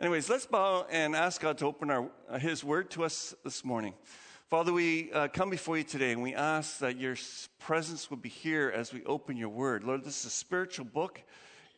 Anyways, 0.00 0.30
let's 0.30 0.46
bow 0.46 0.86
and 0.90 1.16
ask 1.16 1.40
God 1.40 1.58
to 1.58 1.66
open 1.66 1.90
our, 1.90 2.08
uh, 2.30 2.38
His 2.38 2.62
Word 2.62 2.88
to 2.90 3.02
us 3.02 3.34
this 3.42 3.64
morning. 3.64 3.94
Father, 4.48 4.72
we 4.72 5.10
uh, 5.10 5.26
come 5.26 5.50
before 5.50 5.76
you 5.76 5.82
today 5.82 6.12
and 6.12 6.22
we 6.22 6.36
ask 6.36 6.78
that 6.78 6.98
your 6.98 7.16
presence 7.58 8.08
would 8.08 8.22
be 8.22 8.28
here 8.28 8.72
as 8.72 8.92
we 8.92 9.04
open 9.06 9.36
your 9.36 9.48
Word. 9.48 9.82
Lord, 9.82 10.04
this 10.04 10.20
is 10.20 10.26
a 10.26 10.30
spiritual 10.30 10.84
book 10.84 11.20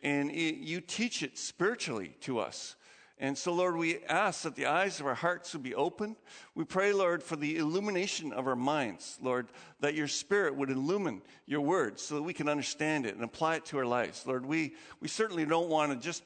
and 0.03 0.31
it, 0.31 0.57
you 0.57 0.83
teach 0.83 1.23
it 1.23 1.39
spiritually 1.39 2.15
to 2.21 2.41
us. 2.41 2.77
And 3.17 3.39
so, 3.39 3.55
Lord, 3.55 3.79
we 3.79 4.05
ask 4.05 4.43
that 4.43 4.55
the 4.55 4.67
eyes 4.67 5.01
of 5.01 5.07
our 5.07 5.15
hearts 5.15 5.55
would 5.55 5.63
be 5.63 5.75
open. 5.75 6.15
We 6.55 6.65
pray, 6.65 6.93
Lord, 6.93 7.23
for 7.23 7.37
the 7.37 7.57
illumination 7.57 8.35
of 8.35 8.47
our 8.47 8.55
minds, 8.55 9.19
Lord, 9.23 9.47
that 9.81 9.95
your 9.95 10.09
Spirit 10.09 10.55
would 10.57 10.69
illumine 10.69 11.23
your 11.47 11.63
word 11.63 11.99
so 11.99 12.17
that 12.17 12.23
we 12.23 12.35
can 12.35 12.51
understand 12.51 13.07
it 13.07 13.15
and 13.15 13.25
apply 13.25 13.57
it 13.57 13.65
to 13.67 13.79
our 13.79 13.87
lives. 13.87 14.27
Lord, 14.27 14.45
we, 14.45 14.75
we 15.01 15.09
certainly 15.09 15.47
don't 15.47 15.71
want 15.71 15.91
to 15.91 15.97
just 15.97 16.23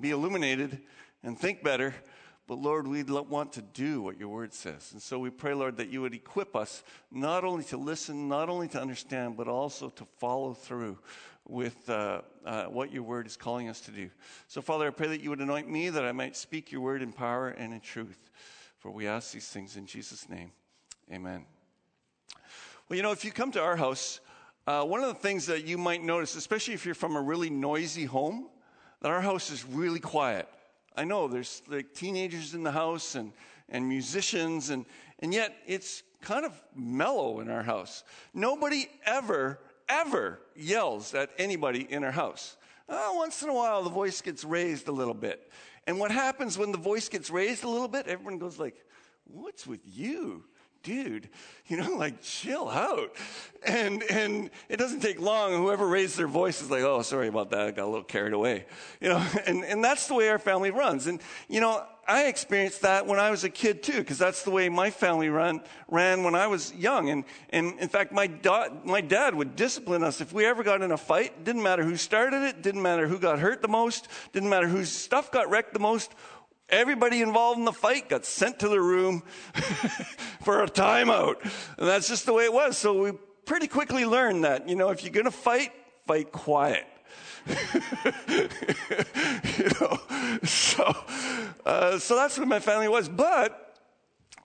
be 0.00 0.10
illuminated 0.10 0.80
and 1.22 1.38
think 1.38 1.62
better. 1.62 1.94
But 2.46 2.58
Lord, 2.58 2.86
we 2.86 3.02
want 3.02 3.54
to 3.54 3.62
do 3.62 4.02
what 4.02 4.18
your 4.18 4.28
word 4.28 4.54
says. 4.54 4.92
And 4.92 5.02
so 5.02 5.18
we 5.18 5.30
pray, 5.30 5.52
Lord, 5.52 5.78
that 5.78 5.88
you 5.88 6.00
would 6.02 6.14
equip 6.14 6.54
us 6.54 6.84
not 7.10 7.44
only 7.44 7.64
to 7.64 7.76
listen, 7.76 8.28
not 8.28 8.48
only 8.48 8.68
to 8.68 8.80
understand, 8.80 9.36
but 9.36 9.48
also 9.48 9.88
to 9.90 10.04
follow 10.18 10.54
through 10.54 10.98
with 11.48 11.88
uh, 11.90 12.22
uh, 12.44 12.64
what 12.64 12.92
your 12.92 13.02
word 13.02 13.26
is 13.26 13.36
calling 13.36 13.68
us 13.68 13.80
to 13.82 13.90
do. 13.90 14.10
So, 14.46 14.60
Father, 14.60 14.86
I 14.86 14.90
pray 14.90 15.08
that 15.08 15.20
you 15.20 15.30
would 15.30 15.40
anoint 15.40 15.68
me 15.68 15.90
that 15.90 16.04
I 16.04 16.12
might 16.12 16.36
speak 16.36 16.70
your 16.70 16.80
word 16.80 17.02
in 17.02 17.12
power 17.12 17.48
and 17.48 17.72
in 17.72 17.80
truth. 17.80 18.30
For 18.78 18.90
we 18.90 19.08
ask 19.08 19.32
these 19.32 19.48
things 19.48 19.76
in 19.76 19.86
Jesus' 19.86 20.28
name. 20.28 20.52
Amen. 21.12 21.46
Well, 22.88 22.96
you 22.96 23.02
know, 23.02 23.12
if 23.12 23.24
you 23.24 23.32
come 23.32 23.50
to 23.52 23.60
our 23.60 23.76
house, 23.76 24.20
uh, 24.66 24.84
one 24.84 25.00
of 25.00 25.08
the 25.08 25.14
things 25.14 25.46
that 25.46 25.64
you 25.64 25.78
might 25.78 26.02
notice, 26.02 26.36
especially 26.36 26.74
if 26.74 26.84
you're 26.84 26.94
from 26.94 27.16
a 27.16 27.20
really 27.20 27.50
noisy 27.50 28.04
home, 28.04 28.48
that 29.00 29.10
our 29.10 29.20
house 29.20 29.50
is 29.50 29.64
really 29.64 30.00
quiet. 30.00 30.48
I 30.96 31.04
know 31.04 31.28
there's 31.28 31.62
like 31.68 31.92
teenagers 31.92 32.54
in 32.54 32.62
the 32.62 32.72
house 32.72 33.14
and, 33.14 33.32
and 33.68 33.88
musicians, 33.88 34.70
and, 34.70 34.86
and 35.20 35.32
yet 35.32 35.54
it's 35.66 36.02
kind 36.20 36.44
of 36.46 36.60
mellow 36.74 37.40
in 37.40 37.50
our 37.50 37.62
house. 37.62 38.02
Nobody 38.32 38.88
ever, 39.04 39.60
ever 39.88 40.40
yells 40.56 41.14
at 41.14 41.30
anybody 41.38 41.86
in 41.90 42.02
our 42.02 42.10
house. 42.10 42.56
Uh, 42.88 43.10
once 43.12 43.42
in 43.42 43.48
a 43.48 43.54
while, 43.54 43.82
the 43.82 43.90
voice 43.90 44.20
gets 44.20 44.44
raised 44.44 44.88
a 44.88 44.92
little 44.92 45.14
bit. 45.14 45.50
And 45.86 45.98
what 45.98 46.10
happens 46.10 46.56
when 46.56 46.72
the 46.72 46.78
voice 46.78 47.08
gets 47.08 47.30
raised 47.30 47.64
a 47.64 47.68
little 47.68 47.88
bit? 47.88 48.06
Everyone 48.06 48.38
goes 48.38 48.58
like, 48.58 48.84
"What's 49.24 49.66
with 49.66 49.80
you?" 49.84 50.44
Dude, 50.86 51.28
you 51.66 51.76
know, 51.76 51.94
like 51.96 52.22
chill 52.22 52.70
out. 52.70 53.14
And 53.66 54.04
and 54.04 54.50
it 54.68 54.76
doesn't 54.76 55.00
take 55.00 55.20
long. 55.20 55.52
Whoever 55.52 55.86
raised 55.86 56.16
their 56.16 56.28
voice 56.28 56.62
is 56.62 56.70
like, 56.70 56.82
oh, 56.82 57.02
sorry 57.02 57.26
about 57.26 57.50
that. 57.50 57.60
I 57.60 57.70
got 57.72 57.84
a 57.84 57.90
little 57.90 58.04
carried 58.04 58.32
away. 58.32 58.64
You 58.98 59.10
know, 59.10 59.18
and, 59.46 59.62
and 59.64 59.84
that's 59.84 60.06
the 60.06 60.14
way 60.14 60.28
our 60.30 60.38
family 60.38 60.70
runs. 60.70 61.06
And, 61.06 61.20
you 61.48 61.60
know, 61.60 61.84
I 62.08 62.26
experienced 62.26 62.82
that 62.82 63.06
when 63.06 63.18
I 63.18 63.30
was 63.30 63.44
a 63.44 63.50
kid 63.50 63.82
too, 63.82 63.98
because 63.98 64.16
that's 64.16 64.42
the 64.42 64.50
way 64.50 64.68
my 64.68 64.90
family 64.90 65.28
run, 65.28 65.60
ran 65.88 66.24
when 66.24 66.34
I 66.34 66.46
was 66.46 66.72
young. 66.74 67.10
And, 67.10 67.24
and 67.50 67.78
in 67.78 67.88
fact, 67.88 68.10
my, 68.10 68.26
da- 68.26 68.70
my 68.84 69.00
dad 69.00 69.34
would 69.34 69.54
discipline 69.54 70.02
us 70.02 70.20
if 70.20 70.32
we 70.32 70.46
ever 70.46 70.62
got 70.62 70.82
in 70.82 70.92
a 70.92 70.96
fight. 70.96 71.44
Didn't 71.44 71.62
matter 71.62 71.84
who 71.84 71.96
started 71.96 72.42
it, 72.42 72.62
didn't 72.62 72.82
matter 72.82 73.06
who 73.06 73.18
got 73.18 73.38
hurt 73.38 73.60
the 73.60 73.68
most, 73.68 74.08
didn't 74.32 74.48
matter 74.48 74.68
whose 74.68 74.90
stuff 74.90 75.30
got 75.30 75.50
wrecked 75.50 75.74
the 75.74 75.80
most. 75.80 76.14
Everybody 76.68 77.22
involved 77.22 77.60
in 77.60 77.64
the 77.64 77.72
fight 77.72 78.08
got 78.08 78.24
sent 78.24 78.58
to 78.60 78.68
the 78.68 78.80
room 78.80 79.20
for 80.42 80.62
a 80.62 80.66
timeout. 80.66 81.40
And 81.78 81.88
that's 81.88 82.08
just 82.08 82.26
the 82.26 82.32
way 82.32 82.44
it 82.44 82.52
was. 82.52 82.76
So 82.76 83.02
we 83.02 83.12
pretty 83.44 83.68
quickly 83.68 84.04
learned 84.04 84.44
that, 84.44 84.68
you 84.68 84.74
know, 84.74 84.90
if 84.90 85.04
you're 85.04 85.12
going 85.12 85.26
to 85.26 85.30
fight, 85.30 85.70
fight 86.06 86.32
quiet. 86.32 86.84
you 87.46 87.54
know, 89.80 90.00
so, 90.42 90.96
uh, 91.64 91.98
so 92.00 92.16
that's 92.16 92.36
what 92.36 92.48
my 92.48 92.58
family 92.58 92.88
was. 92.88 93.08
But, 93.08 93.78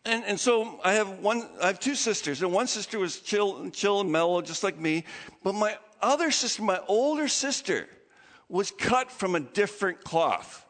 and, 0.05 0.23
and 0.25 0.39
so 0.39 0.79
I 0.83 0.93
have 0.93 1.19
one, 1.19 1.49
I 1.59 1.67
have 1.67 1.79
two 1.79 1.95
sisters, 1.95 2.43
and 2.43 2.53
one 2.53 2.67
sister 2.67 2.99
was 2.99 3.19
chill, 3.19 3.67
chill 3.71 4.01
and 4.01 4.11
mellow, 4.11 4.43
just 4.43 4.63
like 4.63 4.79
me. 4.79 5.05
But 5.43 5.55
my 5.55 5.75
other 6.03 6.29
sister, 6.29 6.61
my 6.61 6.79
older 6.87 7.27
sister, 7.27 7.87
was 8.47 8.69
cut 8.69 9.11
from 9.11 9.33
a 9.33 9.39
different 9.39 10.03
cloth 10.03 10.67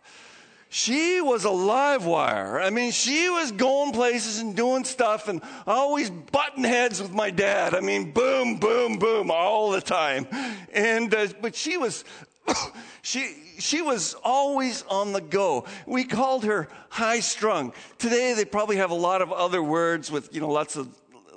she 0.74 1.20
was 1.20 1.44
a 1.44 1.52
live 1.52 2.06
wire. 2.06 2.62
I 2.62 2.70
mean, 2.70 2.94
she 2.94 3.30
was 3.30 3.52
going 3.52 3.92
places 3.92 4.40
and 4.40 4.56
doing 4.56 4.86
stuff 4.86 5.28
and 5.28 5.42
always 5.68 6.10
button 6.10 6.64
heads 6.64 7.02
with 7.02 7.12
my 7.12 7.30
dad. 7.30 7.76
I 7.76 7.82
mean, 7.82 8.14
boom, 8.14 8.56
boom, 8.56 8.98
boom, 8.98 9.32
all 9.32 9.72
the 9.72 9.82
time. 9.82 10.26
And, 10.74 11.14
uh, 11.14 11.28
but 11.42 11.56
she 11.56 11.76
was, 11.76 12.06
she, 13.02 13.36
she 13.60 13.82
was 13.82 14.16
always 14.24 14.84
on 14.84 15.12
the 15.12 15.20
go. 15.20 15.66
We 15.86 16.06
called 16.06 16.46
her 16.46 16.70
high 16.88 17.20
strung. 17.20 17.74
Today 17.98 18.34
they 18.34 18.46
probably 18.46 18.78
have 18.78 18.92
a 18.92 18.96
lot 18.96 19.22
of 19.22 19.30
other 19.30 19.62
words 19.62 20.10
with, 20.10 20.34
you 20.34 20.40
know, 20.40 20.50
lots 20.50 20.78
of 20.78 20.88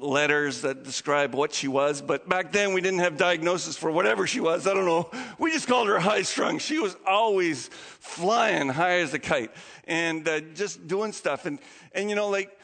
letters 0.05 0.61
that 0.63 0.85
describe 0.85 1.35
what 1.35 1.53
she 1.53 1.69
was, 1.69 2.03
but 2.03 2.29
back 2.29 2.53
then 2.53 2.75
we 2.75 2.81
didn't 2.81 3.01
have 3.01 3.17
diagnosis 3.17 3.77
for 3.77 3.91
whatever 3.91 4.27
she 4.27 4.41
was. 4.41 4.67
I 4.67 4.75
don't 4.75 4.85
know. 4.85 5.11
We 5.39 5.51
just 5.51 5.67
called 5.67 5.89
her 5.89 5.99
high 5.99 6.23
strung. 6.23 6.59
She 6.59 6.79
was 6.79 6.97
always 7.07 7.69
flying 7.69 8.69
high 8.69 9.01
as 9.01 9.15
a 9.15 9.19
kite 9.19 9.51
and 9.87 10.29
uh, 10.29 10.41
just 10.55 10.87
doing 10.87 11.13
stuff. 11.13 11.47
And, 11.47 11.59
and 11.93 12.09
you 12.11 12.17
know, 12.17 12.29
like, 12.29 12.59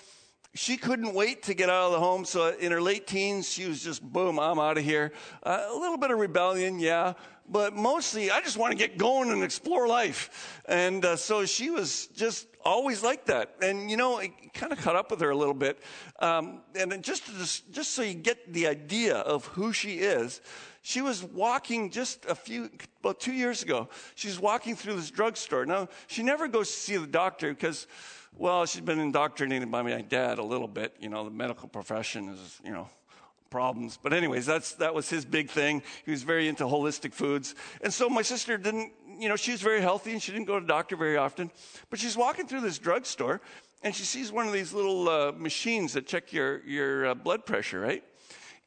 she 0.54 0.76
couldn't 0.76 1.14
wait 1.14 1.44
to 1.44 1.54
get 1.54 1.70
out 1.70 1.86
of 1.86 1.92
the 1.92 2.00
home. 2.00 2.24
So 2.24 2.48
in 2.48 2.72
her 2.72 2.82
late 2.82 3.06
teens, 3.06 3.48
she 3.48 3.68
was 3.68 3.82
just, 3.82 4.02
boom, 4.02 4.38
I'm 4.38 4.58
out 4.58 4.78
of 4.78 4.84
here. 4.84 5.12
Uh, 5.42 5.66
a 5.70 5.78
little 5.78 5.96
bit 5.96 6.10
of 6.10 6.18
rebellion, 6.18 6.80
yeah. 6.80 7.14
But 7.48 7.74
mostly, 7.74 8.30
I 8.30 8.40
just 8.40 8.56
want 8.56 8.72
to 8.72 8.76
get 8.76 8.98
going 8.98 9.30
and 9.30 9.42
explore 9.44 9.86
life. 9.86 10.60
And 10.66 11.04
uh, 11.04 11.16
so 11.16 11.46
she 11.46 11.70
was 11.70 12.08
just 12.08 12.46
always 12.64 13.02
like 13.02 13.26
that. 13.26 13.56
And, 13.62 13.90
you 13.90 13.96
know, 13.96 14.18
it 14.18 14.30
kind 14.54 14.72
of 14.72 14.80
caught 14.80 14.96
up 14.96 15.10
with 15.10 15.20
her 15.20 15.30
a 15.30 15.36
little 15.36 15.54
bit. 15.54 15.78
Um, 16.18 16.62
and 16.74 17.02
just, 17.02 17.26
just, 17.38 17.70
just 17.72 17.92
so 17.92 18.02
you 18.02 18.14
get 18.14 18.52
the 18.52 18.66
idea 18.66 19.16
of 19.16 19.46
who 19.46 19.72
she 19.72 19.98
is, 19.98 20.40
she 20.82 21.02
was 21.02 21.22
walking 21.22 21.90
just 21.90 22.24
a 22.26 22.34
few, 22.34 22.70
about 23.00 23.20
two 23.20 23.32
years 23.32 23.62
ago. 23.62 23.88
She's 24.14 24.40
walking 24.40 24.76
through 24.76 24.96
this 24.96 25.10
drugstore. 25.10 25.66
Now, 25.66 25.88
she 26.06 26.22
never 26.22 26.48
goes 26.48 26.68
to 26.68 26.74
see 26.74 26.96
the 26.96 27.06
doctor 27.06 27.50
because, 27.50 27.86
well, 28.36 28.64
she's 28.66 28.80
been 28.80 29.00
indoctrinated 29.00 29.70
by 29.70 29.82
my 29.82 30.00
dad 30.00 30.38
a 30.38 30.44
little 30.44 30.68
bit. 30.68 30.96
You 31.00 31.10
know, 31.10 31.24
the 31.24 31.30
medical 31.30 31.68
profession 31.68 32.30
is, 32.30 32.60
you 32.64 32.72
know, 32.72 32.88
problems. 33.50 33.98
But 34.02 34.12
anyways, 34.12 34.46
that's 34.46 34.74
that 34.74 34.94
was 34.94 35.10
his 35.10 35.24
big 35.24 35.50
thing. 35.50 35.82
He 36.04 36.10
was 36.10 36.22
very 36.22 36.48
into 36.48 36.64
holistic 36.64 37.12
foods. 37.12 37.54
And 37.82 37.92
so 37.92 38.08
my 38.08 38.22
sister 38.22 38.56
didn't 38.56 38.92
you 39.20 39.28
know, 39.28 39.36
she 39.36 39.52
was 39.52 39.60
very 39.60 39.82
healthy 39.82 40.12
and 40.12 40.22
she 40.22 40.32
didn't 40.32 40.46
go 40.46 40.54
to 40.54 40.64
the 40.64 40.72
doctor 40.72 40.96
very 40.96 41.18
often. 41.18 41.50
But 41.90 41.98
she's 41.98 42.16
walking 42.16 42.46
through 42.46 42.62
this 42.62 42.78
drugstore 42.78 43.42
and 43.82 43.94
she 43.94 44.04
sees 44.04 44.32
one 44.32 44.46
of 44.46 44.52
these 44.52 44.72
little 44.72 45.08
uh, 45.08 45.32
machines 45.32 45.92
that 45.92 46.06
check 46.06 46.32
your, 46.32 46.66
your 46.66 47.08
uh, 47.08 47.14
blood 47.14 47.44
pressure, 47.44 47.80
right? 47.80 48.02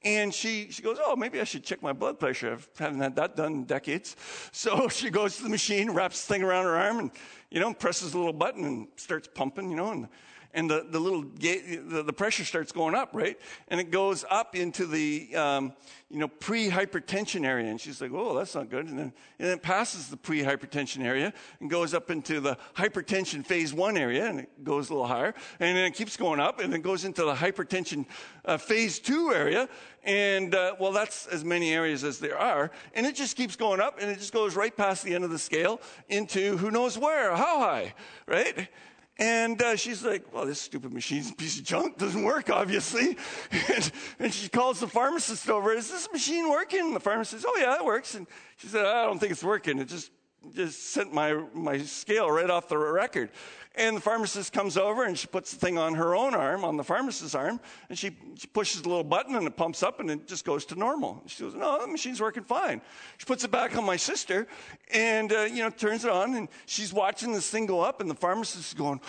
And 0.05 0.33
she, 0.33 0.67
she 0.69 0.81
goes, 0.81 0.97
Oh, 1.03 1.15
maybe 1.15 1.39
I 1.41 1.43
should 1.43 1.63
check 1.63 1.81
my 1.81 1.93
blood 1.93 2.19
pressure. 2.19 2.59
I 2.79 2.83
haven't 2.83 2.99
had 2.99 3.15
that 3.15 3.35
done 3.35 3.53
in 3.53 3.63
decades. 3.63 4.15
So 4.51 4.87
she 4.87 5.09
goes 5.09 5.37
to 5.37 5.43
the 5.43 5.49
machine, 5.49 5.89
wraps 5.91 6.25
the 6.25 6.33
thing 6.33 6.43
around 6.43 6.65
her 6.65 6.75
arm, 6.75 6.99
and, 6.99 7.11
you 7.49 7.59
know, 7.59 7.73
presses 7.73 8.13
a 8.13 8.17
little 8.17 8.33
button 8.33 8.63
and 8.65 8.87
starts 8.95 9.27
pumping, 9.33 9.69
you 9.69 9.75
know, 9.75 9.91
and 9.91 10.07
and 10.53 10.69
the, 10.69 10.85
the 10.87 10.99
little 10.99 11.23
the, 11.39 12.03
the, 12.05 12.13
pressure 12.13 12.45
starts 12.45 12.71
going 12.71 12.93
up, 12.95 13.09
right? 13.13 13.39
And 13.69 13.79
it 13.79 13.89
goes 13.89 14.23
up 14.29 14.55
into 14.55 14.85
the 14.85 15.35
um, 15.35 15.73
you 16.09 16.19
know 16.19 16.27
pre-hypertension 16.27 17.45
area, 17.45 17.69
and 17.69 17.81
she's 17.81 17.99
like, 17.99 18.11
"Oh, 18.13 18.35
that's 18.35 18.53
not 18.53 18.69
good." 18.69 18.87
And 18.87 18.97
then, 18.97 19.13
and 19.39 19.47
then 19.47 19.57
it 19.57 19.63
passes 19.63 20.09
the 20.09 20.17
pre-hypertension 20.17 21.03
area 21.03 21.33
and 21.59 21.69
goes 21.69 21.93
up 21.93 22.11
into 22.11 22.39
the 22.39 22.57
hypertension 22.75 23.45
phase 23.45 23.73
one 23.73 23.97
area, 23.97 24.27
and 24.27 24.39
it 24.39 24.63
goes 24.63 24.89
a 24.89 24.93
little 24.93 25.07
higher, 25.07 25.33
and 25.59 25.75
then 25.75 25.85
it 25.85 25.95
keeps 25.95 26.15
going 26.15 26.39
up, 26.39 26.59
and 26.59 26.71
then 26.71 26.81
goes 26.81 27.03
into 27.03 27.23
the 27.23 27.33
hypertension 27.33 28.05
uh, 28.45 28.57
phase 28.57 28.99
two 28.99 29.33
area, 29.33 29.67
and 30.03 30.53
uh, 30.53 30.75
well, 30.79 30.91
that's 30.91 31.25
as 31.27 31.43
many 31.43 31.73
areas 31.73 32.03
as 32.03 32.19
there 32.19 32.37
are, 32.37 32.69
and 32.93 33.05
it 33.05 33.15
just 33.15 33.35
keeps 33.35 33.55
going 33.55 33.81
up, 33.81 33.97
and 33.99 34.11
it 34.11 34.19
just 34.19 34.33
goes 34.33 34.55
right 34.55 34.75
past 34.75 35.03
the 35.03 35.15
end 35.15 35.23
of 35.23 35.31
the 35.31 35.39
scale 35.39 35.81
into 36.09 36.57
who 36.57 36.69
knows 36.69 36.97
where, 36.97 37.35
how 37.35 37.59
high, 37.59 37.93
right? 38.27 38.67
And 39.19 39.61
uh, 39.61 39.75
she's 39.75 40.03
like, 40.03 40.33
well, 40.33 40.45
this 40.45 40.59
stupid 40.59 40.91
machine's 40.91 41.29
a 41.29 41.35
piece 41.35 41.59
of 41.59 41.65
junk. 41.65 41.97
Doesn't 41.97 42.23
work, 42.23 42.49
obviously. 42.49 43.15
and, 43.73 43.91
and, 44.17 44.33
she 44.33 44.49
calls 44.49 44.79
the 44.79 44.87
pharmacist 44.87 45.47
over. 45.49 45.71
Is 45.71 45.91
this 45.91 46.11
machine 46.11 46.49
working? 46.49 46.79
And 46.79 46.95
the 46.95 46.99
pharmacist 46.99 47.43
says, 47.43 47.45
oh, 47.47 47.59
yeah, 47.59 47.75
it 47.75 47.85
works. 47.85 48.15
And 48.15 48.25
she 48.57 48.67
said, 48.67 48.85
I 48.85 49.05
don't 49.05 49.19
think 49.19 49.31
it's 49.31 49.43
working. 49.43 49.77
It 49.77 49.87
just, 49.87 50.09
just 50.55 50.91
sent 50.91 51.13
my, 51.13 51.43
my 51.53 51.79
scale 51.79 52.29
right 52.29 52.49
off 52.49 52.67
the 52.67 52.77
record. 52.77 53.29
And 53.75 53.97
the 53.97 54.01
pharmacist 54.01 54.53
comes 54.53 54.77
over 54.77 55.05
and 55.05 55.17
she 55.17 55.25
puts 55.25 55.51
the 55.51 55.57
thing 55.57 55.79
on 55.79 55.95
her 55.95 56.15
own 56.15 56.35
arm, 56.35 56.63
on 56.63 56.77
the 56.77 56.83
pharmacist's 56.83 57.33
arm, 57.33 57.59
and 57.89 57.97
she, 57.97 58.15
she 58.35 58.45
pushes 58.45 58.83
the 58.83 58.89
little 58.89 59.03
button 59.03 59.35
and 59.35 59.47
it 59.47 59.55
pumps 59.57 59.81
up 59.81 59.99
and 59.99 60.11
it 60.11 60.27
just 60.27 60.45
goes 60.45 60.63
to 60.65 60.75
normal. 60.75 61.23
She 61.25 61.41
goes, 61.41 61.55
No, 61.55 61.81
the 61.81 61.87
machine's 61.87 62.21
working 62.21 62.43
fine. 62.43 62.81
She 63.17 63.25
puts 63.25 63.43
it 63.43 63.49
back 63.49 63.75
on 63.75 63.83
my 63.83 63.95
sister 63.95 64.47
and, 64.91 65.33
uh, 65.33 65.41
you 65.41 65.63
know, 65.63 65.71
turns 65.71 66.05
it 66.05 66.11
on 66.11 66.35
and 66.35 66.49
she's 66.67 66.93
watching 66.93 67.33
this 67.33 67.49
thing 67.49 67.65
go 67.65 67.81
up 67.81 67.99
and 67.99 68.09
the 68.09 68.15
pharmacist 68.15 68.67
is 68.67 68.73
going, 68.75 69.01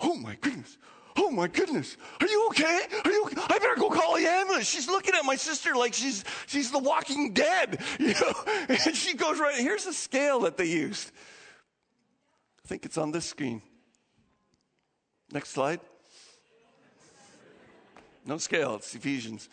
Oh 0.00 0.14
my 0.14 0.36
goodness. 0.40 0.76
Oh 1.22 1.30
my 1.30 1.48
goodness. 1.48 1.98
Are 2.18 2.26
you 2.26 2.46
okay? 2.48 2.80
Are 3.04 3.10
you 3.10 3.24
okay? 3.26 3.36
I 3.36 3.58
better 3.58 3.76
go 3.76 3.90
call 3.90 4.16
the 4.16 4.26
ambulance. 4.26 4.66
She's 4.66 4.88
looking 4.88 5.14
at 5.14 5.22
my 5.22 5.36
sister 5.36 5.74
like 5.74 5.92
she's 5.92 6.24
she's 6.46 6.70
the 6.70 6.78
walking 6.78 7.34
dead. 7.34 7.78
You 7.98 8.14
know? 8.14 8.32
And 8.68 8.96
she 8.96 9.14
goes 9.14 9.38
right, 9.38 9.54
here's 9.54 9.84
the 9.84 9.92
scale 9.92 10.40
that 10.40 10.56
they 10.56 10.64
used. 10.64 11.12
I 12.64 12.68
think 12.68 12.86
it's 12.86 12.96
on 12.96 13.10
this 13.12 13.26
screen. 13.26 13.60
Next 15.30 15.50
slide. 15.50 15.80
No 18.24 18.38
scale, 18.38 18.76
it's 18.76 18.94
Ephesians. 18.94 19.50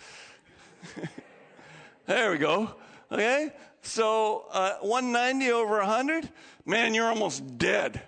there 2.06 2.32
we 2.32 2.38
go. 2.38 2.76
Okay? 3.12 3.52
So 3.82 4.46
uh, 4.52 4.78
190 4.80 5.52
over 5.52 5.80
100, 5.80 6.30
man, 6.66 6.94
you're 6.94 7.10
almost 7.10 7.58
dead. 7.58 8.02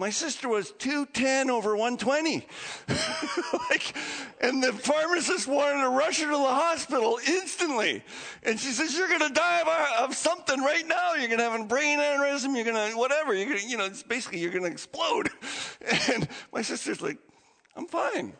My 0.00 0.08
sister 0.08 0.48
was 0.48 0.72
210 0.78 1.50
over 1.50 1.76
120. 1.76 2.46
like, 3.68 3.94
and 4.40 4.62
the 4.62 4.72
pharmacist 4.72 5.46
wanted 5.46 5.82
to 5.82 5.90
rush 5.90 6.20
her 6.20 6.24
to 6.24 6.30
the 6.30 6.38
hospital 6.38 7.20
instantly. 7.28 8.02
And 8.42 8.58
she 8.58 8.68
says, 8.68 8.96
You're 8.96 9.08
going 9.08 9.28
to 9.28 9.34
die 9.34 9.60
of, 9.60 10.08
of, 10.08 10.16
something 10.16 10.58
right 10.58 10.88
now. 10.88 11.12
You're 11.16 11.26
going 11.26 11.40
to 11.40 11.44
have 11.44 11.60
a 11.60 11.64
brain 11.64 11.98
aneurysm. 11.98 12.54
You're 12.54 12.64
going 12.64 12.92
to, 12.92 12.96
whatever. 12.96 13.34
You're 13.34 13.44
going 13.44 13.58
to, 13.58 13.66
you 13.66 13.76
know, 13.76 13.84
it's 13.84 14.02
basically, 14.02 14.38
you're 14.38 14.52
going 14.52 14.64
to 14.64 14.70
explode. 14.70 15.28
And 16.14 16.26
my 16.50 16.62
sister's 16.62 17.02
like, 17.02 17.18
I'm 17.76 17.86
fine. 17.86 18.32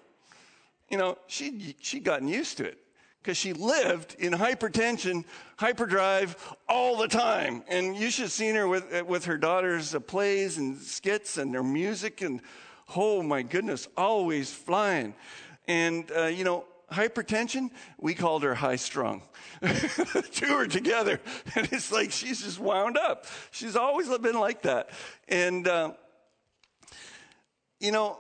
You 0.89 0.97
know, 0.97 1.19
she, 1.27 1.77
she'd 1.81 2.05
gotten 2.05 2.27
used 2.27 2.57
to 2.57 2.65
it 2.65 2.79
because 3.23 3.37
she 3.37 3.53
lived 3.53 4.17
in 4.19 4.33
hypertension, 4.33 5.25
hyperdrive 5.57 6.37
all 6.69 6.97
the 6.97 7.09
time. 7.09 7.63
And 7.69 7.95
you 7.95 8.11
should 8.11 8.23
have 8.23 8.33
seen 8.33 8.55
her 8.55 8.67
with, 8.67 9.03
with 9.07 9.27
her 9.27 9.37
daughter's 9.37 9.95
uh, 9.95 10.01
plays 10.01 10.57
and 10.57 10.79
skits 10.79 11.37
and 11.37 11.53
their 11.53 11.63
music 11.63 12.23
and, 12.23 12.41
oh 12.97 13.23
my 13.23 13.43
goodness, 13.43 13.89
always 13.97 14.53
flying. 14.53 15.15
And, 15.69 16.11
uh, 16.17 16.27
you 16.27 16.45
know, 16.45 16.65
hypertension, 16.91 17.71
we 17.99 18.15
called 18.15 18.43
her 18.43 18.55
high 18.55 18.77
strung. 18.77 19.23
Two 20.33 20.55
are 20.55 20.67
together. 20.67 21.21
And 21.55 21.69
it's 21.73 21.93
like 21.93 22.13
she's 22.13 22.43
just 22.43 22.59
wound 22.59 22.97
up. 22.97 23.27
She's 23.51 23.77
always 23.77 24.09
been 24.19 24.39
like 24.39 24.63
that. 24.63 24.91
And, 25.29 25.69
uh, 25.69 25.93
you 27.81 27.93
know, 27.93 28.19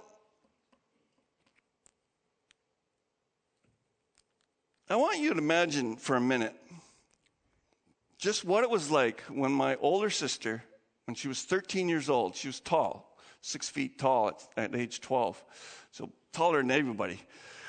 I 4.90 4.96
want 4.96 5.20
you 5.20 5.32
to 5.32 5.38
imagine 5.38 5.94
for 5.94 6.16
a 6.16 6.20
minute 6.20 6.52
just 8.18 8.44
what 8.44 8.64
it 8.64 8.70
was 8.70 8.90
like 8.90 9.20
when 9.28 9.52
my 9.52 9.76
older 9.76 10.10
sister, 10.10 10.64
when 11.06 11.14
she 11.14 11.28
was 11.28 11.44
13 11.44 11.88
years 11.88 12.10
old, 12.10 12.34
she 12.34 12.48
was 12.48 12.58
tall, 12.58 13.16
six 13.40 13.68
feet 13.68 14.00
tall 14.00 14.28
at, 14.28 14.48
at 14.56 14.74
age 14.74 15.00
12, 15.00 15.44
so 15.92 16.10
taller 16.32 16.60
than 16.60 16.72
everybody. 16.72 17.20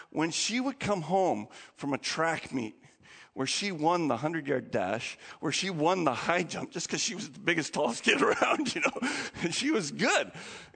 When 0.09 0.31
she 0.31 0.59
would 0.59 0.79
come 0.79 1.03
home 1.03 1.47
from 1.75 1.94
a 1.94 2.00
track 2.00 2.51
meet 2.51 2.73
where 3.35 3.45
she 3.45 3.71
won 3.71 4.07
the 4.07 4.15
100 4.15 4.47
yard 4.47 4.71
dash, 4.71 5.15
where 5.41 5.51
she 5.51 5.69
won 5.69 6.06
the 6.06 6.15
high 6.15 6.41
jump 6.41 6.71
just 6.71 6.88
because 6.88 7.01
she 7.01 7.13
was 7.13 7.29
the 7.29 7.39
biggest, 7.39 7.71
tallest 7.75 8.01
kid 8.01 8.19
around, 8.23 8.73
you 8.73 8.81
know, 8.81 9.09
and 9.44 9.53
she 9.62 9.69
was 9.69 9.91
good. 9.91 10.31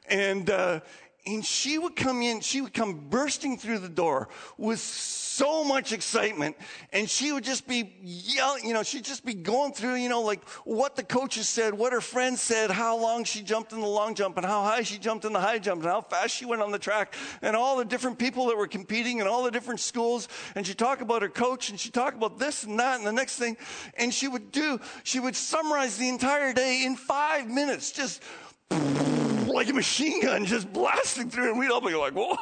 And, 0.07 0.47
uh, 0.51 0.81
and 1.25 1.44
she 1.44 1.80
would 1.80 1.95
come 1.95 2.21
in, 2.21 2.42
she 2.42 2.62
would 2.62 2.74
come 2.74 3.09
bursting 3.09 3.57
through 3.57 3.80
the 3.80 3.89
door 3.89 4.30
with 4.59 4.80
so 5.35 5.63
much 5.63 5.91
excitement. 5.91 6.55
And 6.93 7.09
she 7.09 7.31
would 7.31 7.43
just 7.43 7.67
be 7.67 7.93
yelling, 8.01 8.65
you 8.65 8.73
know, 8.73 8.83
she'd 8.83 9.05
just 9.05 9.25
be 9.25 9.33
going 9.33 9.73
through, 9.73 9.95
you 9.95 10.09
know, 10.09 10.21
like 10.21 10.47
what 10.63 10.95
the 10.95 11.03
coaches 11.03 11.49
said, 11.49 11.73
what 11.73 11.93
her 11.93 12.01
friends 12.01 12.41
said, 12.41 12.71
how 12.71 12.97
long 12.97 13.23
she 13.23 13.41
jumped 13.41 13.73
in 13.73 13.81
the 13.81 13.87
long 13.87 14.15
jump, 14.15 14.37
and 14.37 14.45
how 14.45 14.63
high 14.63 14.83
she 14.83 14.97
jumped 14.97 15.25
in 15.25 15.33
the 15.33 15.39
high 15.39 15.59
jump, 15.59 15.81
and 15.81 15.91
how 15.91 16.01
fast 16.01 16.35
she 16.35 16.45
went 16.45 16.61
on 16.61 16.71
the 16.71 16.79
track, 16.79 17.13
and 17.41 17.55
all 17.55 17.77
the 17.77 17.85
different 17.85 18.17
people 18.17 18.47
that 18.47 18.57
were 18.57 18.67
competing, 18.67 19.19
and 19.19 19.29
all 19.29 19.43
the 19.43 19.51
different 19.51 19.79
schools. 19.79 20.27
And 20.55 20.65
she'd 20.65 20.77
talk 20.77 21.01
about 21.01 21.21
her 21.21 21.29
coach, 21.29 21.69
and 21.69 21.79
she'd 21.79 21.93
talk 21.93 22.13
about 22.13 22.39
this 22.39 22.63
and 22.63 22.79
that, 22.79 22.97
and 22.97 23.05
the 23.05 23.13
next 23.13 23.37
thing. 23.37 23.57
And 23.97 24.13
she 24.13 24.27
would 24.27 24.51
do, 24.51 24.79
she 25.03 25.19
would 25.19 25.35
summarize 25.35 25.97
the 25.97 26.09
entire 26.09 26.53
day 26.53 26.83
in 26.85 26.95
five 26.95 27.49
minutes, 27.49 27.91
just 27.91 28.23
like 29.56 29.69
a 29.69 29.74
machine 29.74 30.22
gun 30.22 30.46
just 30.46 30.72
blasting 30.72 31.30
through, 31.30 31.52
and 31.52 31.60
we'd 31.60 31.72
all 31.72 31.81
be 31.81 31.96
like, 31.96 32.13
whoa, 32.13 32.38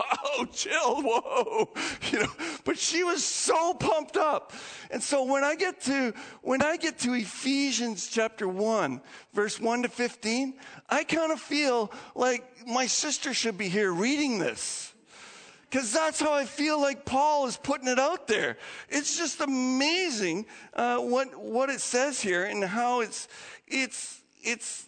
chill, 0.52 1.02
whoa. 1.02 1.70
You 2.12 2.20
know, 2.20 2.32
but 2.66 2.78
she 2.78 3.04
was 3.04 3.24
so 3.24 3.74
pumped 3.74 4.18
up. 4.18 4.52
And 4.92 5.02
so 5.02 5.24
when 5.24 5.44
I 5.44 5.56
get 5.56 5.82
to, 5.82 6.14
when 6.42 6.62
I 6.62 6.78
get 6.78 7.00
to 7.00 7.14
Ephesians 7.14 8.08
chapter 8.08 8.48
1, 8.48 9.02
verse 9.34 9.60
1 9.60 9.84
to 9.84 9.90
15, 9.90 10.54
I 10.90 11.04
kind 11.04 11.32
of 11.32 11.40
feel 11.40 11.92
like 12.14 12.68
my 12.68 12.86
sister 12.86 13.34
should 13.34 13.58
be 13.58 13.70
here 13.70 13.92
reading 13.92 14.40
this. 14.40 14.94
Because 15.70 15.92
that's 15.92 16.20
how 16.20 16.34
I 16.34 16.46
feel 16.46 16.80
like 16.80 17.04
Paul 17.04 17.48
is 17.48 17.58
putting 17.58 17.88
it 17.88 17.98
out 17.98 18.28
there. 18.28 18.58
It's 18.90 19.18
just 19.18 19.42
amazing 19.42 20.46
uh, 20.76 21.00
what 21.00 21.36
what 21.36 21.72
it 21.72 21.82
says 21.82 22.22
here 22.22 22.44
and 22.44 22.64
how 22.64 23.02
it's 23.02 23.28
it's 23.68 24.22
it's 24.44 24.86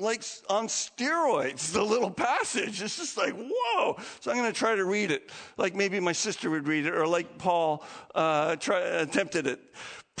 like 0.00 0.24
on 0.48 0.66
steroids, 0.66 1.72
the 1.72 1.82
little 1.82 2.10
passage. 2.10 2.82
It's 2.82 2.96
just 2.96 3.16
like, 3.16 3.34
whoa. 3.34 3.96
So 4.20 4.30
I'm 4.30 4.36
going 4.36 4.50
to 4.50 4.58
try 4.58 4.74
to 4.74 4.84
read 4.84 5.10
it 5.10 5.30
like 5.56 5.74
maybe 5.74 6.00
my 6.00 6.12
sister 6.12 6.50
would 6.50 6.66
read 6.66 6.86
it 6.86 6.94
or 6.94 7.06
like 7.06 7.38
Paul 7.38 7.84
uh, 8.14 8.56
try, 8.56 8.80
attempted 8.80 9.46
it. 9.46 9.60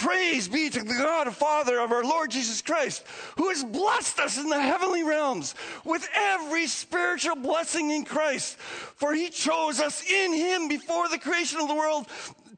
Praise 0.00 0.48
be 0.48 0.70
to 0.70 0.78
the 0.78 0.94
God 0.94 1.26
and 1.26 1.36
Father 1.36 1.78
of 1.78 1.92
our 1.92 2.02
Lord 2.02 2.30
Jesus 2.30 2.62
Christ, 2.62 3.04
who 3.36 3.50
has 3.50 3.62
blessed 3.62 4.18
us 4.18 4.38
in 4.38 4.48
the 4.48 4.58
heavenly 4.58 5.02
realms 5.02 5.54
with 5.84 6.08
every 6.14 6.66
spiritual 6.68 7.36
blessing 7.36 7.90
in 7.90 8.06
Christ. 8.06 8.56
For 8.58 9.12
he 9.12 9.28
chose 9.28 9.78
us 9.78 10.02
in 10.10 10.32
him 10.32 10.68
before 10.68 11.10
the 11.10 11.18
creation 11.18 11.60
of 11.60 11.68
the 11.68 11.74
world 11.74 12.06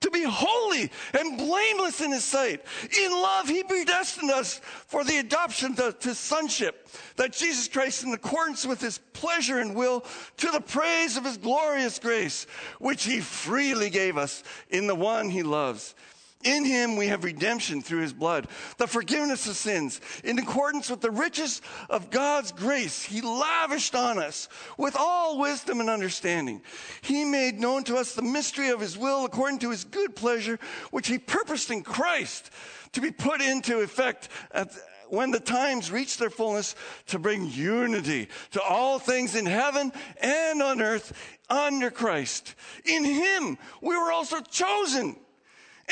to 0.02 0.10
be 0.10 0.22
holy 0.24 0.90
and 1.18 1.38
blameless 1.38 2.00
in 2.00 2.12
his 2.12 2.24
sight. 2.24 2.64
In 2.98 3.10
love, 3.10 3.48
he 3.48 3.62
predestined 3.62 4.30
us 4.30 4.60
for 4.86 5.04
the 5.04 5.18
adoption 5.18 5.74
to, 5.76 5.92
to, 6.00 6.14
sonship, 6.14 6.88
that 7.16 7.32
Jesus 7.32 7.68
Christ, 7.68 8.04
in 8.04 8.12
accordance 8.12 8.66
with 8.66 8.80
his 8.80 8.98
pleasure 9.12 9.58
and 9.58 9.74
will, 9.74 10.04
to 10.38 10.50
the 10.50 10.60
praise 10.60 11.16
of 11.16 11.24
his 11.24 11.38
glorious 11.38 11.98
grace, 11.98 12.46
which 12.78 13.04
he 13.04 13.20
freely 13.20 13.90
gave 13.90 14.16
us 14.16 14.42
in 14.70 14.86
the 14.86 14.94
one 14.94 15.30
he 15.30 15.42
loves. 15.42 15.94
In 16.44 16.64
him 16.64 16.96
we 16.96 17.08
have 17.08 17.24
redemption 17.24 17.82
through 17.82 18.00
his 18.00 18.12
blood, 18.12 18.48
the 18.78 18.86
forgiveness 18.86 19.46
of 19.46 19.56
sins, 19.56 20.00
in 20.24 20.38
accordance 20.38 20.90
with 20.90 21.00
the 21.00 21.10
riches 21.10 21.62
of 21.88 22.10
God's 22.10 22.52
grace 22.52 23.02
he 23.02 23.20
lavished 23.20 23.94
on 23.94 24.18
us 24.18 24.48
with 24.76 24.96
all 24.96 25.38
wisdom 25.38 25.80
and 25.80 25.90
understanding. 25.90 26.62
He 27.00 27.24
made 27.24 27.60
known 27.60 27.84
to 27.84 27.96
us 27.96 28.14
the 28.14 28.22
mystery 28.22 28.70
of 28.70 28.80
his 28.80 28.98
will 28.98 29.24
according 29.24 29.60
to 29.60 29.70
his 29.70 29.84
good 29.84 30.16
pleasure, 30.16 30.58
which 30.90 31.08
he 31.08 31.18
purposed 31.18 31.70
in 31.70 31.82
Christ 31.82 32.50
to 32.92 33.00
be 33.00 33.10
put 33.10 33.40
into 33.40 33.80
effect 33.80 34.28
at, 34.52 34.72
when 35.08 35.30
the 35.30 35.40
times 35.40 35.90
reach 35.90 36.16
their 36.16 36.30
fullness 36.30 36.74
to 37.06 37.18
bring 37.18 37.50
unity 37.50 38.28
to 38.52 38.62
all 38.62 38.98
things 38.98 39.34
in 39.34 39.44
heaven 39.44 39.92
and 40.20 40.62
on 40.62 40.80
earth 40.80 41.12
under 41.50 41.90
Christ. 41.90 42.54
In 42.86 43.04
him 43.04 43.58
we 43.82 43.94
were 43.94 44.10
also 44.10 44.40
chosen 44.40 45.16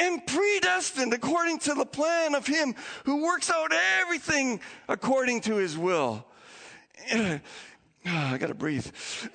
and 0.01 0.27
predestined 0.27 1.13
according 1.13 1.59
to 1.61 1.75
the 1.75 1.87
plan 1.87 2.35
of 2.35 2.47
Him 2.47 2.75
who 3.05 3.23
works 3.23 3.51
out 3.51 3.73
everything 4.01 4.61
according 4.89 5.43
to 5.43 5.57
His 5.57 5.77
will. 5.77 6.25
Ah, 8.07 8.33
I 8.33 8.39
gotta 8.39 8.55
breathe. 8.55 8.87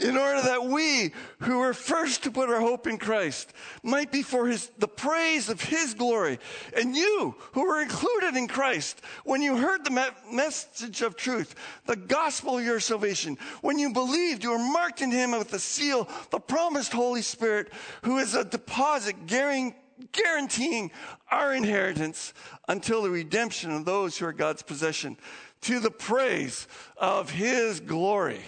in 0.00 0.16
order 0.16 0.42
that 0.42 0.64
we, 0.64 1.12
who 1.40 1.58
were 1.58 1.72
first 1.72 2.24
to 2.24 2.32
put 2.32 2.48
our 2.48 2.60
hope 2.60 2.88
in 2.88 2.98
Christ, 2.98 3.52
might 3.84 4.10
be 4.10 4.22
for 4.22 4.48
his, 4.48 4.70
the 4.78 4.88
praise 4.88 5.48
of 5.48 5.60
his 5.60 5.94
glory. 5.94 6.40
And 6.76 6.96
you, 6.96 7.36
who 7.52 7.66
were 7.66 7.80
included 7.80 8.36
in 8.36 8.48
Christ, 8.48 9.00
when 9.24 9.40
you 9.40 9.56
heard 9.56 9.84
the 9.84 9.92
me- 9.92 10.34
message 10.36 11.02
of 11.02 11.16
truth, 11.16 11.54
the 11.86 11.96
gospel 11.96 12.58
of 12.58 12.64
your 12.64 12.80
salvation, 12.80 13.38
when 13.60 13.78
you 13.78 13.92
believed, 13.92 14.42
you 14.42 14.50
were 14.50 14.58
marked 14.58 15.00
in 15.00 15.12
him 15.12 15.30
with 15.30 15.50
the 15.50 15.60
seal, 15.60 16.08
the 16.30 16.40
promised 16.40 16.92
Holy 16.92 17.22
Spirit, 17.22 17.72
who 18.02 18.18
is 18.18 18.34
a 18.34 18.44
deposit 18.44 19.14
guaranteeing 19.26 20.90
our 21.30 21.54
inheritance 21.54 22.34
until 22.66 23.02
the 23.02 23.10
redemption 23.10 23.70
of 23.70 23.84
those 23.84 24.18
who 24.18 24.26
are 24.26 24.32
God's 24.32 24.62
possession 24.62 25.16
to 25.62 25.80
the 25.80 25.90
praise 25.90 26.66
of 26.96 27.30
his 27.30 27.80
glory. 27.80 28.40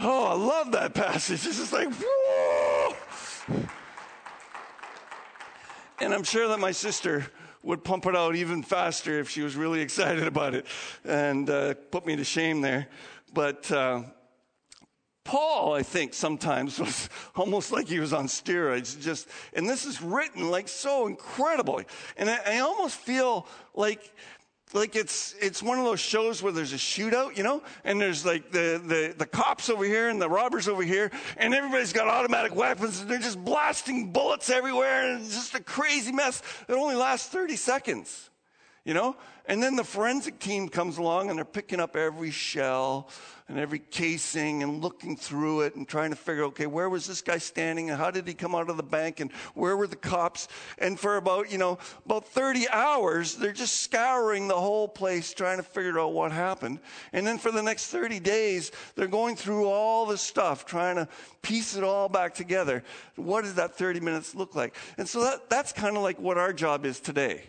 Oh, 0.00 0.26
I 0.26 0.34
love 0.34 0.72
that 0.72 0.94
passage. 0.94 1.46
It's 1.46 1.58
just 1.58 1.72
like, 1.72 1.88
whoa. 1.92 2.96
And 6.00 6.12
I'm 6.12 6.24
sure 6.24 6.48
that 6.48 6.58
my 6.58 6.72
sister 6.72 7.26
would 7.62 7.82
pump 7.82 8.06
it 8.06 8.14
out 8.14 8.36
even 8.36 8.62
faster 8.62 9.18
if 9.20 9.30
she 9.30 9.40
was 9.42 9.56
really 9.56 9.80
excited 9.80 10.26
about 10.26 10.54
it 10.54 10.66
and 11.04 11.48
uh, 11.48 11.74
put 11.90 12.04
me 12.06 12.16
to 12.16 12.24
shame 12.24 12.60
there. 12.60 12.88
But 13.32 13.70
uh, 13.70 14.02
Paul, 15.24 15.72
I 15.72 15.82
think, 15.82 16.12
sometimes 16.12 16.78
was 16.78 17.08
almost 17.34 17.72
like 17.72 17.88
he 17.88 18.00
was 18.00 18.12
on 18.12 18.26
steroids. 18.26 19.00
Just, 19.00 19.28
and 19.54 19.68
this 19.68 19.86
is 19.86 20.02
written 20.02 20.50
like 20.50 20.68
so 20.68 21.06
incredibly. 21.06 21.86
And 22.16 22.28
I, 22.28 22.40
I 22.46 22.58
almost 22.58 22.96
feel 22.96 23.46
like 23.74 24.12
like 24.72 24.96
it's 24.96 25.34
it's 25.40 25.62
one 25.62 25.78
of 25.78 25.84
those 25.84 26.00
shows 26.00 26.42
where 26.42 26.52
there's 26.52 26.72
a 26.72 26.76
shootout, 26.76 27.36
you 27.36 27.42
know, 27.42 27.62
and 27.84 28.00
there's 28.00 28.24
like 28.24 28.50
the, 28.50 28.80
the 28.84 29.14
the 29.16 29.26
cops 29.26 29.70
over 29.70 29.84
here 29.84 30.08
and 30.08 30.20
the 30.20 30.28
robbers 30.28 30.68
over 30.68 30.82
here, 30.82 31.10
and 31.36 31.54
everybody's 31.54 31.92
got 31.92 32.08
automatic 32.08 32.54
weapons 32.54 33.00
and 33.00 33.10
they're 33.10 33.18
just 33.18 33.42
blasting 33.44 34.12
bullets 34.12 34.50
everywhere, 34.50 35.12
and 35.12 35.24
it's 35.24 35.34
just 35.34 35.54
a 35.54 35.62
crazy 35.62 36.12
mess. 36.12 36.42
It 36.68 36.72
only 36.72 36.96
lasts 36.96 37.28
30 37.28 37.56
seconds. 37.56 38.30
You 38.84 38.94
know? 38.94 39.16
And 39.46 39.62
then 39.62 39.76
the 39.76 39.84
forensic 39.84 40.38
team 40.38 40.68
comes 40.68 40.96
along 40.96 41.28
and 41.28 41.38
they're 41.38 41.44
picking 41.44 41.78
up 41.78 41.96
every 41.96 42.30
shell 42.30 43.10
and 43.46 43.58
every 43.58 43.78
casing 43.78 44.62
and 44.62 44.82
looking 44.82 45.18
through 45.18 45.62
it 45.62 45.74
and 45.74 45.86
trying 45.86 46.08
to 46.10 46.16
figure, 46.16 46.44
okay, 46.44 46.66
where 46.66 46.88
was 46.88 47.06
this 47.06 47.20
guy 47.20 47.36
standing 47.36 47.90
and 47.90 47.98
how 47.98 48.10
did 48.10 48.26
he 48.26 48.32
come 48.32 48.54
out 48.54 48.70
of 48.70 48.78
the 48.78 48.82
bank 48.82 49.20
and 49.20 49.30
where 49.54 49.76
were 49.76 49.86
the 49.86 49.96
cops? 49.96 50.48
And 50.78 50.98
for 50.98 51.18
about, 51.18 51.52
you 51.52 51.58
know, 51.58 51.78
about 52.06 52.26
30 52.28 52.68
hours, 52.70 53.34
they're 53.34 53.52
just 53.52 53.82
scouring 53.82 54.48
the 54.48 54.54
whole 54.54 54.88
place 54.88 55.34
trying 55.34 55.58
to 55.58 55.62
figure 55.62 55.98
out 55.98 56.14
what 56.14 56.32
happened. 56.32 56.78
And 57.12 57.26
then 57.26 57.36
for 57.36 57.50
the 57.50 57.62
next 57.62 57.88
30 57.88 58.20
days, 58.20 58.72
they're 58.96 59.06
going 59.06 59.36
through 59.36 59.66
all 59.66 60.06
the 60.06 60.16
stuff, 60.16 60.64
trying 60.64 60.96
to 60.96 61.06
piece 61.42 61.76
it 61.76 61.84
all 61.84 62.08
back 62.08 62.34
together. 62.34 62.82
What 63.16 63.42
does 63.42 63.56
that 63.56 63.76
30 63.76 64.00
minutes 64.00 64.34
look 64.34 64.54
like? 64.54 64.74
And 64.96 65.06
so 65.06 65.22
that, 65.22 65.50
that's 65.50 65.72
kind 65.72 65.98
of 65.98 66.02
like 66.02 66.18
what 66.18 66.38
our 66.38 66.54
job 66.54 66.86
is 66.86 66.98
today 66.98 67.42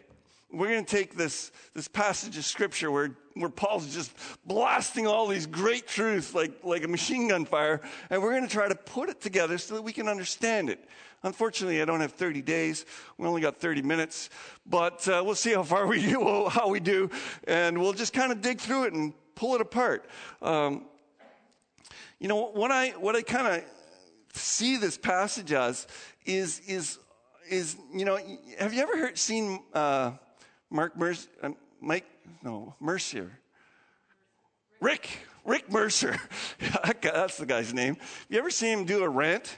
we're 0.51 0.69
going 0.69 0.85
to 0.85 0.95
take 0.95 1.15
this, 1.15 1.51
this 1.73 1.87
passage 1.87 2.37
of 2.37 2.45
scripture 2.45 2.91
where, 2.91 3.17
where 3.33 3.49
Paul's 3.49 3.93
just 3.93 4.13
blasting 4.45 5.07
all 5.07 5.27
these 5.27 5.45
great 5.45 5.87
truths 5.87 6.33
like, 6.33 6.63
like 6.63 6.83
a 6.83 6.87
machine 6.87 7.27
gun 7.27 7.45
fire, 7.45 7.81
and 8.09 8.21
we're 8.21 8.31
going 8.31 8.47
to 8.47 8.53
try 8.53 8.67
to 8.67 8.75
put 8.75 9.09
it 9.09 9.19
together 9.19 9.57
so 9.57 9.75
that 9.75 9.81
we 9.81 9.91
can 9.91 10.07
understand 10.07 10.69
it. 10.69 10.87
Unfortunately, 11.23 11.81
I 11.81 11.85
don't 11.85 12.01
have 12.01 12.11
30 12.11 12.41
days. 12.43 12.85
We 13.17 13.27
only 13.27 13.41
got 13.41 13.57
30 13.57 13.81
minutes, 13.81 14.29
but 14.65 15.07
uh, 15.07 15.23
we'll 15.25 15.35
see 15.35 15.53
how 15.53 15.63
far 15.63 15.87
we 15.87 16.01
do, 16.01 16.47
how 16.49 16.69
we 16.69 16.79
do, 16.79 17.09
and 17.47 17.79
we'll 17.79 17.93
just 17.93 18.13
kind 18.13 18.31
of 18.31 18.41
dig 18.41 18.59
through 18.59 18.85
it 18.85 18.93
and 18.93 19.13
pull 19.33 19.55
it 19.55 19.61
apart. 19.61 20.07
Um, 20.41 20.85
you 22.19 22.27
know, 22.27 22.51
what 22.51 22.71
I, 22.71 22.89
what 22.91 23.15
I 23.15 23.23
kind 23.23 23.47
of 23.47 23.63
see 24.33 24.77
this 24.77 24.97
passage 24.97 25.51
as 25.51 25.87
is, 26.25 26.59
is, 26.67 26.99
is, 27.49 27.75
you 27.93 28.05
know, 28.05 28.17
have 28.59 28.73
you 28.73 28.81
ever 28.81 28.97
heard, 28.97 29.17
seen, 29.17 29.59
uh, 29.73 30.11
Mark 30.75 30.97
Mercer, 30.97 31.29
uh, 31.41 31.51
Mike, 31.79 32.05
no, 32.43 32.75
Mercier. 32.81 33.31
Rick, 34.81 35.07
Rick 35.45 35.71
Mercer. 35.71 36.17
That's 37.01 37.37
the 37.37 37.45
guy's 37.45 37.73
name. 37.73 37.95
You 38.27 38.39
ever 38.39 38.49
see 38.49 38.69
him 38.69 38.83
do 38.83 39.01
a 39.01 39.07
rant? 39.07 39.57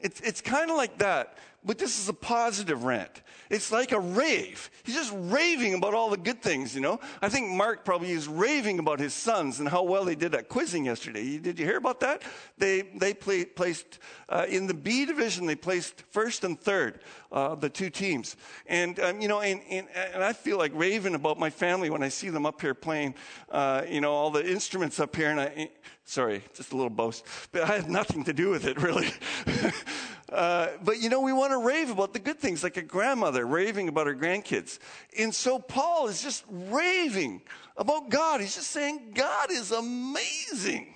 It's, 0.00 0.20
it's 0.20 0.40
kind 0.40 0.70
of 0.70 0.76
like 0.76 0.98
that, 0.98 1.38
but 1.64 1.76
this 1.76 1.98
is 1.98 2.08
a 2.08 2.12
positive 2.12 2.84
rant. 2.84 3.20
It's 3.50 3.72
like 3.72 3.92
a 3.92 4.00
rave. 4.00 4.70
He's 4.84 4.94
just 4.94 5.12
raving 5.16 5.74
about 5.74 5.94
all 5.94 6.10
the 6.10 6.16
good 6.16 6.42
things, 6.42 6.74
you 6.74 6.80
know. 6.80 7.00
I 7.22 7.28
think 7.28 7.50
Mark 7.50 7.84
probably 7.84 8.10
is 8.10 8.28
raving 8.28 8.78
about 8.78 9.00
his 9.00 9.14
sons 9.14 9.60
and 9.60 9.68
how 9.68 9.82
well 9.82 10.04
they 10.04 10.14
did 10.14 10.34
at 10.34 10.48
quizzing 10.48 10.84
yesterday. 10.84 11.38
Did 11.38 11.58
you 11.58 11.64
hear 11.64 11.78
about 11.78 12.00
that? 12.00 12.22
They 12.58 12.82
they 12.82 13.14
play, 13.14 13.44
placed 13.44 13.98
uh, 14.28 14.46
in 14.48 14.66
the 14.66 14.74
B 14.74 15.06
division. 15.06 15.46
They 15.46 15.56
placed 15.56 16.02
first 16.10 16.44
and 16.44 16.60
third, 16.60 17.00
uh, 17.32 17.54
the 17.54 17.68
two 17.68 17.90
teams. 17.90 18.36
And 18.66 18.98
um, 19.00 19.20
you 19.20 19.28
know, 19.28 19.40
and, 19.40 19.60
and, 19.70 19.86
and 19.94 20.22
I 20.22 20.32
feel 20.32 20.58
like 20.58 20.72
raving 20.74 21.14
about 21.14 21.38
my 21.38 21.50
family 21.50 21.90
when 21.90 22.02
I 22.02 22.08
see 22.08 22.28
them 22.28 22.44
up 22.44 22.60
here 22.60 22.74
playing, 22.74 23.14
uh, 23.50 23.82
you 23.88 24.00
know, 24.00 24.12
all 24.12 24.30
the 24.30 24.46
instruments 24.46 25.00
up 25.00 25.16
here. 25.16 25.30
And 25.30 25.40
I, 25.40 25.70
sorry, 26.04 26.42
just 26.54 26.72
a 26.72 26.76
little 26.76 26.90
boast, 26.90 27.24
but 27.52 27.62
I 27.62 27.76
had 27.76 27.90
nothing 27.90 28.24
to 28.24 28.32
do 28.32 28.50
with 28.50 28.66
it 28.66 28.80
really. 28.80 29.10
Uh, 30.30 30.68
but 30.84 31.00
you 31.00 31.08
know, 31.08 31.20
we 31.20 31.32
want 31.32 31.52
to 31.52 31.58
rave 31.58 31.90
about 31.90 32.12
the 32.12 32.18
good 32.18 32.38
things, 32.38 32.62
like 32.62 32.76
a 32.76 32.82
grandmother 32.82 33.46
raving 33.46 33.88
about 33.88 34.06
her 34.06 34.14
grandkids. 34.14 34.78
And 35.18 35.34
so 35.34 35.58
Paul 35.58 36.08
is 36.08 36.22
just 36.22 36.44
raving 36.48 37.42
about 37.76 38.10
God. 38.10 38.40
He's 38.40 38.54
just 38.54 38.70
saying, 38.70 39.12
God 39.14 39.50
is 39.50 39.72
amazing. 39.72 40.94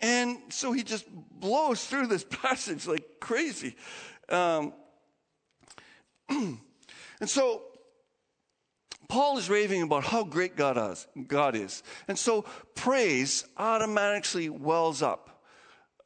And 0.00 0.38
so 0.48 0.72
he 0.72 0.82
just 0.82 1.06
blows 1.10 1.84
through 1.86 2.08
this 2.08 2.24
passage 2.30 2.86
like 2.86 3.20
crazy. 3.20 3.76
Um, 4.28 4.72
and 6.28 6.58
so 7.24 7.62
Paul 9.08 9.38
is 9.38 9.48
raving 9.48 9.82
about 9.82 10.04
how 10.04 10.24
great 10.24 10.56
God 10.56 10.76
is. 10.90 11.06
God 11.28 11.54
is. 11.54 11.82
And 12.08 12.18
so 12.18 12.42
praise 12.74 13.44
automatically 13.56 14.48
wells 14.48 15.00
up 15.00 15.44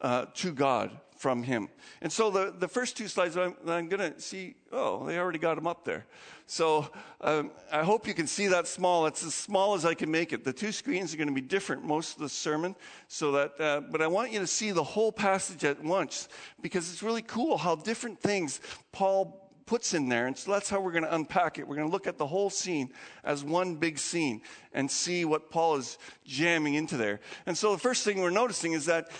uh, 0.03 0.27
to 0.35 0.53
God 0.53 0.99
from 1.21 1.43
him. 1.43 1.69
And 2.00 2.11
so 2.11 2.31
the, 2.31 2.50
the 2.59 2.67
first 2.67 2.97
two 2.97 3.07
slides 3.07 3.37
I'm, 3.37 3.55
I'm 3.67 3.91
going 3.91 4.15
to 4.15 4.19
see, 4.19 4.55
oh, 4.73 5.05
they 5.07 5.19
already 5.19 5.39
got 5.39 5.57
them 5.57 5.67
up 5.67 5.85
there. 5.85 6.07
So 6.47 6.89
um, 7.21 7.50
I 7.71 7.85
hope 7.85 8.09
you 8.09 8.15
can 8.15 8.27
see 8.27 8.47
that 8.47 8.67
small. 8.67 9.05
It's 9.05 9.23
as 9.23 9.35
small 9.35 9.75
as 9.75 9.85
I 9.85 9.93
can 9.93 10.11
make 10.11 10.33
it. 10.33 10.45
The 10.45 10.53
two 10.55 10.73
screens 10.73 11.12
are 11.12 11.19
going 11.19 11.29
to 11.29 11.35
be 11.35 11.43
different 11.43 11.85
most 11.85 12.15
of 12.17 12.23
the 12.23 12.29
sermon. 12.31 12.75
So 13.09 13.33
that, 13.33 13.61
uh, 13.61 13.83
but 13.83 14.00
I 14.00 14.07
want 14.07 14.33
you 14.33 14.39
to 14.39 14.47
see 14.47 14.71
the 14.71 14.83
whole 14.83 15.12
passage 15.12 15.62
at 15.62 15.85
once 15.85 16.27
because 16.62 16.91
it's 16.91 17.03
really 17.03 17.23
cool 17.23 17.59
how 17.59 17.77
different 17.77 18.19
things 18.19 18.62
Paul 18.91 19.50
puts 19.71 19.95
in 19.95 20.09
there. 20.09 20.27
And 20.27 20.37
so 20.37 20.50
that's 20.50 20.69
how 20.69 20.81
we're 20.81 20.91
going 20.91 21.05
to 21.05 21.15
unpack 21.15 21.59
it. 21.59 21.69
We're 21.69 21.77
going 21.77 21.87
to 21.87 21.93
look 21.93 22.09
at 22.09 22.19
the 22.19 22.27
whole 22.27 22.50
scene 22.50 22.93
as 23.23 23.45
one 23.45 23.77
big 23.77 23.99
scene 23.99 24.41
and 24.73 24.91
see 24.91 25.25
what 25.25 25.49
Paul 25.49 25.77
is 25.77 25.97
jamming 26.25 26.75
into 26.75 26.97
there. 26.97 27.21
And 27.47 27.57
so 27.57 27.71
the 27.71 27.79
first 27.79 28.05
thing 28.05 28.21
we're 28.21 28.31
noticing 28.31 28.73
is 28.73 28.87
that 28.87 29.11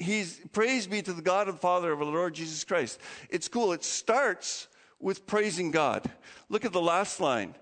he's 0.00 0.40
praise 0.52 0.88
be 0.88 1.02
to 1.02 1.12
the 1.12 1.22
God 1.22 1.48
and 1.48 1.60
Father 1.60 1.92
of 1.92 2.00
our 2.00 2.06
Lord 2.06 2.34
Jesus 2.34 2.64
Christ. 2.64 2.98
It's 3.28 3.46
cool. 3.46 3.72
It 3.72 3.84
starts 3.84 4.66
with 4.98 5.26
praising 5.26 5.70
God. 5.70 6.10
Look 6.48 6.64
at 6.64 6.72
the 6.72 6.80
last 6.80 7.20
line. 7.20 7.54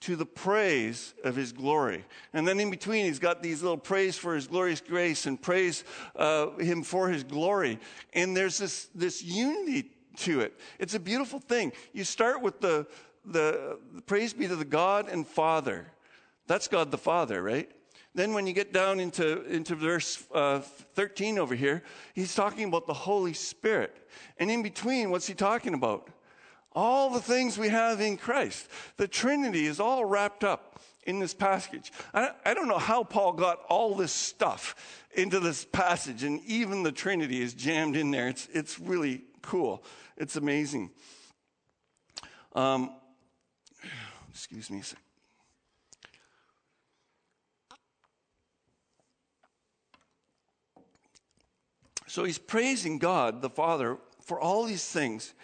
To 0.00 0.14
the 0.14 0.26
praise 0.26 1.14
of 1.24 1.34
his 1.34 1.52
glory. 1.52 2.04
And 2.34 2.46
then 2.46 2.60
in 2.60 2.70
between, 2.70 3.06
he's 3.06 3.18
got 3.18 3.42
these 3.42 3.62
little 3.62 3.78
praise 3.78 4.16
for 4.16 4.34
his 4.34 4.46
glorious 4.46 4.80
grace 4.80 5.24
and 5.24 5.40
praise 5.40 5.84
uh, 6.14 6.50
him 6.58 6.82
for 6.82 7.08
his 7.08 7.24
glory. 7.24 7.80
And 8.12 8.36
there's 8.36 8.58
this, 8.58 8.88
this 8.94 9.22
unity 9.22 9.90
to 10.18 10.40
it. 10.42 10.60
It's 10.78 10.94
a 10.94 11.00
beautiful 11.00 11.40
thing. 11.40 11.72
You 11.94 12.04
start 12.04 12.42
with 12.42 12.60
the, 12.60 12.86
the, 13.24 13.78
the 13.94 14.02
praise 14.02 14.34
be 14.34 14.46
to 14.46 14.54
the 14.54 14.66
God 14.66 15.08
and 15.08 15.26
Father. 15.26 15.86
That's 16.46 16.68
God 16.68 16.90
the 16.90 16.98
Father, 16.98 17.42
right? 17.42 17.70
Then 18.16 18.32
when 18.32 18.46
you 18.46 18.54
get 18.54 18.72
down 18.72 18.98
into, 18.98 19.42
into 19.44 19.74
verse 19.74 20.24
uh, 20.32 20.60
13 20.60 21.38
over 21.38 21.54
here, 21.54 21.82
he's 22.14 22.34
talking 22.34 22.64
about 22.64 22.86
the 22.86 22.94
Holy 22.94 23.34
Spirit. 23.34 23.94
And 24.38 24.50
in 24.50 24.62
between, 24.62 25.10
what's 25.10 25.26
he 25.26 25.34
talking 25.34 25.74
about? 25.74 26.08
All 26.72 27.10
the 27.10 27.20
things 27.20 27.58
we 27.58 27.68
have 27.68 28.00
in 28.00 28.16
Christ. 28.16 28.68
The 28.96 29.06
Trinity 29.06 29.66
is 29.66 29.80
all 29.80 30.06
wrapped 30.06 30.44
up 30.44 30.80
in 31.04 31.18
this 31.18 31.34
passage. 31.34 31.92
I, 32.14 32.30
I 32.46 32.54
don't 32.54 32.68
know 32.68 32.78
how 32.78 33.04
Paul 33.04 33.34
got 33.34 33.60
all 33.68 33.94
this 33.94 34.12
stuff 34.12 35.04
into 35.14 35.38
this 35.38 35.66
passage, 35.66 36.22
and 36.22 36.40
even 36.46 36.82
the 36.82 36.92
Trinity 36.92 37.42
is 37.42 37.52
jammed 37.52 37.96
in 37.96 38.10
there. 38.10 38.28
It's, 38.28 38.48
it's 38.54 38.78
really 38.78 39.24
cool. 39.42 39.84
It's 40.16 40.36
amazing. 40.36 40.90
Um, 42.54 42.96
excuse 44.30 44.70
me 44.70 44.80
a 44.80 44.84
second. 44.84 45.05
So 52.16 52.24
he's 52.24 52.38
praising 52.38 52.96
God, 52.96 53.42
the 53.42 53.50
Father, 53.50 53.98
for 54.22 54.40
all 54.40 54.64
these 54.64 54.90
things 54.90 55.34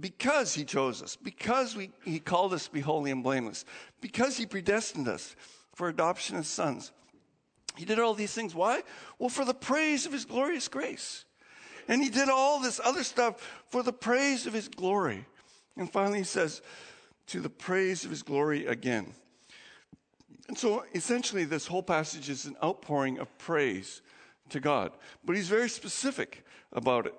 because 0.00 0.54
he 0.54 0.64
chose 0.64 1.00
us, 1.00 1.14
because 1.14 1.76
we, 1.76 1.92
he 2.04 2.18
called 2.18 2.52
us 2.52 2.66
to 2.66 2.72
be 2.72 2.80
holy 2.80 3.12
and 3.12 3.22
blameless, 3.22 3.64
because 4.00 4.36
he 4.36 4.44
predestined 4.44 5.06
us 5.06 5.36
for 5.76 5.88
adoption 5.88 6.36
as 6.36 6.48
sons. 6.48 6.90
He 7.76 7.84
did 7.84 8.00
all 8.00 8.12
these 8.12 8.32
things. 8.32 8.56
Why? 8.56 8.82
Well, 9.20 9.28
for 9.28 9.44
the 9.44 9.54
praise 9.54 10.04
of 10.04 10.10
his 10.10 10.24
glorious 10.24 10.66
grace. 10.66 11.26
And 11.86 12.02
he 12.02 12.08
did 12.08 12.28
all 12.28 12.58
this 12.58 12.80
other 12.82 13.04
stuff 13.04 13.62
for 13.68 13.84
the 13.84 13.92
praise 13.92 14.48
of 14.48 14.52
his 14.52 14.66
glory. 14.66 15.26
And 15.76 15.88
finally, 15.88 16.18
he 16.18 16.24
says, 16.24 16.60
to 17.28 17.38
the 17.38 17.50
praise 17.50 18.04
of 18.04 18.10
his 18.10 18.24
glory 18.24 18.66
again. 18.66 19.14
And 20.48 20.58
so 20.58 20.86
essentially, 20.92 21.44
this 21.44 21.68
whole 21.68 21.84
passage 21.84 22.28
is 22.28 22.46
an 22.46 22.56
outpouring 22.64 23.20
of 23.20 23.38
praise 23.38 24.02
to 24.50 24.60
God. 24.60 24.92
But 25.24 25.36
he's 25.36 25.48
very 25.48 25.68
specific 25.68 26.44
about 26.72 27.06
it. 27.06 27.14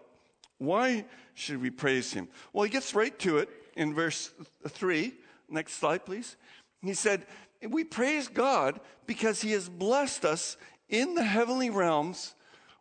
Why 0.57 1.05
should 1.33 1.61
we 1.61 1.69
praise 1.69 2.13
him? 2.13 2.27
Well, 2.51 2.63
he 2.63 2.69
gets 2.69 2.95
right 2.95 3.17
to 3.19 3.37
it 3.37 3.49
in 3.75 3.93
verse 3.93 4.31
3. 4.67 5.13
Next 5.49 5.73
slide, 5.73 6.05
please. 6.05 6.35
He 6.81 6.93
said, 6.93 7.25
We 7.67 7.83
praise 7.83 8.27
God 8.27 8.79
because 9.05 9.41
he 9.41 9.51
has 9.51 9.69
blessed 9.69 10.25
us 10.25 10.57
in 10.89 11.15
the 11.15 11.23
heavenly 11.23 11.69
realms 11.69 12.33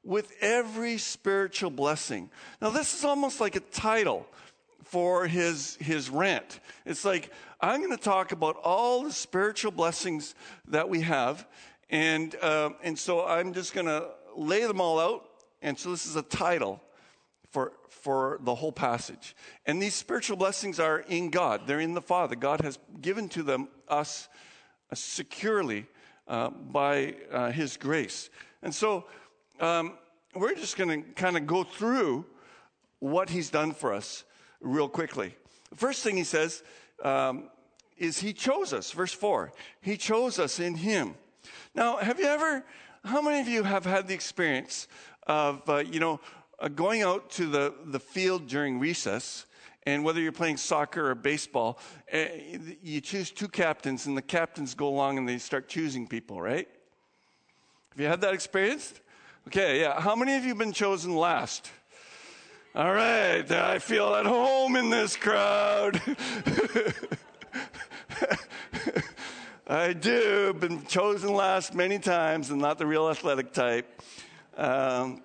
with 0.05 0.33
every 0.41 0.99
spiritual 0.99 1.71
blessing. 1.71 2.31
Now, 2.63 2.71
this 2.71 2.95
is 2.95 3.05
almost 3.05 3.41
like 3.41 3.57
a 3.57 3.61
title 3.61 4.27
for 4.85 5.27
his, 5.27 5.77
his 5.77 6.09
rant. 6.09 6.61
It's 6.85 7.05
like, 7.05 7.33
I'm 7.61 7.81
going 7.81 7.97
to 7.97 8.03
talk 8.03 8.33
about 8.33 8.57
all 8.63 9.03
the 9.03 9.13
spiritual 9.13 9.73
blessings 9.73 10.35
that 10.69 10.89
we 10.89 11.01
have. 11.01 11.47
And, 11.91 12.35
uh, 12.41 12.71
and 12.83 12.99
so 12.99 13.27
I'm 13.27 13.53
just 13.53 13.75
going 13.75 13.87
to 13.87 14.09
lay 14.37 14.65
them 14.67 14.81
all 14.81 14.99
out. 14.99 15.25
And 15.63 15.79
so 15.79 15.91
this 15.91 16.07
is 16.07 16.17
a 16.17 16.23
title 16.23 16.81
for, 17.51 17.73
for 17.89 18.39
the 18.43 18.55
whole 18.55 18.73
passage. 18.73 19.35
And 19.65 19.81
these 19.81 19.95
spiritual 19.95 20.37
blessings 20.37 20.79
are 20.79 21.01
in 21.01 21.31
God. 21.31 21.63
They're 21.67 21.81
in 21.81 21.95
the 21.95 22.03
Father. 22.03 22.37
God 22.37 22.61
has 22.61 22.79
given 23.01 23.29
to 23.31 23.43
them 23.43 23.69
us 23.89 24.29
uh, 24.93 24.95
securely 24.95 25.87
uh, 26.29 26.51
by 26.51 27.15
uh, 27.31 27.51
His 27.51 27.77
grace. 27.77 28.31
And 28.63 28.75
so 28.75 29.07
um, 29.61 29.95
we're 30.35 30.55
just 30.55 30.77
going 30.77 31.03
to 31.03 31.11
kind 31.13 31.37
of 31.37 31.47
go 31.47 31.65
through 31.65 32.27
what 32.99 33.31
He's 33.31 33.51
done 33.51 33.73
for 33.73 33.93
us 33.93 34.25
real 34.61 34.89
quickly. 34.89 35.35
First 35.75 36.03
thing 36.03 36.17
He 36.17 36.25
says, 36.25 36.63
um, 37.03 37.49
is 37.97 38.19
He 38.19 38.33
chose 38.33 38.73
us. 38.73 38.91
Verse 38.91 39.13
4 39.13 39.53
He 39.81 39.97
chose 39.97 40.39
us 40.39 40.61
in 40.61 40.75
Him. 40.75 41.15
Now, 41.75 41.97
have 41.97 42.19
you 42.19 42.27
ever, 42.27 42.65
how 43.07 43.23
many 43.23 43.41
of 43.41 43.49
you 43.49 43.63
have 43.63 43.85
had 43.85 44.09
the 44.09 44.15
experience 44.15 44.89
of, 45.27 45.69
uh, 45.69 45.79
you 45.79 46.01
know, 46.01 46.21
uh, 46.59 46.69
going 46.69 47.03
out 47.03 47.31
to 47.31 47.47
the, 47.47 47.75
the 47.85 48.01
field 48.01 48.47
during 48.47 48.79
recess? 48.79 49.47
And 49.85 50.05
whether 50.05 50.21
you're 50.21 50.33
playing 50.33 50.57
soccer 50.57 51.11
or 51.11 51.15
baseball, 51.15 51.79
uh, 52.13 52.25
you 52.83 53.01
choose 53.01 53.31
two 53.31 53.47
captains, 53.47 54.07
and 54.07 54.17
the 54.17 54.23
captains 54.23 54.75
go 54.75 54.89
along 54.89 55.19
and 55.19 55.29
they 55.29 55.39
start 55.39 55.69
choosing 55.69 56.09
people, 56.09 56.41
right? 56.41 56.69
Have 57.91 58.01
you 58.01 58.09
had 58.09 58.21
that 58.23 58.35
experience? 58.35 58.95
Okay, 59.47 59.81
yeah. 59.81 60.01
How 60.01 60.17
many 60.17 60.37
of 60.37 60.43
you 60.43 60.51
have 60.51 60.59
been 60.59 60.73
chosen 60.73 61.15
last? 61.15 61.71
All 62.75 62.93
right, 62.93 63.49
I 63.51 63.79
feel 63.79 64.15
at 64.17 64.27
home 64.27 64.75
in 64.75 64.91
this 64.91 65.17
crowd. 65.17 66.03
I 69.69 69.95
do. 69.95 70.53
Been 70.53 70.87
chosen 70.87 71.35
last 71.35 71.75
many 71.75 71.99
times 71.99 72.51
and 72.51 72.61
not 72.61 72.79
the 72.79 72.87
real 72.87 73.09
athletic 73.09 73.53
type. 73.53 74.01
Um, 74.57 75.25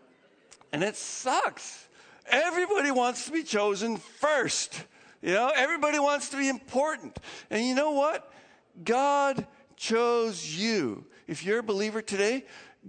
and 0.72 0.84
it 0.84 0.96
sucks. 0.96 1.88
Everybody 2.26 2.90
wants 2.90 3.26
to 3.26 3.32
be 3.32 3.44
chosen 3.44 3.98
first. 3.98 4.84
You 5.22 5.34
know, 5.34 5.52
everybody 5.56 6.00
wants 6.00 6.30
to 6.30 6.38
be 6.38 6.50
important. 6.50 7.20
And 7.52 7.64
you 7.64 7.76
know 7.76 7.92
what? 7.92 8.34
God 8.84 9.46
chose 9.76 10.44
you. 10.58 11.06
If 11.28 11.46
you're 11.46 11.60
a 11.60 11.64
believer 11.64 12.02
today, 12.02 12.46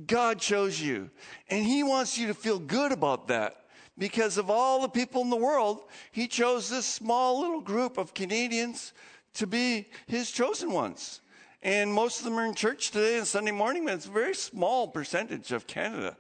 God 0.07 0.39
chose 0.39 0.81
you. 0.81 1.11
And 1.51 1.67
He 1.67 1.83
wants 1.83 2.17
you 2.17 2.29
to 2.29 2.35
feel 2.35 2.59
good 2.59 2.93
about 2.93 3.29
that. 3.29 3.67
Because 3.99 4.39
of 4.39 4.49
all 4.49 4.81
the 4.81 4.89
people 4.89 5.21
in 5.21 5.29
the 5.29 5.37
world, 5.37 5.83
He 6.13 6.29
chose 6.29 6.71
this 6.71 6.87
small 6.87 7.43
little 7.43 7.61
group 7.61 7.99
of 7.99 8.15
Canadians 8.15 8.95
to 9.35 9.47
be 9.47 9.91
His 10.07 10.31
chosen 10.31 10.73
ones. 10.73 11.22
And 11.63 11.93
most 11.93 12.19
of 12.19 12.25
them 12.25 12.39
are 12.39 12.47
in 12.47 12.55
church 12.55 12.91
today 12.91 13.19
and 13.19 13.27
Sunday 13.27 13.53
morning, 13.53 13.85
but 13.85 13.95
it's 13.95 14.07
a 14.07 14.11
very 14.11 14.35
small 14.35 14.89
percentage 14.89 15.53
of 15.53 15.67
Canada. 15.67 16.17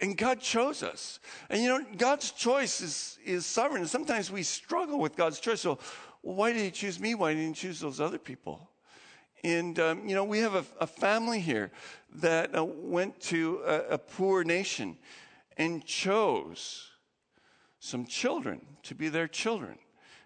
And 0.00 0.16
God 0.16 0.40
chose 0.40 0.82
us. 0.82 1.20
And 1.50 1.60
you 1.62 1.68
know, 1.68 1.84
God's 1.96 2.30
choice 2.30 2.80
is, 2.80 3.18
is 3.24 3.44
sovereign. 3.44 3.82
And 3.82 3.90
sometimes 3.90 4.30
we 4.30 4.42
struggle 4.42 4.98
with 4.98 5.16
God's 5.16 5.40
choice. 5.40 5.60
So, 5.60 5.78
why 6.22 6.52
did 6.52 6.62
He 6.62 6.70
choose 6.70 6.98
me? 6.98 7.14
Why 7.14 7.34
didn't 7.34 7.56
He 7.56 7.68
choose 7.68 7.80
those 7.80 8.00
other 8.00 8.18
people? 8.18 8.70
And, 9.44 9.78
um, 9.78 10.08
you 10.08 10.14
know, 10.14 10.24
we 10.24 10.38
have 10.38 10.54
a, 10.54 10.64
a 10.80 10.86
family 10.86 11.40
here 11.40 11.70
that 12.16 12.56
uh, 12.56 12.64
went 12.64 13.20
to 13.22 13.60
a, 13.64 13.80
a 13.90 13.98
poor 13.98 14.42
nation 14.42 14.96
and 15.56 15.84
chose 15.84 16.88
some 17.78 18.04
children 18.04 18.60
to 18.84 18.94
be 18.94 19.08
their 19.08 19.28
children. 19.28 19.78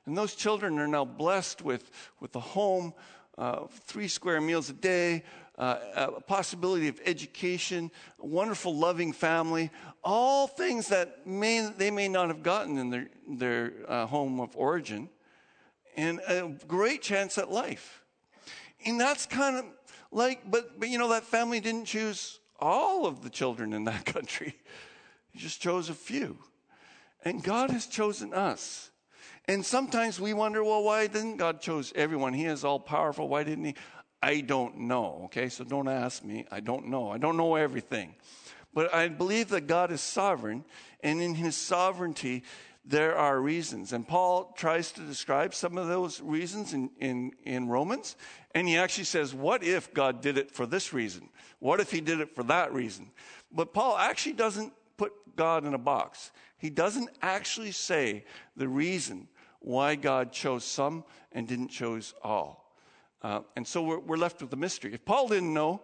And 0.07 0.17
those 0.17 0.35
children 0.35 0.79
are 0.79 0.89
now 0.89 1.05
blessed 1.05 1.63
with, 1.63 1.91
with 2.21 2.35
a 2.37 2.41
home, 2.41 2.95
uh, 3.39 3.67
three 3.85 4.09
square 4.09 4.41
meals 4.41 4.71
a 4.71 4.75
day, 4.75 5.25
uh, 5.59 5.77
a 5.97 6.21
possibility 6.21 6.89
of 6.89 7.01
education, 7.05 7.91
a 8.21 8.27
wonderful, 8.27 8.75
loving 8.77 9.13
family, 9.13 9.71
all 10.03 10.47
things 10.47 10.89
that 10.89 11.27
may, 11.27 11.71
they 11.77 11.91
may 11.91 12.09
not 12.09 12.29
have 12.29 12.43
gotten 12.43 12.79
in 12.79 12.91
their, 12.91 13.09
their 13.29 13.73
uh, 13.87 14.07
home 14.07 14.41
of 14.41 14.57
origin, 14.57 15.09
and 15.97 16.21
a 16.27 16.55
great 16.67 17.03
chance 17.03 17.37
at 17.39 17.51
life. 17.51 18.03
And 18.85 19.01
that's 19.01 19.27
kind 19.27 19.57
of 19.57 19.65
like, 20.11 20.51
but, 20.51 20.81
but 20.81 20.89
you 20.89 20.99
know, 20.99 21.11
that 21.11 21.25
family 21.25 21.61
didn't 21.61 21.85
choose 21.85 22.41
all 22.59 23.07
of 23.07 23.23
the 23.23 23.31
children 23.31 23.73
in 23.73 23.85
that 23.85 24.05
country, 24.07 24.55
He 25.31 25.39
just 25.39 25.61
chose 25.61 25.91
a 25.91 25.95
few. 25.95 26.39
And 27.25 27.43
God 27.43 27.71
has 27.71 27.87
chosen 27.87 28.33
us. 28.35 28.91
And 29.49 29.65
sometimes 29.65 30.21
we 30.21 30.35
wonder, 30.35 30.63
well, 30.63 30.85
why 30.85 31.07
didn't 31.07 31.37
God 31.37 31.61
chose 31.61 31.93
everyone? 31.97 32.33
He 32.33 32.45
is 32.45 32.65
all 32.65 32.79
powerful. 32.79 33.29
Why 33.29 33.43
didn't 33.43 33.65
he? 33.65 33.75
I 34.23 34.41
don't 34.41 34.79
know. 34.79 35.23
Okay, 35.25 35.49
so 35.49 35.65
don't 35.65 35.89
ask 35.89 36.23
me. 36.25 36.47
I 36.51 36.61
don't 36.61 36.87
know. 36.87 37.11
I 37.11 37.19
don't 37.19 37.37
know 37.37 37.57
everything. 37.57 38.15
But 38.73 38.95
I 38.95 39.09
believe 39.09 39.49
that 39.49 39.67
God 39.67 39.91
is 39.91 40.01
sovereign, 40.01 40.65
and 41.03 41.21
in 41.21 41.35
his 41.35 41.57
sovereignty, 41.57 42.45
there 42.85 43.17
are 43.17 43.41
reasons. 43.41 43.93
And 43.93 44.07
Paul 44.07 44.55
tries 44.57 44.93
to 44.93 45.01
describe 45.03 45.55
some 45.55 45.77
of 45.77 45.89
those 45.89 46.21
reasons 46.21 46.73
in, 46.73 46.91
in, 46.99 47.33
in 47.45 47.69
Romans. 47.69 48.17
And 48.55 48.67
he 48.67 48.77
actually 48.77 49.05
says, 49.05 49.35
What 49.35 49.63
if 49.63 49.93
God 49.93 50.21
did 50.21 50.39
it 50.39 50.51
for 50.51 50.67
this 50.67 50.93
reason? 50.93 51.29
What 51.59 51.81
if 51.81 51.91
he 51.91 52.01
did 52.01 52.21
it 52.21 52.35
for 52.35 52.43
that 52.45 52.73
reason? 52.73 53.11
But 53.53 53.73
Paul 53.73 53.97
actually 53.99 54.33
doesn't 54.35 54.73
put 54.97 55.13
God 55.37 55.65
in 55.65 55.75
a 55.75 55.79
box. 55.79 56.33
He 56.59 56.71
doesn't 56.71 57.11
actually 57.21 57.73
say 57.73 58.25
the 58.57 58.69
reason 58.69 59.29
why 59.63 59.95
God 59.95 60.33
chose 60.33 60.65
some 60.65 61.05
and 61.33 61.49
didn't 61.49 61.69
choose 61.69 62.15
all. 62.23 62.75
Uh, 63.23 63.41
and 63.57 63.67
so 63.67 63.83
we're, 63.83 64.01
we're, 64.01 64.17
left 64.17 64.41
with 64.41 64.51
the 64.51 64.57
mystery. 64.57 64.93
If 64.93 65.05
Paul 65.05 65.29
didn't 65.29 65.55
know, 65.55 65.81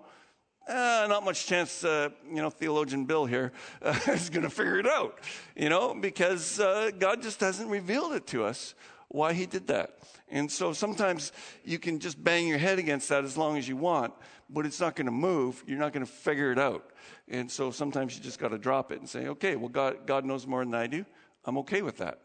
uh, 0.69 1.07
not 1.09 1.25
much 1.25 1.47
chance, 1.47 1.85
uh, 1.85 2.11
you 2.29 2.43
know, 2.43 2.51
theologian 2.51 3.05
Bill 3.05 3.25
here 3.25 3.53
uh, 3.81 3.99
is 4.09 4.29
going 4.29 4.43
to 4.43 4.51
figure 4.51 4.79
it 4.79 4.87
out, 4.87 5.21
you 5.57 5.69
know, 5.69 5.95
because 5.95 6.59
uh, 6.59 6.91
God 6.99 7.23
just 7.23 7.41
hasn't 7.41 7.71
revealed 7.71 8.13
it 8.13 8.27
to 8.29 8.45
us 8.45 8.75
why 9.09 9.33
he 9.33 9.47
did 9.47 9.69
that. 9.69 9.99
And 10.29 10.51
so 10.51 10.73
sometimes 10.73 11.33
you 11.65 11.79
can 11.79 12.01
just 12.01 12.23
bang 12.23 12.47
your 12.47 12.59
head 12.59 12.79
against 12.79 13.09
that 13.09 13.25
as 13.25 13.37
long 13.37 13.57
as 13.57 13.67
you 13.67 13.77
want, 13.77 14.13
but 14.51 14.67
it's 14.67 14.81
not 14.81 14.97
going 14.97 15.07
to 15.07 15.13
move. 15.13 15.63
You're 15.67 15.79
not 15.79 15.93
going 15.93 16.05
to 16.05 16.13
figure 16.13 16.53
it 16.53 16.59
out. 16.59 16.91
And 17.29 17.51
so 17.51 17.71
sometimes 17.71 18.17
you 18.17 18.23
just 18.23 18.39
got 18.39 18.49
to 18.49 18.59
drop 18.59 18.93
it 18.93 18.99
and 18.99 19.09
say, 19.09 19.29
okay, 19.29 19.57
well, 19.57 19.69
God, 19.69 20.07
God 20.07 20.25
knows 20.25 20.47
more 20.47 20.65
than 20.65 20.75
I 20.75 20.87
do. 20.87 21.07
I'm 21.45 21.57
okay 21.59 21.83
with 21.83 21.99
that. 21.99 22.21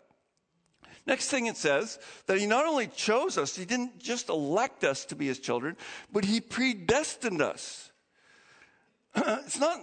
Next 1.06 1.30
thing 1.30 1.48
it 1.48 1.58
says 1.58 2.00
that 2.28 2.40
he 2.40 2.46
not 2.46 2.66
only 2.66 2.88
chose 2.88 3.38
us, 3.38 3.56
he 3.56 3.66
didn't 3.66 4.00
just 4.00 4.30
elect 4.30 4.84
us 4.84 5.04
to 5.06 5.16
be 5.16 5.28
his 5.28 5.40
children, 5.40 5.76
but 6.12 6.24
he 6.24 6.40
predestined 6.40 7.42
us. 7.42 7.92
it's 9.16 9.60
not 9.60 9.82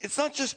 it's 0.00 0.18
not 0.18 0.34
just 0.34 0.56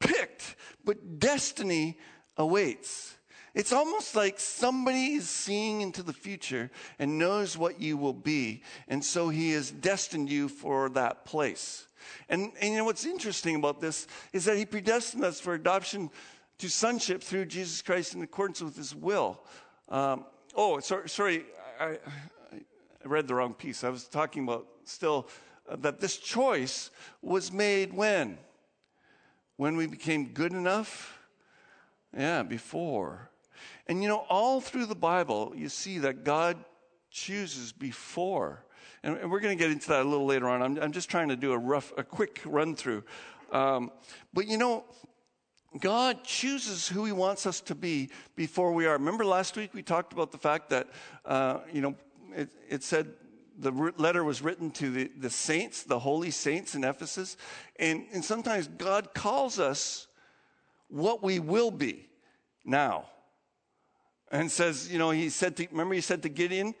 picked, 0.00 0.56
but 0.84 1.18
destiny 1.18 1.98
awaits. 2.36 3.14
It's 3.54 3.72
almost 3.72 4.16
like 4.16 4.40
somebody 4.40 5.14
is 5.14 5.28
seeing 5.28 5.80
into 5.80 6.02
the 6.02 6.12
future 6.12 6.70
and 6.98 7.18
knows 7.18 7.56
what 7.56 7.80
you 7.80 7.96
will 7.96 8.12
be, 8.14 8.62
and 8.88 9.04
so 9.04 9.28
he 9.28 9.52
has 9.52 9.70
destined 9.70 10.28
you 10.28 10.48
for 10.48 10.88
that 10.90 11.24
place. 11.24 11.86
And, 12.28 12.52
and 12.60 12.72
you 12.72 12.78
know 12.78 12.84
what's 12.84 13.06
interesting 13.06 13.54
about 13.56 13.80
this 13.80 14.06
is 14.32 14.44
that 14.44 14.56
he 14.56 14.66
predestined 14.66 15.24
us 15.24 15.40
for 15.40 15.54
adoption 15.54 16.10
to 16.58 16.68
sonship 16.68 17.22
through 17.22 17.46
Jesus 17.46 17.82
Christ 17.82 18.14
in 18.14 18.22
accordance 18.22 18.62
with 18.62 18.76
his 18.76 18.94
will. 18.94 19.40
Um, 19.88 20.24
oh, 20.54 20.80
sorry, 20.80 21.44
I, 21.80 21.84
I, 21.84 21.98
read 23.04 23.28
the 23.28 23.34
wrong 23.34 23.54
piece. 23.54 23.84
I 23.84 23.90
was 23.90 24.04
talking 24.04 24.44
about 24.44 24.66
still 24.84 25.28
uh, 25.68 25.76
that 25.76 26.00
this 26.00 26.16
choice 26.16 26.90
was 27.22 27.52
made 27.52 27.92
when? 27.92 28.38
When 29.56 29.76
we 29.76 29.86
became 29.86 30.28
good 30.28 30.52
enough? 30.52 31.18
Yeah, 32.16 32.42
before. 32.42 33.30
And 33.86 34.02
you 34.02 34.08
know, 34.08 34.24
all 34.28 34.60
through 34.60 34.86
the 34.86 34.94
Bible, 34.94 35.52
you 35.56 35.68
see 35.68 35.98
that 35.98 36.24
God 36.24 36.56
chooses 37.10 37.72
before. 37.72 38.64
And, 39.02 39.16
and 39.18 39.30
we're 39.30 39.40
going 39.40 39.56
to 39.56 39.62
get 39.62 39.70
into 39.70 39.88
that 39.88 40.02
a 40.02 40.08
little 40.08 40.26
later 40.26 40.48
on. 40.48 40.62
I'm, 40.62 40.78
I'm, 40.78 40.92
just 40.92 41.10
trying 41.10 41.28
to 41.28 41.36
do 41.36 41.52
a 41.52 41.58
rough, 41.58 41.92
a 41.96 42.02
quick 42.02 42.40
run 42.44 42.74
through. 42.74 43.04
Um, 43.52 43.90
but 44.32 44.48
you 44.48 44.56
know, 44.56 44.84
God 45.80 46.22
chooses 46.22 46.88
who 46.88 47.04
He 47.04 47.12
wants 47.12 47.46
us 47.46 47.60
to 47.62 47.74
be 47.74 48.10
before 48.36 48.72
we 48.72 48.86
are. 48.86 48.92
Remember 48.92 49.24
last 49.24 49.56
week 49.56 49.74
we 49.74 49.82
talked 49.82 50.12
about 50.12 50.30
the 50.30 50.38
fact 50.38 50.70
that, 50.70 50.88
uh, 51.24 51.60
you 51.72 51.80
know, 51.80 51.94
it, 52.34 52.50
it, 52.68 52.82
said 52.82 53.12
the 53.58 53.72
letter 53.96 54.22
was 54.22 54.42
written 54.42 54.70
to 54.72 54.90
the, 54.90 55.10
the 55.18 55.30
saints, 55.30 55.82
the 55.82 55.98
holy 55.98 56.30
saints 56.30 56.74
in 56.74 56.84
Ephesus. 56.84 57.36
And, 57.78 58.04
and 58.12 58.24
sometimes 58.24 58.68
God 58.68 59.14
calls 59.14 59.58
us 59.58 60.06
what 60.88 61.22
we 61.22 61.40
will 61.40 61.70
be 61.70 62.08
now. 62.64 63.06
And 64.30 64.50
says, 64.50 64.90
you 64.92 64.98
know, 64.98 65.10
He 65.10 65.28
said 65.28 65.56
to, 65.56 65.66
remember 65.70 65.94
He 65.94 66.00
said 66.00 66.22
to 66.22 66.28
Gideon, 66.28 66.74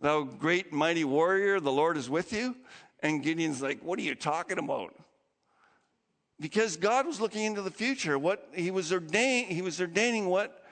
Thou 0.00 0.22
great 0.22 0.72
mighty 0.72 1.04
warrior, 1.04 1.58
the 1.58 1.72
Lord 1.72 1.96
is 1.96 2.08
with 2.08 2.32
you. 2.32 2.56
And 3.00 3.22
Gideon's 3.22 3.62
like, 3.62 3.82
What 3.82 3.98
are 3.98 4.02
you 4.02 4.14
talking 4.14 4.58
about? 4.58 4.94
Because 6.40 6.76
God 6.76 7.06
was 7.06 7.20
looking 7.20 7.44
into 7.44 7.62
the 7.62 7.70
future. 7.70 8.18
What 8.18 8.48
he 8.54 8.70
was 8.70 8.92
ordaining, 8.92 9.46
he 9.46 9.62
was 9.62 9.80
ordaining 9.80 10.26
what 10.26 10.62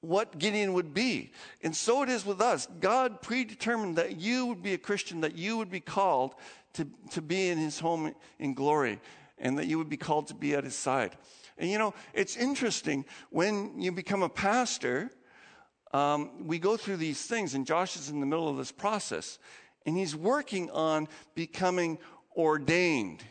what 0.00 0.38
Gideon 0.38 0.74
would 0.74 0.94
be. 0.94 1.32
And 1.62 1.74
so 1.74 2.02
it 2.02 2.08
is 2.08 2.24
with 2.24 2.40
us. 2.40 2.68
God 2.80 3.20
predetermined 3.20 3.96
that 3.96 4.20
you 4.20 4.46
would 4.46 4.62
be 4.62 4.74
a 4.74 4.78
Christian, 4.78 5.22
that 5.22 5.36
you 5.36 5.56
would 5.56 5.70
be 5.70 5.80
called 5.80 6.34
to, 6.74 6.86
to 7.10 7.20
be 7.20 7.48
in 7.48 7.58
his 7.58 7.80
home 7.80 8.14
in 8.38 8.54
glory, 8.54 9.00
and 9.38 9.58
that 9.58 9.66
you 9.66 9.78
would 9.78 9.88
be 9.88 9.96
called 9.96 10.28
to 10.28 10.34
be 10.34 10.54
at 10.54 10.62
his 10.62 10.76
side. 10.76 11.16
And 11.56 11.68
you 11.68 11.78
know, 11.78 11.94
it's 12.12 12.36
interesting 12.36 13.04
when 13.30 13.80
you 13.80 13.90
become 13.90 14.22
a 14.22 14.28
pastor, 14.28 15.10
um, 15.92 16.46
we 16.46 16.58
go 16.58 16.76
through 16.76 16.98
these 16.98 17.24
things, 17.24 17.54
and 17.54 17.66
Josh 17.66 17.96
is 17.96 18.08
in 18.08 18.20
the 18.20 18.26
middle 18.26 18.48
of 18.48 18.56
this 18.56 18.70
process, 18.70 19.38
and 19.84 19.96
he's 19.96 20.14
working 20.14 20.70
on 20.70 21.08
becoming 21.34 21.98
ordained, 22.36 23.24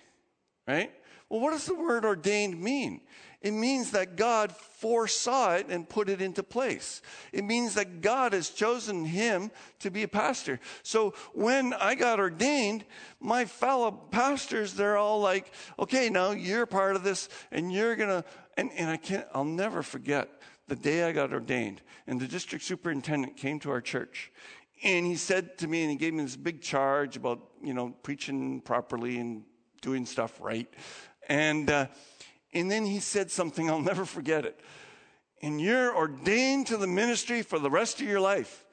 right? 0.67 0.91
Well, 1.29 1.41
what 1.41 1.51
does 1.51 1.65
the 1.65 1.75
word 1.75 2.05
ordained 2.05 2.59
mean? 2.61 3.01
It 3.41 3.51
means 3.51 3.91
that 3.91 4.15
God 4.15 4.51
foresaw 4.51 5.55
it 5.55 5.67
and 5.69 5.87
put 5.87 6.09
it 6.09 6.21
into 6.21 6.41
place. 6.41 7.01
It 7.31 7.43
means 7.43 7.75
that 7.75 8.01
God 8.01 8.33
has 8.33 8.49
chosen 8.49 9.05
him 9.05 9.51
to 9.79 9.91
be 9.91 10.03
a 10.03 10.07
pastor. 10.07 10.59
So 10.81 11.13
when 11.33 11.73
I 11.73 11.93
got 11.95 12.19
ordained, 12.19 12.83
my 13.19 13.45
fellow 13.45 13.91
pastors, 13.91 14.73
they're 14.73 14.97
all 14.97 15.21
like, 15.21 15.53
okay, 15.77 16.09
now 16.09 16.31
you're 16.31 16.65
part 16.65 16.95
of 16.95 17.03
this 17.03 17.29
and 17.51 17.71
you're 17.71 17.95
going 17.95 18.09
to, 18.09 18.25
and, 18.57 18.71
and 18.75 18.89
I 18.89 18.97
can't, 18.97 19.27
I'll 19.33 19.45
never 19.45 19.83
forget 19.83 20.29
the 20.67 20.75
day 20.75 21.03
I 21.03 21.11
got 21.11 21.31
ordained 21.31 21.81
and 22.07 22.19
the 22.19 22.27
district 22.27 22.65
superintendent 22.65 23.37
came 23.37 23.59
to 23.59 23.69
our 23.69 23.81
church 23.81 24.31
and 24.83 25.05
he 25.05 25.15
said 25.15 25.57
to 25.59 25.67
me 25.67 25.83
and 25.83 25.91
he 25.91 25.97
gave 25.97 26.13
me 26.13 26.23
this 26.23 26.35
big 26.35 26.61
charge 26.61 27.15
about, 27.15 27.39
you 27.63 27.73
know, 27.73 27.89
preaching 28.03 28.61
properly 28.61 29.19
and 29.19 29.43
doing 29.81 30.05
stuff 30.05 30.39
right. 30.41 30.67
And, 31.27 31.69
uh, 31.69 31.87
and 32.53 32.71
then 32.71 32.85
he 32.85 32.99
said 32.99 33.29
something, 33.29 33.69
I'll 33.69 33.81
never 33.81 34.05
forget 34.05 34.45
it. 34.45 34.59
And 35.41 35.61
you're 35.61 35.95
ordained 35.95 36.67
to 36.67 36.77
the 36.77 36.87
ministry 36.87 37.43
for 37.43 37.59
the 37.59 37.69
rest 37.69 38.01
of 38.01 38.07
your 38.07 38.19
life. 38.19 38.65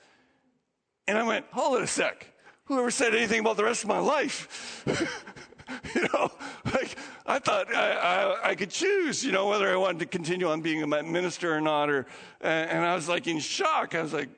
And 1.07 1.19
I 1.19 1.23
went, 1.23 1.47
hold 1.53 1.79
it 1.79 1.83
a 1.83 1.87
sec. 1.87 2.27
Whoever 2.65 2.91
said 2.91 3.15
anything 3.15 3.41
about 3.41 3.59
the 3.59 3.65
rest 3.65 3.83
of 3.83 3.89
my 3.89 3.99
life? 3.99 4.83
you 5.95 6.09
know, 6.13 6.31
like 6.73 6.97
I 7.27 7.39
thought 7.39 7.75
I, 7.75 7.93
I, 7.93 8.51
I, 8.51 8.55
could 8.55 8.71
choose, 8.71 9.23
you 9.23 9.33
know, 9.33 9.49
whether 9.49 9.71
I 9.71 9.77
wanted 9.77 9.99
to 9.99 10.07
continue 10.07 10.49
on 10.49 10.63
being 10.63 10.83
a 10.83 10.87
minister 10.87 11.55
or 11.55 11.61
not. 11.61 11.91
Or, 11.91 12.07
and 12.41 12.85
I 12.85 12.95
was 12.95 13.09
like 13.09 13.27
in 13.27 13.39
shock. 13.39 13.95
I 13.95 14.03
was 14.03 14.15
like, 14.15 14.31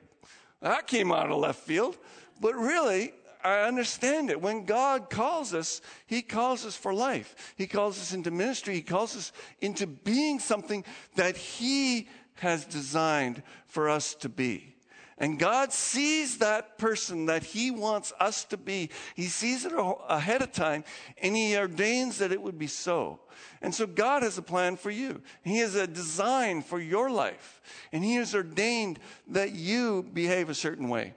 that 0.61 0.87
came 0.87 1.13
out 1.13 1.31
of 1.31 1.37
left 1.37 1.61
field. 1.61 1.97
But 2.41 2.55
really, 2.55 3.13
I 3.47 3.67
understand 3.67 4.29
it. 4.29 4.41
When 4.41 4.65
God 4.65 5.09
calls 5.09 5.53
us, 5.53 5.81
He 6.05 6.21
calls 6.21 6.65
us 6.65 6.75
for 6.75 6.93
life. 6.93 7.53
He 7.55 7.65
calls 7.65 7.97
us 7.97 8.13
into 8.13 8.29
ministry. 8.29 8.73
He 8.73 8.81
calls 8.81 9.15
us 9.15 9.31
into 9.61 9.87
being 9.87 10.39
something 10.39 10.83
that 11.15 11.37
He 11.37 12.09
has 12.35 12.65
designed 12.65 13.41
for 13.67 13.89
us 13.89 14.15
to 14.15 14.29
be. 14.29 14.75
And 15.17 15.39
God 15.39 15.71
sees 15.71 16.39
that 16.39 16.77
person 16.77 17.25
that 17.27 17.41
He 17.41 17.71
wants 17.71 18.11
us 18.19 18.43
to 18.45 18.57
be. 18.57 18.89
He 19.15 19.27
sees 19.27 19.65
it 19.65 19.73
ahead 20.09 20.41
of 20.41 20.51
time 20.51 20.83
and 21.21 21.35
He 21.35 21.57
ordains 21.57 22.17
that 22.17 22.33
it 22.33 22.41
would 22.41 22.59
be 22.59 22.67
so. 22.67 23.21
And 23.61 23.73
so 23.73 23.87
God 23.87 24.23
has 24.23 24.37
a 24.37 24.43
plan 24.43 24.75
for 24.75 24.91
you. 24.91 25.21
He 25.43 25.59
has 25.59 25.73
a 25.73 25.87
design 25.87 26.61
for 26.61 26.79
your 26.79 27.09
life. 27.09 27.61
And 27.91 28.03
He 28.03 28.15
has 28.15 28.35
ordained 28.35 28.99
that 29.29 29.53
you 29.53 30.03
behave 30.03 30.49
a 30.49 30.55
certain 30.55 30.89
way. 30.89 31.13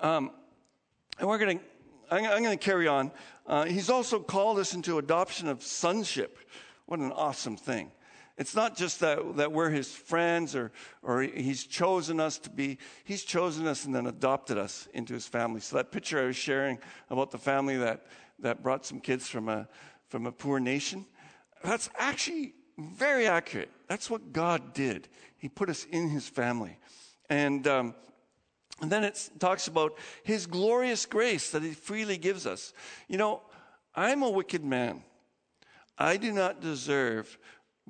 Um, 0.00 0.32
and 1.20 1.28
we're 1.28 1.38
going 1.38 1.58
to, 1.58 1.64
I'm, 2.10 2.42
going 2.42 2.58
to 2.58 2.64
carry 2.64 2.88
on. 2.88 3.12
Uh, 3.46 3.66
he's 3.66 3.90
also 3.90 4.18
called 4.18 4.58
us 4.58 4.74
into 4.74 4.98
adoption 4.98 5.48
of 5.48 5.62
sonship. 5.62 6.38
What 6.86 6.98
an 6.98 7.12
awesome 7.12 7.56
thing. 7.56 7.92
It's 8.38 8.54
not 8.54 8.74
just 8.74 9.00
that, 9.00 9.36
that 9.36 9.52
we're 9.52 9.68
his 9.68 9.92
friends 9.92 10.56
or, 10.56 10.72
or 11.02 11.20
he's 11.20 11.64
chosen 11.64 12.20
us 12.20 12.38
to 12.38 12.50
be, 12.50 12.78
he's 13.04 13.22
chosen 13.22 13.66
us 13.66 13.84
and 13.84 13.94
then 13.94 14.06
adopted 14.06 14.56
us 14.56 14.88
into 14.94 15.12
his 15.12 15.26
family. 15.26 15.60
So 15.60 15.76
that 15.76 15.92
picture 15.92 16.18
I 16.18 16.24
was 16.24 16.36
sharing 16.36 16.78
about 17.10 17.30
the 17.30 17.38
family 17.38 17.76
that, 17.76 18.06
that 18.38 18.62
brought 18.62 18.86
some 18.86 18.98
kids 18.98 19.28
from 19.28 19.50
a, 19.50 19.68
from 20.08 20.24
a 20.24 20.32
poor 20.32 20.58
nation, 20.58 21.04
that's 21.62 21.90
actually 21.98 22.54
very 22.78 23.26
accurate. 23.26 23.70
That's 23.88 24.08
what 24.08 24.32
God 24.32 24.72
did. 24.72 25.08
He 25.36 25.50
put 25.50 25.68
us 25.68 25.84
in 25.84 26.08
his 26.08 26.26
family. 26.26 26.78
And 27.28 27.66
um, 27.68 27.94
and 28.80 28.90
then 28.90 29.04
it 29.04 29.30
talks 29.38 29.68
about 29.68 29.96
his 30.22 30.46
glorious 30.46 31.06
grace 31.06 31.50
that 31.50 31.62
he 31.62 31.72
freely 31.72 32.16
gives 32.16 32.46
us. 32.46 32.72
You 33.08 33.18
know, 33.18 33.42
I'm 33.94 34.22
a 34.22 34.30
wicked 34.30 34.64
man. 34.64 35.02
I 35.98 36.16
do 36.16 36.32
not 36.32 36.60
deserve 36.60 37.38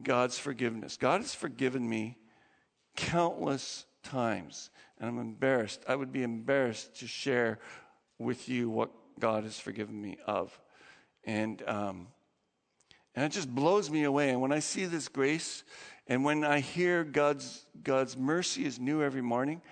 God's 0.03 0.39
forgiveness. 0.39 0.97
God 0.97 1.21
has 1.21 1.35
forgiven 1.35 1.89
me 1.89 2.19
countless 2.97 3.87
times, 4.03 4.71
and 4.99 5.09
I'm 5.09 5.19
embarrassed. 5.19 5.85
I 5.89 5.95
would 5.95 6.13
be 6.13 6.23
embarrassed 6.23 6.99
to 7.01 7.07
share 7.07 7.59
with 8.19 8.49
you 8.49 8.69
what 8.69 8.91
God 9.19 9.45
has 9.45 9.59
forgiven 9.59 10.01
me 10.01 10.19
of. 10.27 10.59
And, 11.25 11.63
um, 11.69 12.09
and 13.15 13.25
it 13.25 13.33
just 13.33 13.49
blows 13.55 13.91
me 13.91 14.05
away. 14.05 14.31
And 14.31 14.41
when 14.41 14.53
I 14.53 14.59
see 14.59 14.87
this 14.87 15.09
grace, 15.09 15.63
and 16.07 16.25
when 16.25 16.45
I 16.45 16.61
hear 16.61 17.05
God's, 17.05 17.67
God's 17.83 18.17
mercy 18.17 18.65
is 18.65 18.81
new 18.81 19.03
every 19.03 19.23
morning, 19.23 19.63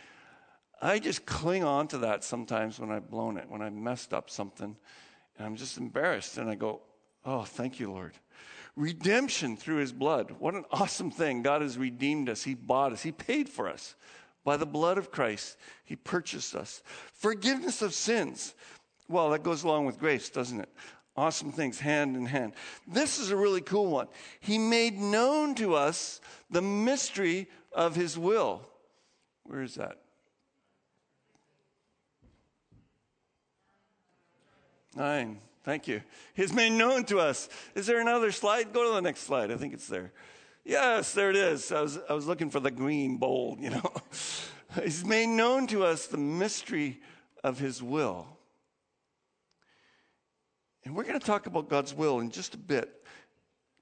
I 0.81 0.99
just 0.99 1.27
cling 1.27 1.65
on 1.65 1.89
to 1.89 1.99
that 1.99 2.23
sometimes 2.23 2.79
when 2.79 2.91
I've 2.91 3.11
blown 3.11 3.37
it, 3.37 3.49
when 3.49 3.63
I 3.63 3.71
messed 3.71 4.15
up 4.15 4.31
something, 4.31 4.77
and 5.37 5.47
I'm 5.47 5.57
just 5.57 5.79
embarrassed. 5.79 6.39
And 6.39 6.49
I 6.49 6.55
go, 6.55 6.83
Oh, 7.25 7.43
thank 7.43 7.81
you, 7.81 7.91
Lord. 7.91 8.15
Redemption 8.77 9.57
through 9.57 9.77
his 9.77 9.93
blood. 9.93 10.37
What 10.39 10.55
an 10.55 10.65
awesome 10.71 11.11
thing. 11.11 11.43
God 11.43 11.63
has 11.63 11.77
redeemed 11.77 12.29
us, 12.29 12.43
He 12.43 12.55
bought 12.55 12.93
us, 12.93 13.03
He 13.03 13.13
paid 13.13 13.49
for 13.49 13.69
us. 13.69 13.95
By 14.45 14.57
the 14.57 14.67
blood 14.67 14.99
of 14.99 15.11
Christ, 15.11 15.59
He 15.85 15.97
purchased 15.97 16.55
us. 16.55 16.83
Forgiveness 17.13 17.83
of 17.83 17.93
sins. 17.93 18.55
Well, 19.09 19.31
that 19.31 19.43
goes 19.43 19.65
along 19.65 19.87
with 19.87 19.99
grace, 19.99 20.31
doesn't 20.31 20.61
it? 20.61 20.69
Awesome 21.17 21.51
things, 21.51 21.81
hand 21.81 22.17
in 22.17 22.27
hand. 22.27 22.53
This 22.87 23.19
is 23.19 23.31
a 23.31 23.37
really 23.37 23.61
cool 23.61 23.87
one. 23.87 24.07
He 24.41 24.57
made 24.57 24.97
known 24.97 25.55
to 25.57 25.75
us 25.75 26.21
the 26.51 26.63
mystery 26.63 27.49
of 27.73 27.97
His 27.97 28.17
will. 28.17 28.63
Where 29.43 29.63
is 29.63 29.75
that? 29.75 29.99
Nine. 34.99 35.39
Thank 35.63 35.87
you. 35.87 36.03
He's 36.35 36.53
made 36.53 36.71
known 36.71 37.05
to 37.05 37.21
us. 37.21 37.49
Is 37.77 37.87
there 37.87 38.01
another 38.01 38.33
slide? 38.33 38.73
Go 38.73 38.89
to 38.89 38.95
the 38.95 39.01
next 39.01 39.21
slide. 39.21 39.53
I 39.53 39.57
think 39.57 39.73
it's 39.73 39.87
there. 39.87 40.13
Yes, 40.65 41.13
there 41.13 41.31
it 41.31 41.37
is. 41.37 41.71
I 41.71 41.83
was, 41.83 42.01
I 42.11 42.15
was 42.15 42.27
looking 42.27 42.51
for 42.51 42.59
the 42.59 42.73
green 42.73 43.17
bold, 43.17 43.61
you 43.61 43.71
know. 43.71 43.93
He's 44.83 45.05
made 45.05 45.29
known 45.29 45.69
to 45.69 45.85
us 45.85 46.09
the 46.09 46.19
mystery 46.19 47.01
of 47.45 47.61
his 47.61 47.81
will. 47.81 48.27
And 50.85 50.97
we're 50.97 51.05
going 51.05 51.21
to 51.21 51.25
talk 51.25 51.47
about 51.47 51.69
God's 51.69 51.95
will 51.95 52.19
in 52.19 52.31
just 52.31 52.55
a 52.55 52.59
bit 52.59 53.07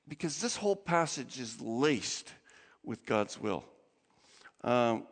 because 0.07 0.39
this 0.39 0.55
whole 0.55 0.77
passage 0.77 1.41
is 1.41 1.59
laced 1.63 2.31
with 2.85 3.07
God's 3.07 3.41
will. 3.41 3.65
Um, 4.63 5.07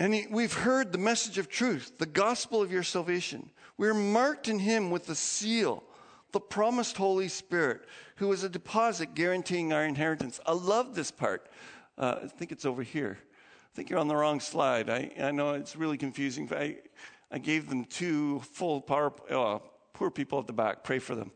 And 0.00 0.14
he, 0.14 0.26
we've 0.30 0.54
heard 0.54 0.92
the 0.92 0.98
message 0.98 1.36
of 1.36 1.50
truth, 1.50 1.98
the 1.98 2.06
gospel 2.06 2.62
of 2.62 2.72
your 2.72 2.82
salvation. 2.82 3.50
We're 3.76 3.92
marked 3.92 4.48
in 4.48 4.58
him 4.58 4.90
with 4.90 5.04
the 5.04 5.14
seal, 5.14 5.84
the 6.32 6.40
promised 6.40 6.96
Holy 6.96 7.28
Spirit, 7.28 7.82
who 8.16 8.32
is 8.32 8.42
a 8.42 8.48
deposit 8.48 9.14
guaranteeing 9.14 9.74
our 9.74 9.84
inheritance. 9.84 10.40
I 10.46 10.52
love 10.52 10.94
this 10.94 11.10
part. 11.10 11.50
Uh, 11.98 12.14
I 12.24 12.26
think 12.28 12.50
it's 12.50 12.64
over 12.64 12.82
here. 12.82 13.18
I 13.20 13.76
think 13.76 13.90
you're 13.90 13.98
on 13.98 14.08
the 14.08 14.16
wrong 14.16 14.40
slide. 14.40 14.88
I, 14.88 15.10
I 15.20 15.32
know 15.32 15.52
it's 15.52 15.76
really 15.76 15.98
confusing. 15.98 16.48
I, 16.50 16.78
I 17.30 17.36
gave 17.36 17.68
them 17.68 17.84
two 17.84 18.40
full 18.40 18.80
power, 18.80 19.12
uh, 19.28 19.58
poor 19.92 20.10
people 20.10 20.38
at 20.38 20.46
the 20.46 20.54
back. 20.54 20.82
Pray 20.82 20.98
for 20.98 21.14
them. 21.14 21.30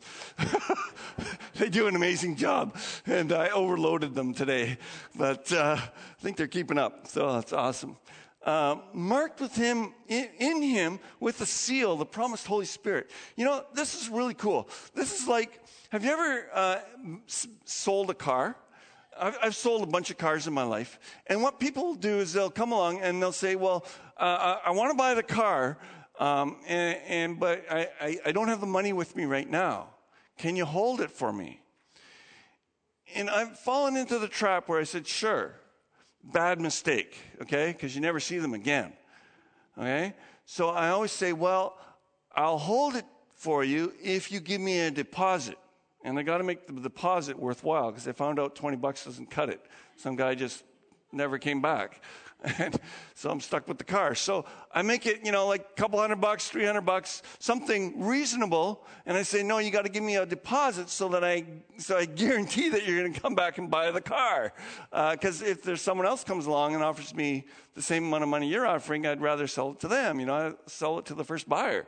they 1.57 1.69
do 1.69 1.87
an 1.87 1.97
amazing 1.97 2.37
job, 2.37 2.79
and 3.05 3.31
I 3.31 3.51
overloaded 3.51 4.15
them 4.15 4.33
today, 4.33 4.79
but 5.15 5.53
uh, 5.53 5.77
I 5.79 6.23
think 6.23 6.39
they're 6.39 6.47
keeping 6.47 6.79
up. 6.79 7.09
So 7.09 7.31
that's 7.35 7.53
awesome 7.53 7.99
uh, 8.45 8.77
marked 8.93 9.41
with 9.41 9.55
him 9.57 9.95
in, 10.07 10.29
in, 10.39 10.63
him 10.63 11.01
with 11.19 11.39
the 11.39 11.47
seal, 11.47 11.97
the 11.97 12.05
promised 12.05 12.47
Holy 12.47 12.67
Spirit. 12.67 13.11
You 13.37 13.47
know, 13.47 13.65
this 13.73 14.01
is 14.01 14.09
really 14.11 14.35
cool. 14.35 14.69
This 14.95 15.21
is 15.21 15.27
like, 15.27 15.61
have 15.89 16.05
you 16.05 16.11
ever 16.11 16.47
uh, 16.53 16.79
sold 17.65 18.11
a 18.11 18.15
car? 18.15 18.57
I've, 19.19 19.39
I've, 19.43 19.57
sold 19.57 19.83
a 19.83 19.87
bunch 19.87 20.11
of 20.11 20.19
cars 20.19 20.47
in 20.47 20.53
my 20.53 20.65
life, 20.65 20.99
and 21.29 21.41
what 21.41 21.61
people 21.61 21.95
do 21.95 22.19
is 22.19 22.33
they'll 22.33 22.51
come 22.51 22.73
along 22.73 23.01
and 23.01 23.23
they'll 23.23 23.31
say, 23.31 23.55
"Well, 23.55 23.87
uh, 24.19 24.59
I, 24.65 24.71
I 24.71 24.71
want 24.73 24.91
to 24.91 24.97
buy 24.97 25.15
the 25.15 25.23
car, 25.23 25.79
um, 26.19 26.57
and, 26.67 26.99
and, 27.07 27.41
but 27.41 27.65
I, 27.71 27.89
I, 28.01 28.19
I 28.27 28.33
don't 28.33 28.49
have 28.49 28.61
the 28.61 28.67
money 28.67 28.93
with 28.93 29.15
me 29.15 29.25
right 29.25 29.49
now. 29.49 29.91
Can 30.37 30.57
you 30.57 30.65
hold 30.65 31.01
it 31.01 31.13
for 31.13 31.33
me?" 31.33 31.61
And 33.15 33.31
I've 33.31 33.57
fallen 33.57 33.97
into 33.97 34.19
the 34.19 34.27
trap 34.27 34.69
where 34.69 34.81
I 34.81 34.85
said, 34.85 35.07
"Sure." 35.07 35.55
Bad 36.33 36.61
mistake, 36.61 37.17
okay? 37.43 37.73
Because 37.73 37.95
you 37.95 38.01
never 38.01 38.21
see 38.21 38.39
them 38.39 38.55
again, 38.55 38.93
okay? 39.79 40.15
So 40.47 40.71
I 40.71 40.91
always 40.91 41.13
say, 41.13 41.33
well, 41.33 41.79
I'll 42.35 42.59
hold 42.59 42.97
it 42.97 43.05
for 43.35 43.65
you 43.65 43.93
if 44.03 44.33
you 44.33 44.41
give 44.41 44.61
me 44.61 44.81
a 44.81 44.91
deposit. 44.91 45.59
And 46.05 46.19
I 46.19 46.23
got 46.23 46.39
to 46.39 46.45
make 46.45 46.67
the 46.67 46.81
deposit 46.81 47.39
worthwhile 47.39 47.91
because 47.91 48.07
I 48.07 48.13
found 48.13 48.39
out 48.39 48.55
20 48.55 48.77
bucks 48.77 49.05
doesn't 49.05 49.31
cut 49.31 49.49
it. 49.49 49.61
Some 49.97 50.17
guy 50.17 50.35
just 50.35 50.63
never 51.13 51.39
came 51.39 51.63
back. 51.63 52.03
And 52.59 52.79
so 53.15 53.31
I'm 53.31 53.41
stuck 53.41 53.67
with 53.69 53.79
the 53.79 53.85
car. 53.85 54.15
So 54.15 54.45
I 54.71 54.83
make 54.83 55.07
it, 55.07 55.25
you 55.25 55.33
know, 55.33 55.47
like 55.47 55.63
a 55.63 55.81
couple 55.81 55.99
hundred 55.99 56.21
bucks, 56.21 56.49
300 56.49 56.83
bucks, 56.83 57.23
something 57.39 58.05
reasonable. 58.05 58.85
And 59.07 59.17
I 59.17 59.23
say, 59.23 59.43
no, 59.43 59.59
you 59.59 59.71
got 59.71 59.85
to 59.85 59.91
give 59.91 60.03
me 60.03 60.17
a 60.17 60.27
deposit 60.27 60.91
so 60.91 61.09
that 61.09 61.25
I, 61.25 61.45
so 61.79 61.97
I 61.97 62.05
guarantee 62.05 62.69
that 62.69 62.87
you're 62.87 63.01
going 63.01 63.13
to 63.13 63.21
come 63.21 63.35
back 63.35 63.59
and 63.59 63.71
buy 63.71 63.91
the 63.91 64.01
car. 64.01 64.53
Because 64.91 65.43
uh, 65.43 65.47
if 65.47 65.63
there's 65.63 65.81
someone 65.81 66.07
else 66.07 66.23
comes 66.23 66.47
along 66.47 66.75
and 66.75 66.85
offers 66.85 67.15
me 67.15 67.47
the 67.75 67.83
same 67.83 68.05
amount 68.05 68.23
of 68.23 68.29
money 68.29 68.49
you're 68.49 68.67
offering, 68.67 69.07
I'd 69.07 69.21
rather 69.21 69.47
sell 69.47 69.71
it 69.71 69.81
to 69.81 69.89
them. 69.89 70.21
You 70.21 70.27
know, 70.27 70.35
I 70.35 70.53
sell 70.67 70.99
it 70.99 71.07
to 71.07 71.15
the 71.15 71.25
first 71.25 71.49
buyer. 71.49 71.87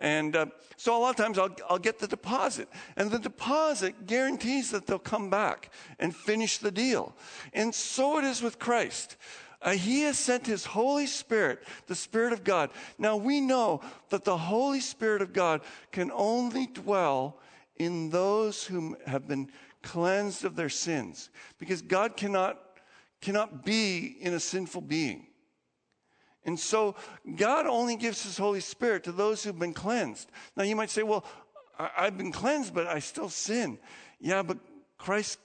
And 0.00 0.36
uh, 0.36 0.46
so 0.76 0.96
a 0.96 1.00
lot 1.00 1.10
of 1.10 1.16
times 1.16 1.38
I'll, 1.38 1.54
I'll 1.68 1.78
get 1.78 1.98
the 1.98 2.06
deposit. 2.06 2.68
And 2.96 3.10
the 3.10 3.18
deposit 3.18 4.06
guarantees 4.06 4.70
that 4.70 4.86
they'll 4.86 4.98
come 4.98 5.28
back 5.28 5.72
and 5.98 6.14
finish 6.14 6.58
the 6.58 6.70
deal. 6.70 7.16
And 7.52 7.74
so 7.74 8.18
it 8.18 8.24
is 8.24 8.42
with 8.42 8.58
Christ. 8.58 9.16
Uh, 9.60 9.72
he 9.72 10.02
has 10.02 10.18
sent 10.18 10.46
his 10.46 10.64
Holy 10.64 11.06
Spirit, 11.06 11.64
the 11.86 11.94
Spirit 11.94 12.32
of 12.32 12.44
God. 12.44 12.70
Now 12.96 13.16
we 13.16 13.40
know 13.40 13.80
that 14.10 14.24
the 14.24 14.36
Holy 14.36 14.80
Spirit 14.80 15.20
of 15.20 15.32
God 15.32 15.62
can 15.90 16.12
only 16.14 16.66
dwell 16.66 17.38
in 17.76 18.10
those 18.10 18.64
who 18.64 18.96
have 19.06 19.26
been 19.26 19.50
cleansed 19.82 20.44
of 20.44 20.54
their 20.54 20.68
sins 20.68 21.30
because 21.58 21.82
God 21.82 22.16
cannot, 22.16 22.60
cannot 23.20 23.64
be 23.64 24.16
in 24.20 24.34
a 24.34 24.40
sinful 24.40 24.82
being. 24.82 25.26
And 26.44 26.58
so 26.58 26.94
God 27.36 27.66
only 27.66 27.96
gives 27.96 28.22
his 28.22 28.38
Holy 28.38 28.60
Spirit 28.60 29.04
to 29.04 29.12
those 29.12 29.42
who've 29.42 29.58
been 29.58 29.74
cleansed. 29.74 30.30
Now 30.56 30.62
you 30.62 30.76
might 30.76 30.90
say, 30.90 31.02
well, 31.02 31.24
I've 31.78 32.16
been 32.16 32.32
cleansed, 32.32 32.74
but 32.74 32.86
I 32.86 33.00
still 33.00 33.28
sin. 33.28 33.78
Yeah, 34.20 34.42
but 34.42 34.58
Christ's 34.98 35.38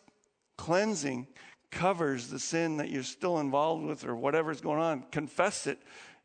cleansing 0.58 1.28
covers 1.74 2.28
the 2.28 2.40
sin 2.40 2.78
that 2.78 2.90
you're 2.90 3.04
still 3.04 3.40
involved 3.40 3.84
with 3.84 4.06
or 4.06 4.16
whatever's 4.16 4.62
going 4.62 4.80
on. 4.80 5.04
Confess 5.12 5.68
it 5.68 5.80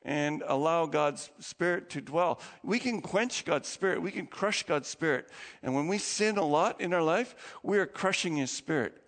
and 0.05 0.43
allow 0.47 0.87
God's 0.87 1.31
Spirit 1.41 1.91
to 1.91 2.01
dwell. 2.01 2.41
We 2.63 2.79
can 2.79 3.01
quench 3.01 3.45
God's 3.45 3.69
Spirit, 3.69 4.03
we 4.03 4.13
can 4.13 4.27
crush 4.27 4.63
God's 4.63 4.89
Spirit. 4.89 5.29
And 5.63 5.75
when 5.75 5.89
we 5.89 5.99
sin 5.99 6.39
a 6.39 6.45
lot 6.45 6.81
in 6.81 6.95
our 6.95 7.03
life, 7.03 7.59
we 7.63 7.79
are 7.79 7.87
crushing 7.87 8.37
His 8.37 8.51
Spirit. 8.51 9.03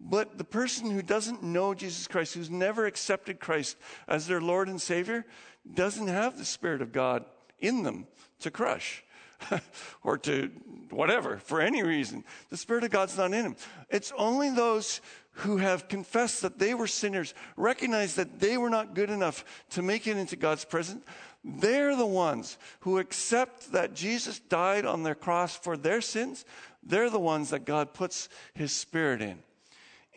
But 0.00 0.38
the 0.38 0.44
person 0.44 0.90
who 0.90 1.02
doesn't 1.02 1.42
know 1.42 1.74
Jesus 1.74 2.06
Christ, 2.06 2.34
who's 2.34 2.50
never 2.50 2.86
accepted 2.86 3.40
Christ 3.40 3.76
as 4.06 4.26
their 4.26 4.40
Lord 4.40 4.68
and 4.68 4.80
Savior, 4.80 5.26
doesn't 5.74 6.06
have 6.06 6.38
the 6.38 6.44
Spirit 6.44 6.82
of 6.82 6.92
God 6.92 7.24
in 7.58 7.82
them 7.82 8.06
to 8.40 8.50
crush. 8.50 9.02
or 10.02 10.18
to 10.18 10.50
whatever, 10.90 11.38
for 11.38 11.60
any 11.60 11.82
reason. 11.82 12.24
The 12.50 12.56
Spirit 12.56 12.84
of 12.84 12.90
God's 12.90 13.16
not 13.16 13.32
in 13.32 13.44
him. 13.44 13.56
It's 13.88 14.12
only 14.16 14.50
those 14.50 15.00
who 15.38 15.58
have 15.58 15.88
confessed 15.88 16.42
that 16.42 16.58
they 16.58 16.74
were 16.74 16.86
sinners, 16.86 17.32
recognized 17.56 18.16
that 18.16 18.40
they 18.40 18.58
were 18.58 18.70
not 18.70 18.94
good 18.94 19.08
enough 19.08 19.44
to 19.70 19.82
make 19.82 20.06
it 20.06 20.16
into 20.16 20.34
God's 20.34 20.64
presence. 20.64 21.04
They're 21.44 21.94
the 21.94 22.06
ones 22.06 22.58
who 22.80 22.98
accept 22.98 23.70
that 23.72 23.94
Jesus 23.94 24.40
died 24.40 24.84
on 24.84 25.04
their 25.04 25.14
cross 25.14 25.56
for 25.56 25.76
their 25.76 26.00
sins. 26.00 26.44
They're 26.82 27.10
the 27.10 27.20
ones 27.20 27.50
that 27.50 27.64
God 27.64 27.94
puts 27.94 28.28
his 28.52 28.72
Spirit 28.72 29.22
in. 29.22 29.38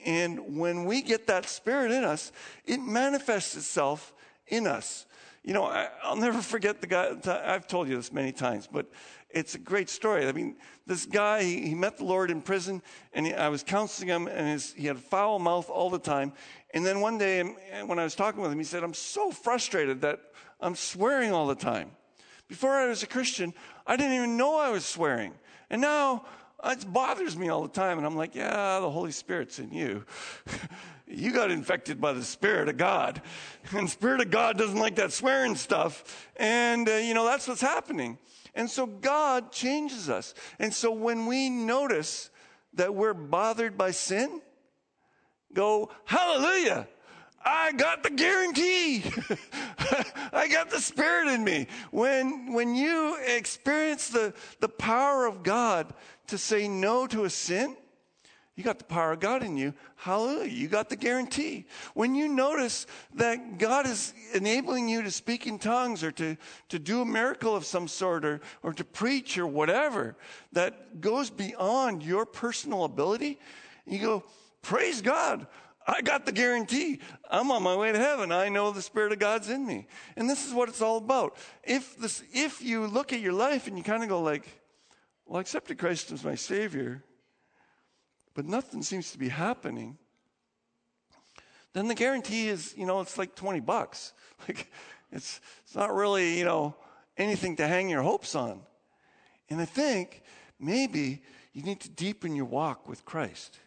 And 0.05 0.57
when 0.57 0.85
we 0.85 1.03
get 1.03 1.27
that 1.27 1.45
spirit 1.45 1.91
in 1.91 2.03
us, 2.03 2.31
it 2.65 2.81
manifests 2.81 3.55
itself 3.55 4.15
in 4.47 4.65
us. 4.65 5.05
You 5.43 5.53
know, 5.53 5.65
I, 5.65 5.89
will 6.09 6.15
never 6.15 6.41
forget 6.41 6.81
the 6.81 6.87
guy, 6.87 7.15
I've 7.45 7.67
told 7.67 7.87
you 7.87 7.95
this 7.95 8.11
many 8.11 8.31
times, 8.31 8.67
but 8.71 8.87
it's 9.29 9.53
a 9.53 9.59
great 9.59 9.89
story. 9.89 10.27
I 10.27 10.31
mean, 10.31 10.55
this 10.91 11.05
guy, 11.05 11.41
he, 11.41 11.69
he 11.69 11.73
met 11.73 11.97
the 11.97 12.03
Lord 12.03 12.29
in 12.29 12.41
prison, 12.41 12.81
and 13.13 13.25
he, 13.25 13.33
I 13.33 13.47
was 13.47 13.63
counseling 13.63 14.09
him, 14.09 14.27
and 14.27 14.49
his, 14.49 14.73
he 14.73 14.87
had 14.87 14.97
a 14.97 14.99
foul 14.99 15.39
mouth 15.39 15.69
all 15.69 15.89
the 15.89 15.97
time. 15.97 16.33
And 16.73 16.85
then 16.85 16.99
one 16.99 17.17
day, 17.17 17.41
when 17.85 17.97
I 17.97 18.03
was 18.03 18.13
talking 18.13 18.41
with 18.41 18.51
him, 18.51 18.57
he 18.57 18.65
said, 18.65 18.83
I'm 18.83 18.93
so 18.93 19.31
frustrated 19.31 20.01
that 20.01 20.19
I'm 20.59 20.75
swearing 20.75 21.31
all 21.31 21.47
the 21.47 21.55
time. 21.55 21.91
Before 22.49 22.71
I 22.71 22.87
was 22.87 23.03
a 23.03 23.07
Christian, 23.07 23.53
I 23.87 23.95
didn't 23.95 24.15
even 24.15 24.35
know 24.35 24.57
I 24.57 24.69
was 24.69 24.83
swearing. 24.83 25.33
And 25.69 25.81
now 25.81 26.25
it 26.65 26.91
bothers 26.91 27.37
me 27.37 27.47
all 27.47 27.61
the 27.61 27.69
time. 27.69 27.97
And 27.97 28.05
I'm 28.05 28.17
like, 28.17 28.35
yeah, 28.35 28.81
the 28.81 28.89
Holy 28.89 29.13
Spirit's 29.13 29.59
in 29.59 29.71
you. 29.71 30.03
you 31.07 31.31
got 31.31 31.51
infected 31.51 32.01
by 32.01 32.11
the 32.11 32.23
Spirit 32.23 32.67
of 32.67 32.75
God. 32.75 33.21
And 33.73 33.89
Spirit 33.89 34.19
of 34.19 34.29
God 34.29 34.57
doesn't 34.57 34.77
like 34.77 34.95
that 34.95 35.13
swearing 35.13 35.55
stuff. 35.55 36.27
And, 36.35 36.89
uh, 36.89 36.95
you 36.95 37.13
know, 37.13 37.23
that's 37.23 37.47
what's 37.47 37.61
happening. 37.61 38.17
And 38.53 38.69
so 38.69 38.85
God 38.85 39.51
changes 39.51 40.09
us. 40.09 40.33
And 40.59 40.73
so 40.73 40.91
when 40.91 41.25
we 41.25 41.49
notice 41.49 42.29
that 42.73 42.93
we're 42.93 43.13
bothered 43.13 43.77
by 43.77 43.91
sin, 43.91 44.41
go, 45.53 45.89
hallelujah. 46.05 46.87
I 47.43 47.71
got 47.71 48.03
the 48.03 48.09
guarantee. 48.09 49.03
I 50.33 50.47
got 50.47 50.69
the 50.69 50.79
spirit 50.79 51.27
in 51.29 51.43
me. 51.43 51.67
When, 51.91 52.53
when 52.53 52.75
you 52.75 53.17
experience 53.25 54.09
the, 54.09 54.33
the 54.59 54.69
power 54.69 55.25
of 55.25 55.43
God 55.43 55.93
to 56.27 56.37
say 56.37 56.67
no 56.67 57.07
to 57.07 57.23
a 57.23 57.29
sin, 57.29 57.75
you 58.55 58.63
got 58.63 58.79
the 58.79 58.85
power 58.85 59.13
of 59.13 59.21
God 59.21 59.43
in 59.43 59.55
you. 59.55 59.73
Hallelujah. 59.95 60.51
You 60.51 60.67
got 60.67 60.89
the 60.89 60.97
guarantee. 60.97 61.65
When 61.93 62.15
you 62.15 62.27
notice 62.27 62.85
that 63.15 63.57
God 63.57 63.85
is 63.85 64.13
enabling 64.33 64.89
you 64.89 65.01
to 65.03 65.11
speak 65.11 65.47
in 65.47 65.57
tongues 65.57 66.03
or 66.03 66.11
to, 66.11 66.35
to 66.69 66.79
do 66.79 67.01
a 67.01 67.05
miracle 67.05 67.55
of 67.55 67.65
some 67.65 67.87
sort 67.87 68.25
or, 68.25 68.41
or 68.61 68.73
to 68.73 68.83
preach 68.83 69.37
or 69.37 69.47
whatever 69.47 70.17
that 70.51 70.99
goes 70.99 71.29
beyond 71.29 72.03
your 72.03 72.25
personal 72.25 72.83
ability, 72.83 73.39
you 73.85 73.99
go, 73.99 74.23
Praise 74.61 75.01
God. 75.01 75.47
I 75.87 76.01
got 76.01 76.25
the 76.25 76.31
guarantee. 76.31 76.99
I'm 77.29 77.49
on 77.49 77.63
my 77.63 77.75
way 77.75 77.91
to 77.91 77.97
heaven. 77.97 78.31
I 78.31 78.49
know 78.49 78.71
the 78.71 78.81
Spirit 78.81 79.11
of 79.11 79.19
God's 79.19 79.49
in 79.49 79.65
me. 79.65 79.87
And 80.15 80.29
this 80.29 80.45
is 80.45 80.53
what 80.53 80.69
it's 80.69 80.81
all 80.81 80.97
about. 80.97 81.35
If, 81.63 81.97
this, 81.97 82.23
if 82.31 82.61
you 82.61 82.85
look 82.85 83.13
at 83.13 83.19
your 83.19 83.33
life 83.33 83.65
and 83.65 83.77
you 83.77 83.83
kind 83.83 84.03
of 84.03 84.09
go 84.09 84.21
like, 84.21 84.47
well, 85.25 85.37
I 85.37 85.41
accepted 85.41 85.79
Christ 85.79 86.11
as 86.11 86.23
my 86.23 86.35
Savior, 86.35 87.03
but 88.33 88.45
nothing 88.45 88.81
seems 88.81 89.11
to 89.11 89.17
be 89.17 89.29
happening, 89.29 89.97
then 91.73 91.87
the 91.87 91.95
guarantee 91.95 92.47
is, 92.47 92.73
you 92.77 92.85
know, 92.85 93.01
it's 93.01 93.17
like 93.17 93.35
20 93.35 93.59
bucks. 93.59 94.13
Like, 94.47 94.71
it's, 95.11 95.39
it's 95.63 95.75
not 95.75 95.93
really, 95.93 96.39
you 96.39 96.45
know, 96.45 96.75
anything 97.15 97.57
to 97.57 97.67
hang 97.67 97.89
your 97.89 98.01
hopes 98.01 98.33
on. 98.33 98.61
And 99.51 99.61
I 99.61 99.65
think 99.65 100.23
maybe 100.59 101.21
you 101.53 101.61
need 101.61 101.79
to 101.81 101.89
deepen 101.89 102.35
your 102.35 102.45
walk 102.45 102.87
with 102.87 103.05
Christ. 103.05 103.59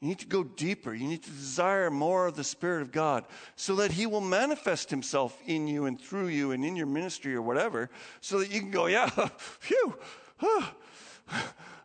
You 0.00 0.08
need 0.08 0.18
to 0.18 0.26
go 0.26 0.42
deeper. 0.42 0.92
You 0.94 1.06
need 1.06 1.22
to 1.22 1.30
desire 1.30 1.90
more 1.90 2.26
of 2.26 2.34
the 2.36 2.44
Spirit 2.44 2.82
of 2.82 2.92
God 2.92 3.24
so 3.54 3.76
that 3.76 3.92
He 3.92 4.06
will 4.06 4.20
manifest 4.20 4.90
Himself 4.90 5.38
in 5.46 5.68
you 5.68 5.86
and 5.86 6.00
through 6.00 6.28
you 6.28 6.50
and 6.50 6.64
in 6.64 6.76
your 6.76 6.86
ministry 6.86 7.34
or 7.34 7.42
whatever, 7.42 7.88
so 8.20 8.40
that 8.40 8.50
you 8.50 8.60
can 8.60 8.70
go, 8.70 8.86
yeah, 8.86 9.08
phew, 9.38 9.96
huh, 10.38 10.66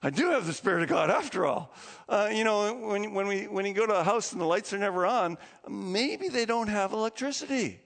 I 0.04 0.10
do 0.10 0.32
have 0.32 0.48
the 0.48 0.54
Spirit 0.54 0.82
of 0.82 0.90
God 0.90 1.12
after 1.12 1.46
all. 1.46 1.74
Uh, 2.10 2.30
you 2.32 2.44
know, 2.44 2.74
when, 2.74 3.14
when, 3.14 3.28
we, 3.28 3.44
when 3.44 3.66
you 3.68 3.74
go 3.74 3.86
to 3.86 3.94
a 3.94 4.04
house 4.04 4.32
and 4.32 4.42
the 4.42 4.46
lights 4.46 4.74
are 4.74 4.80
never 4.80 5.06
on, 5.06 5.38
maybe 5.70 6.28
they 6.28 6.46
don't 6.46 6.70
have 6.70 6.92
electricity, 6.92 7.80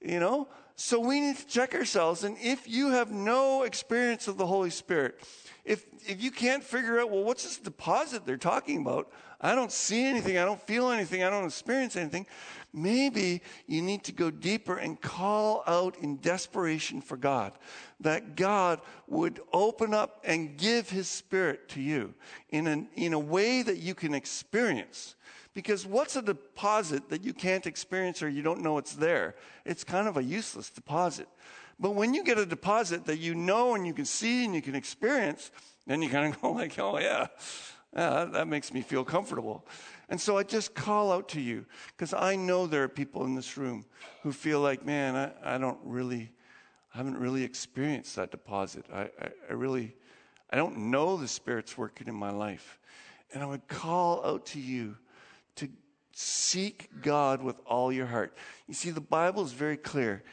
you 0.00 0.20
know? 0.20 0.48
So 0.76 1.00
we 1.00 1.20
need 1.20 1.38
to 1.38 1.46
check 1.46 1.74
ourselves. 1.74 2.22
And 2.22 2.36
if 2.38 2.68
you 2.68 2.90
have 2.90 3.10
no 3.10 3.62
experience 3.62 4.28
of 4.28 4.36
the 4.36 4.46
Holy 4.46 4.70
Spirit, 4.70 5.20
if, 5.68 5.84
if 6.06 6.22
you 6.22 6.30
can't 6.30 6.64
figure 6.64 6.98
out, 6.98 7.10
well, 7.10 7.22
what's 7.22 7.44
this 7.44 7.58
deposit 7.58 8.24
they're 8.24 8.38
talking 8.38 8.80
about? 8.80 9.12
I 9.38 9.54
don't 9.54 9.70
see 9.70 10.02
anything. 10.06 10.38
I 10.38 10.46
don't 10.46 10.62
feel 10.62 10.90
anything. 10.90 11.22
I 11.22 11.28
don't 11.28 11.44
experience 11.44 11.94
anything. 11.94 12.26
Maybe 12.72 13.42
you 13.66 13.82
need 13.82 14.02
to 14.04 14.12
go 14.12 14.30
deeper 14.30 14.78
and 14.78 14.98
call 14.98 15.62
out 15.66 15.98
in 15.98 16.16
desperation 16.16 17.02
for 17.02 17.18
God 17.18 17.52
that 18.00 18.34
God 18.34 18.80
would 19.08 19.40
open 19.52 19.92
up 19.92 20.22
and 20.24 20.56
give 20.56 20.88
his 20.88 21.06
spirit 21.06 21.68
to 21.70 21.82
you 21.82 22.14
in, 22.48 22.66
an, 22.66 22.88
in 22.94 23.12
a 23.12 23.18
way 23.18 23.60
that 23.60 23.76
you 23.76 23.94
can 23.94 24.14
experience. 24.14 25.16
Because 25.52 25.84
what's 25.84 26.16
a 26.16 26.22
deposit 26.22 27.10
that 27.10 27.24
you 27.24 27.34
can't 27.34 27.66
experience 27.66 28.22
or 28.22 28.28
you 28.30 28.42
don't 28.42 28.62
know 28.62 28.78
it's 28.78 28.94
there? 28.94 29.34
It's 29.66 29.84
kind 29.84 30.08
of 30.08 30.16
a 30.16 30.22
useless 30.22 30.70
deposit. 30.70 31.28
But 31.80 31.90
when 31.90 32.14
you 32.14 32.24
get 32.24 32.38
a 32.38 32.46
deposit 32.46 33.06
that 33.06 33.18
you 33.18 33.34
know 33.34 33.74
and 33.74 33.86
you 33.86 33.94
can 33.94 34.04
see 34.04 34.44
and 34.44 34.54
you 34.54 34.62
can 34.62 34.74
experience, 34.74 35.50
then 35.86 36.02
you 36.02 36.08
kind 36.08 36.34
of 36.34 36.40
go 36.42 36.52
like, 36.52 36.78
oh 36.78 36.98
yeah, 36.98 37.28
yeah 37.94 38.10
that, 38.10 38.32
that 38.32 38.48
makes 38.48 38.72
me 38.72 38.82
feel 38.82 39.04
comfortable. 39.04 39.66
And 40.08 40.20
so 40.20 40.38
I 40.38 40.42
just 40.42 40.74
call 40.74 41.12
out 41.12 41.28
to 41.30 41.40
you 41.40 41.66
because 41.88 42.14
I 42.14 42.36
know 42.36 42.66
there 42.66 42.82
are 42.82 42.88
people 42.88 43.24
in 43.24 43.34
this 43.34 43.56
room 43.56 43.84
who 44.22 44.32
feel 44.32 44.60
like, 44.60 44.84
man, 44.84 45.14
I, 45.16 45.54
I 45.54 45.58
don't 45.58 45.78
really, 45.84 46.32
I 46.94 46.98
haven't 46.98 47.18
really 47.18 47.44
experienced 47.44 48.16
that 48.16 48.30
deposit. 48.30 48.86
I, 48.92 49.02
I, 49.20 49.30
I 49.50 49.52
really, 49.52 49.94
I 50.50 50.56
don't 50.56 50.90
know 50.90 51.16
the 51.16 51.28
Spirit's 51.28 51.76
working 51.76 52.08
in 52.08 52.14
my 52.14 52.30
life. 52.30 52.78
And 53.34 53.42
I 53.42 53.46
would 53.46 53.68
call 53.68 54.24
out 54.24 54.46
to 54.46 54.60
you 54.60 54.96
to 55.56 55.68
seek 56.12 56.88
God 57.02 57.42
with 57.42 57.56
all 57.66 57.92
your 57.92 58.06
heart. 58.06 58.34
You 58.66 58.74
see, 58.74 58.90
the 58.90 59.02
Bible 59.02 59.44
is 59.44 59.52
very 59.52 59.76
clear. 59.76 60.24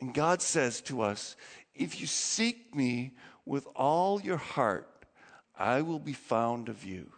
And 0.00 0.14
God 0.14 0.42
says 0.42 0.80
to 0.82 1.02
us, 1.02 1.36
if 1.74 2.00
you 2.00 2.06
seek 2.06 2.74
me 2.74 3.14
with 3.44 3.66
all 3.74 4.20
your 4.20 4.36
heart, 4.36 4.88
I 5.58 5.82
will 5.82 5.98
be 5.98 6.12
found 6.12 6.68
of 6.68 6.84
you. 6.84 7.12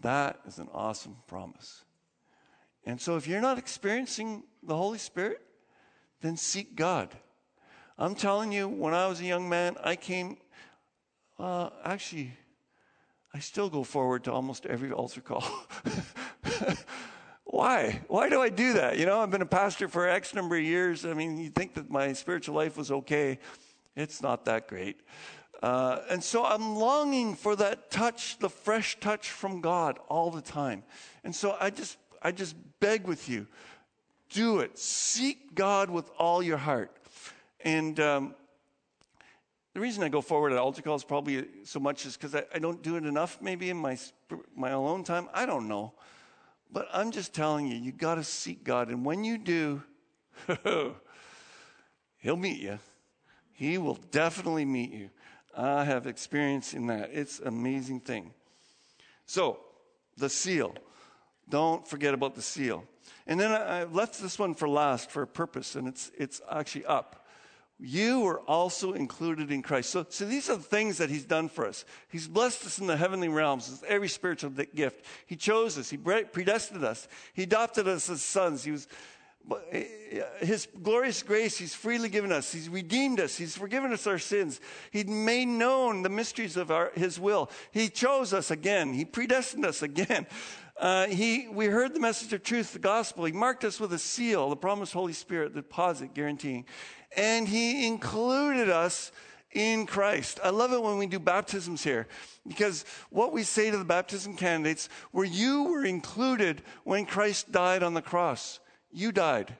That 0.00 0.40
is 0.46 0.58
an 0.58 0.68
awesome 0.72 1.16
promise. 1.26 1.84
And 2.84 3.00
so 3.00 3.16
if 3.16 3.26
you're 3.26 3.40
not 3.40 3.58
experiencing 3.58 4.42
the 4.62 4.76
Holy 4.76 4.98
Spirit, 4.98 5.40
then 6.20 6.36
seek 6.36 6.76
God. 6.76 7.14
I'm 7.98 8.14
telling 8.14 8.52
you, 8.52 8.68
when 8.68 8.92
I 8.94 9.06
was 9.06 9.20
a 9.20 9.24
young 9.24 9.48
man, 9.48 9.76
I 9.82 9.96
came, 9.96 10.36
uh, 11.38 11.70
actually, 11.84 12.32
I 13.32 13.38
still 13.38 13.70
go 13.70 13.84
forward 13.84 14.24
to 14.24 14.32
almost 14.32 14.66
every 14.66 14.92
altar 14.92 15.20
call. 15.20 15.44
Why? 17.56 18.02
Why 18.08 18.28
do 18.28 18.42
I 18.42 18.50
do 18.50 18.74
that? 18.74 18.98
You 18.98 19.06
know, 19.06 19.22
I've 19.22 19.30
been 19.30 19.40
a 19.40 19.46
pastor 19.46 19.88
for 19.88 20.06
X 20.06 20.34
number 20.34 20.56
of 20.56 20.62
years. 20.62 21.06
I 21.06 21.14
mean, 21.14 21.38
you 21.38 21.48
think 21.48 21.72
that 21.76 21.90
my 21.90 22.12
spiritual 22.12 22.54
life 22.54 22.76
was 22.76 22.90
okay. 22.90 23.38
It's 23.96 24.20
not 24.20 24.44
that 24.44 24.68
great. 24.68 25.00
Uh, 25.62 26.00
and 26.10 26.22
so 26.22 26.44
I'm 26.44 26.76
longing 26.76 27.34
for 27.34 27.56
that 27.56 27.90
touch, 27.90 28.38
the 28.40 28.50
fresh 28.50 29.00
touch 29.00 29.30
from 29.30 29.62
God 29.62 29.98
all 30.10 30.30
the 30.30 30.42
time. 30.42 30.82
And 31.24 31.34
so 31.34 31.56
I 31.58 31.70
just, 31.70 31.96
I 32.20 32.30
just 32.30 32.56
beg 32.78 33.06
with 33.06 33.26
you, 33.26 33.46
do 34.28 34.60
it. 34.60 34.78
Seek 34.78 35.54
God 35.54 35.88
with 35.88 36.10
all 36.18 36.42
your 36.42 36.58
heart. 36.58 36.94
And 37.60 37.98
um, 38.00 38.34
the 39.72 39.80
reason 39.80 40.04
I 40.04 40.10
go 40.10 40.20
forward 40.20 40.52
at 40.52 40.58
altar 40.58 40.82
calls 40.82 41.04
probably 41.04 41.46
so 41.64 41.80
much 41.80 42.04
is 42.04 42.18
because 42.18 42.34
I, 42.34 42.42
I, 42.54 42.58
don't 42.58 42.82
do 42.82 42.96
it 42.96 43.06
enough, 43.06 43.38
maybe 43.40 43.70
in 43.70 43.78
my 43.78 43.96
my 44.54 44.70
alone 44.70 45.04
time. 45.04 45.30
I 45.32 45.46
don't 45.46 45.68
know, 45.68 45.94
but 46.72 46.88
I'm 46.92 47.10
just 47.10 47.34
telling 47.34 47.66
you, 47.66 47.76
you 47.76 47.92
got 47.92 48.16
to 48.16 48.24
seek 48.24 48.64
God, 48.64 48.88
and 48.88 49.04
when 49.04 49.24
you 49.24 49.38
do, 49.38 49.82
He'll 52.18 52.36
meet 52.36 52.60
you. 52.60 52.78
He 53.52 53.78
will 53.78 53.98
definitely 54.10 54.64
meet 54.64 54.92
you. 54.92 55.10
I 55.56 55.84
have 55.84 56.06
experience 56.06 56.74
in 56.74 56.86
that. 56.88 57.10
It's 57.12 57.38
an 57.38 57.48
amazing 57.48 58.00
thing. 58.00 58.34
So, 59.24 59.60
the 60.16 60.28
seal. 60.28 60.74
Don't 61.48 61.86
forget 61.86 62.14
about 62.14 62.34
the 62.34 62.42
seal. 62.42 62.84
And 63.26 63.38
then 63.38 63.52
I 63.52 63.84
left 63.84 64.20
this 64.20 64.38
one 64.38 64.54
for 64.54 64.68
last 64.68 65.10
for 65.10 65.22
a 65.22 65.26
purpose, 65.26 65.76
and 65.76 65.88
it's, 65.88 66.10
it's 66.18 66.40
actually 66.50 66.84
up. 66.86 67.25
You 67.78 68.20
were 68.20 68.40
also 68.40 68.94
included 68.94 69.50
in 69.50 69.62
Christ. 69.62 69.90
So, 69.90 70.06
so 70.08 70.24
these 70.24 70.48
are 70.48 70.56
the 70.56 70.62
things 70.62 70.98
that 70.98 71.10
He's 71.10 71.24
done 71.24 71.48
for 71.48 71.66
us. 71.66 71.84
He's 72.08 72.26
blessed 72.26 72.64
us 72.64 72.78
in 72.78 72.86
the 72.86 72.96
heavenly 72.96 73.28
realms 73.28 73.70
with 73.70 73.84
every 73.84 74.08
spiritual 74.08 74.50
gift. 74.50 75.04
He 75.26 75.36
chose 75.36 75.76
us. 75.76 75.90
He 75.90 75.98
predestined 75.98 76.84
us. 76.84 77.06
He 77.34 77.42
adopted 77.42 77.86
us 77.86 78.08
as 78.08 78.22
sons. 78.22 78.64
He 78.64 78.70
was 78.70 78.88
Eh, 79.70 79.84
his 80.40 80.66
glorious 80.82 81.22
grace 81.22 81.56
he's 81.56 81.72
freely 81.72 82.08
given 82.08 82.32
us 82.32 82.50
he's 82.50 82.68
redeemed 82.68 83.20
us 83.20 83.36
he's 83.36 83.56
forgiven 83.56 83.92
us 83.92 84.04
our 84.06 84.18
sins 84.18 84.60
he 84.90 85.04
made 85.04 85.46
known 85.46 86.02
the 86.02 86.08
mysteries 86.08 86.56
of 86.56 86.72
our, 86.72 86.90
his 86.96 87.20
will 87.20 87.48
he 87.70 87.88
chose 87.88 88.32
us 88.32 88.50
again 88.50 88.92
he 88.92 89.04
predestined 89.04 89.64
us 89.64 89.82
again 89.82 90.26
uh, 90.80 91.06
he, 91.06 91.46
we 91.48 91.66
heard 91.66 91.94
the 91.94 92.00
message 92.00 92.32
of 92.32 92.42
truth 92.42 92.72
the 92.72 92.78
gospel 92.80 93.24
he 93.24 93.30
marked 93.30 93.62
us 93.62 93.78
with 93.78 93.92
a 93.92 93.98
seal 94.00 94.50
the 94.50 94.56
promised 94.56 94.92
holy 94.92 95.12
spirit 95.12 95.54
the 95.54 95.62
deposit 95.62 96.12
guaranteeing 96.12 96.64
and 97.16 97.46
he 97.46 97.86
included 97.86 98.70
us 98.70 99.12
in 99.52 99.86
Christ. 99.86 100.40
I 100.42 100.50
love 100.50 100.72
it 100.72 100.82
when 100.82 100.98
we 100.98 101.06
do 101.06 101.18
baptisms 101.18 101.82
here 101.82 102.06
because 102.46 102.84
what 103.10 103.32
we 103.32 103.42
say 103.42 103.70
to 103.70 103.76
the 103.76 103.84
baptism 103.84 104.36
candidates 104.36 104.88
were 105.12 105.24
you 105.24 105.64
were 105.64 105.84
included 105.84 106.62
when 106.84 107.06
Christ 107.06 107.52
died 107.52 107.82
on 107.82 107.94
the 107.94 108.02
cross 108.02 108.60
you 108.96 109.12
died. 109.12 109.54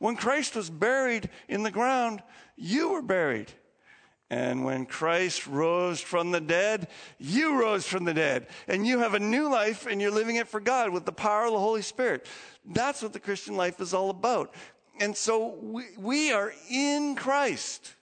When 0.00 0.16
Christ 0.16 0.56
was 0.56 0.68
buried 0.68 1.30
in 1.48 1.62
the 1.62 1.70
ground, 1.70 2.22
you 2.56 2.90
were 2.90 3.02
buried. 3.02 3.52
And 4.30 4.64
when 4.64 4.84
Christ 4.84 5.46
rose 5.46 6.00
from 6.00 6.32
the 6.32 6.40
dead, 6.40 6.88
you 7.18 7.60
rose 7.60 7.86
from 7.86 8.04
the 8.04 8.14
dead. 8.14 8.48
And 8.66 8.84
you 8.84 8.98
have 8.98 9.14
a 9.14 9.20
new 9.20 9.48
life 9.48 9.86
and 9.86 10.00
you're 10.00 10.10
living 10.10 10.36
it 10.36 10.48
for 10.48 10.58
God 10.58 10.90
with 10.90 11.04
the 11.04 11.12
power 11.12 11.44
of 11.44 11.52
the 11.52 11.58
Holy 11.58 11.82
Spirit. 11.82 12.26
That's 12.64 13.02
what 13.02 13.12
the 13.12 13.20
Christian 13.20 13.56
life 13.56 13.80
is 13.80 13.94
all 13.94 14.10
about. 14.10 14.54
And 15.00 15.16
so 15.16 15.56
we, 15.60 15.84
we 15.98 16.32
are 16.32 16.52
in 16.70 17.16
Christ. 17.16 17.94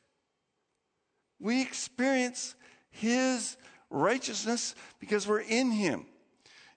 We 1.40 1.62
experience 1.62 2.54
His 2.90 3.56
righteousness 3.90 4.74
because 5.00 5.26
we're 5.26 5.40
in 5.40 5.70
Him. 5.70 6.06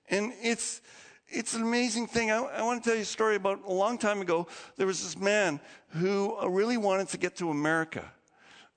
And 0.09 0.33
it's, 0.41 0.81
it's 1.27 1.53
an 1.53 1.61
amazing 1.61 2.07
thing. 2.07 2.31
I, 2.31 2.37
I, 2.37 2.61
want 2.63 2.83
to 2.83 2.89
tell 2.89 2.95
you 2.95 3.03
a 3.03 3.05
story 3.05 3.35
about 3.35 3.61
a 3.65 3.73
long 3.73 3.97
time 3.97 4.21
ago. 4.21 4.47
There 4.77 4.87
was 4.87 5.03
this 5.03 5.17
man 5.17 5.59
who 5.89 6.37
uh, 6.37 6.47
really 6.47 6.77
wanted 6.77 7.09
to 7.09 7.17
get 7.17 7.35
to 7.37 7.49
America. 7.49 8.11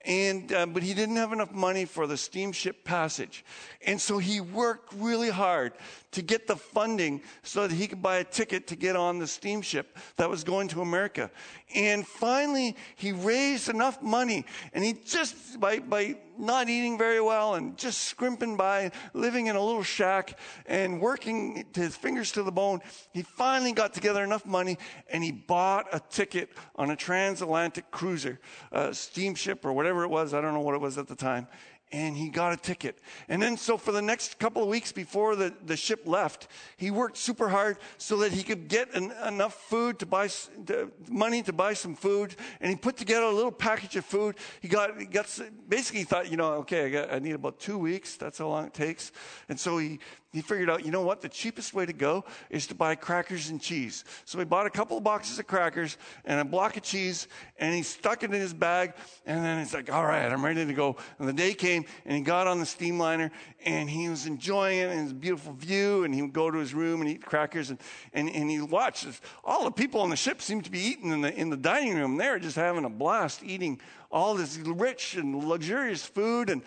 And, 0.05 0.53
uh, 0.53 0.67
but 0.67 0.83
he 0.83 0.95
didn't 0.95 1.17
have 1.17 1.33
enough 1.33 1.53
money 1.53 1.85
for 1.85 2.07
the 2.07 2.17
steamship 2.17 2.85
passage. 2.85 3.45
And 3.85 4.01
so 4.01 4.19
he 4.19 4.41
worked 4.41 4.93
really 4.95 5.29
hard 5.29 5.73
to 6.13 6.23
get 6.23 6.47
the 6.47 6.57
funding 6.57 7.21
so 7.43 7.67
that 7.67 7.75
he 7.75 7.87
could 7.87 8.03
buy 8.03 8.19
a 8.19 8.25
ticket 8.25 8.67
to 8.69 8.77
get 8.77 8.97
on 8.97 9.19
the 9.19 9.27
steamship 9.27 9.97
that 10.17 10.29
was 10.29 10.43
going 10.43 10.69
to 10.69 10.81
America. 10.81 11.31
And 11.75 12.07
finally, 12.07 12.77
he 12.97 13.13
raised 13.13 13.69
enough 13.69 14.01
money 14.03 14.47
and 14.73 14.83
he 14.83 14.95
just, 14.95 15.61
by, 15.61 15.81
by 15.81 16.17
not 16.39 16.69
eating 16.69 16.97
very 16.97 17.21
well 17.21 17.55
and 17.55 17.77
just 17.77 18.05
scrimping 18.05 18.57
by, 18.57 18.91
living 19.13 19.49
in 19.49 19.57
a 19.57 19.63
little 19.63 19.83
shack 19.83 20.39
and 20.67 21.01
working 21.01 21.67
his 21.75 21.95
fingers 21.95 22.33
to 22.33 22.43
the 22.43 22.53
bone, 22.53 22.81
he 23.13 23.23
finally 23.23 23.73
got 23.73 23.93
together 23.93 24.25
enough 24.25 24.47
money 24.47 24.79
and 25.11 25.23
he 25.23 25.33
bought 25.33 25.87
a 25.93 26.01
ticket 26.01 26.51
on 26.77 26.91
a 26.91 26.97
transatlantic 26.97 27.91
cruiser, 27.91 28.41
a 28.73 28.95
steamship 28.95 29.65
or 29.65 29.73
whatever 29.73 30.05
it 30.05 30.09
was. 30.09 30.33
I 30.33 30.41
don't 30.41 30.55
know 30.55 30.61
what 30.61 30.75
it 30.75 30.81
was 30.81 30.97
at 30.97 31.07
the 31.07 31.17
time 31.17 31.49
and 31.91 32.17
he 32.17 32.29
got 32.29 32.53
a 32.53 32.57
ticket. 32.57 32.99
And 33.29 33.41
then, 33.41 33.57
so 33.57 33.77
for 33.77 33.93
the 33.93 34.03
next 34.03 34.39
couple 34.39 34.63
of 34.63 34.69
weeks 34.69 34.93
before 34.93 35.37
the, 35.37 35.55
the 35.65 35.77
ship 35.77 36.03
left, 36.07 36.49
he 36.77 36.91
worked 36.91 37.17
super 37.17 37.49
hard 37.49 37.79
so 37.97 38.19
that 38.19 38.33
he 38.33 38.43
could 38.43 38.69
get 38.69 38.95
an, 38.95 39.13
enough 39.27 39.55
food 39.55 39.99
to 40.01 40.07
buy 40.07 40.29
to, 40.67 40.91
money 41.09 41.43
to 41.43 41.53
buy 41.53 41.75
some 41.75 41.95
food. 41.95 42.35
And 42.61 42.71
he 42.71 42.77
put 42.77 42.97
together 42.97 43.27
a 43.27 43.33
little 43.33 43.53
package 43.53 43.97
of 43.97 44.05
food. 44.05 44.37
He 44.61 44.69
got, 44.69 44.99
he 44.99 45.07
got 45.07 45.27
basically 45.69 46.01
he 46.01 46.05
thought, 46.05 46.31
you 46.31 46.37
know, 46.37 46.55
okay, 46.55 46.87
I, 46.87 46.91
got, 46.91 47.13
I 47.13 47.19
need 47.19 47.33
about 47.33 47.59
two 47.59 47.79
weeks. 47.79 48.17
That's 48.17 48.39
how 48.39 48.49
long 48.49 48.67
it 48.67 48.75
takes. 48.75 49.13
And 49.49 49.59
so 49.59 49.79
he 49.79 49.99
he 50.33 50.43
figured 50.43 50.69
out, 50.69 50.85
you 50.85 50.91
know 50.91 51.01
what, 51.03 51.23
the 51.23 51.29
cheapest 51.29 51.73
way 51.73 51.87
to 51.87 51.93
go 51.93 52.23
is 52.51 52.67
to 52.67 52.75
buy 52.75 52.95
crackers 52.95 53.49
and 53.49 53.59
cheese. 53.61 54.05
So 54.27 54.39
he 54.39 54.45
bought 54.45 54.67
a 54.67 54.71
couple 54.71 54.99
of 54.99 55.03
boxes 55.03 55.39
of 55.39 55.47
crackers 55.47 55.97
and 56.27 56.39
a 56.39 56.45
block 56.45 56.77
of 56.77 56.83
cheese, 56.83 57.29
and 57.59 57.75
he 57.75 57.83
stuck 57.83 58.23
it 58.23 58.27
in 58.27 58.41
his 58.41 58.53
bag, 58.53 58.93
and 59.25 59.43
then 59.43 59.59
he's 59.59 59.73
like, 59.73 59.91
all 59.91 60.05
right, 60.05 60.31
I'm 60.31 60.45
ready 60.45 60.67
to 60.67 60.73
go. 60.75 60.97
And 61.19 61.27
the 61.27 61.33
day 61.33 61.55
came, 61.55 61.87
and 62.05 62.15
he 62.15 62.23
got 62.23 62.47
on 62.47 62.59
the 62.59 62.67
steamliner, 62.67 63.31
and 63.65 63.89
he 63.89 64.11
was 64.11 64.27
enjoying 64.27 64.79
it, 64.81 64.91
and 64.91 65.01
his 65.01 65.15
beautiful 65.15 65.55
view, 65.55 66.05
and 66.05 66.15
he 66.15 66.21
would 66.21 66.35
go 66.35 66.51
to 66.51 66.59
his 66.59 66.75
room 66.75 67.01
and 67.01 67.09
eat 67.09 67.25
crackers, 67.25 67.71
and, 67.71 67.79
and, 68.13 68.29
and 68.29 68.51
he 68.51 68.61
watched. 68.61 69.07
All 69.45 69.65
the 69.65 69.71
people 69.71 70.03
on 70.03 70.11
the 70.11 70.17
ship 70.17 70.43
seemed 70.43 70.65
to 70.65 70.71
be 70.71 70.81
eating 70.81 71.11
in 71.11 71.23
the, 71.23 71.35
in 71.35 71.49
the 71.49 71.57
dining 71.57 71.97
room. 71.97 72.19
They 72.19 72.29
were 72.29 72.39
just 72.39 72.57
having 72.57 72.85
a 72.85 72.91
blast 72.91 73.43
eating 73.43 73.81
all 74.11 74.35
this 74.35 74.59
rich 74.59 75.15
and 75.15 75.45
luxurious 75.45 76.05
food, 76.05 76.51
and 76.51 76.63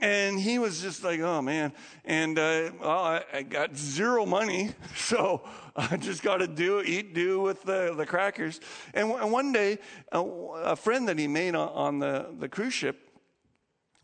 and 0.00 0.38
he 0.38 0.58
was 0.58 0.80
just 0.80 1.02
like, 1.02 1.20
oh 1.20 1.42
man. 1.42 1.72
And 2.04 2.38
uh, 2.38 2.70
well, 2.80 2.90
I, 2.90 3.24
I, 3.32 3.42
got 3.42 3.76
zero 3.76 4.26
money, 4.26 4.72
so 4.96 5.42
I 5.74 5.96
just 5.96 6.22
got 6.22 6.38
to 6.38 6.46
do, 6.46 6.82
eat, 6.82 7.14
do 7.14 7.40
with 7.40 7.62
the, 7.62 7.94
the 7.96 8.06
crackers. 8.06 8.60
And, 8.94 9.08
w- 9.08 9.22
and 9.22 9.32
one 9.32 9.52
day, 9.52 9.78
a, 10.12 10.20
a, 10.20 10.76
friend 10.76 11.08
that 11.08 11.18
he 11.18 11.26
made 11.26 11.54
on, 11.54 11.68
on, 11.68 11.98
the, 11.98 12.26
the 12.38 12.48
cruise 12.48 12.74
ship, 12.74 12.98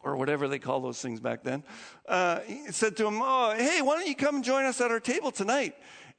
or 0.01 0.17
whatever 0.17 0.49
they 0.49 0.59
call 0.59 0.81
those 0.81 1.01
things 1.01 1.21
back 1.21 1.45
then, 1.45 1.63
uh, 2.09 2.41
said 2.71 2.97
to 2.97 3.07
him, 3.07 3.21
oh, 3.23 3.55
hey, 3.57 3.83
why 3.83 3.97
don't 3.97 4.09
you 4.09 4.17
come 4.17 4.43
join 4.43 4.65
us 4.65 4.81
at 4.81 4.91
our 4.91 5.01
table 5.01 5.31
tonight? 5.31 5.75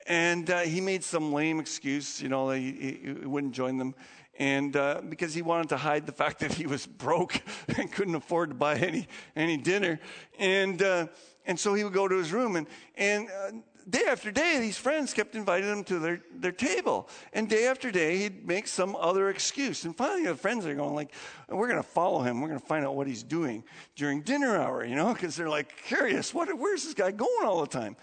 And 0.08 0.50
uh, 0.50 0.62
he 0.62 0.82
made 0.82 1.04
some 1.04 1.34
lame 1.34 1.60
excuse, 1.60 2.22
you 2.22 2.30
know, 2.30 2.50
he, 2.50 3.00
he 3.04 3.12
wouldn't 3.26 3.54
join 3.54 3.78
them 3.78 3.96
and 4.38 4.76
uh, 4.76 5.02
because 5.08 5.34
he 5.34 5.42
wanted 5.42 5.70
to 5.70 5.78
hide 5.78 6.06
the 6.06 6.12
fact 6.12 6.40
that 6.42 6.54
he 6.54 6.66
was 6.66 6.86
broke 6.86 7.42
and 7.78 7.92
couldn't 7.92 8.16
afford 8.16 8.50
to 8.50 8.56
buy 8.56 8.76
any 8.76 9.08
any 9.36 9.58
dinner, 9.58 10.00
and 10.40 10.82
uh, 10.82 11.08
and 11.46 11.60
so 11.60 11.74
he 11.74 11.84
would 11.84 11.94
go 11.94 12.08
to 12.08 12.16
his 12.16 12.32
room 12.32 12.56
and 12.56 12.68
and. 12.96 13.30
Uh, 13.30 13.52
day 13.90 14.04
after 14.08 14.32
day, 14.32 14.60
these 14.60 14.78
friends 14.78 15.14
kept 15.14 15.36
inviting 15.36 15.70
him 15.70 15.84
to 15.86 16.00
their, 16.00 16.22
their 16.34 16.52
table. 16.52 17.10
And 17.34 17.50
day 17.50 17.68
after 17.68 17.92
day, 17.92 18.18
he'd 18.18 18.48
make 18.48 18.68
some 18.68 18.96
other 18.96 19.30
excuse. 19.30 19.84
And 19.86 19.96
finally, 19.96 20.26
the 20.26 20.36
friends 20.36 20.66
are 20.66 20.76
going 20.76 20.96
like, 20.96 21.14
we're 21.50 21.68
going 21.68 21.82
to 21.82 21.88
follow 21.88 22.22
him. 22.22 22.42
We're 22.42 22.50
going 22.50 22.60
to 22.60 22.66
find 22.66 22.86
out 22.86 22.96
what 22.96 23.08
he's 23.08 23.24
doing 23.24 23.64
during 23.96 24.22
dinner 24.22 24.58
hour, 24.58 24.86
you 24.86 24.96
know, 24.96 25.14
because 25.14 25.36
they're 25.36 25.50
like 25.50 25.76
curious. 25.86 26.34
What, 26.34 26.58
where's 26.58 26.84
this 26.84 26.94
guy 26.94 27.12
going 27.12 27.46
all 27.46 27.62
the 27.62 27.68
time? 27.68 27.96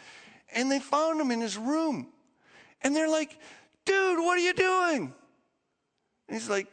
And 0.53 0.71
they 0.71 0.81
found 0.81 1.21
him 1.21 1.31
in 1.31 1.41
his 1.41 1.57
room. 1.57 2.09
And 2.83 2.95
they're 2.95 3.09
like, 3.09 3.39
dude, 3.85 4.19
what 4.19 4.39
are 4.39 4.43
you 4.43 4.55
doing? 4.55 5.15
And 6.31 6.39
he's 6.39 6.49
like, 6.49 6.69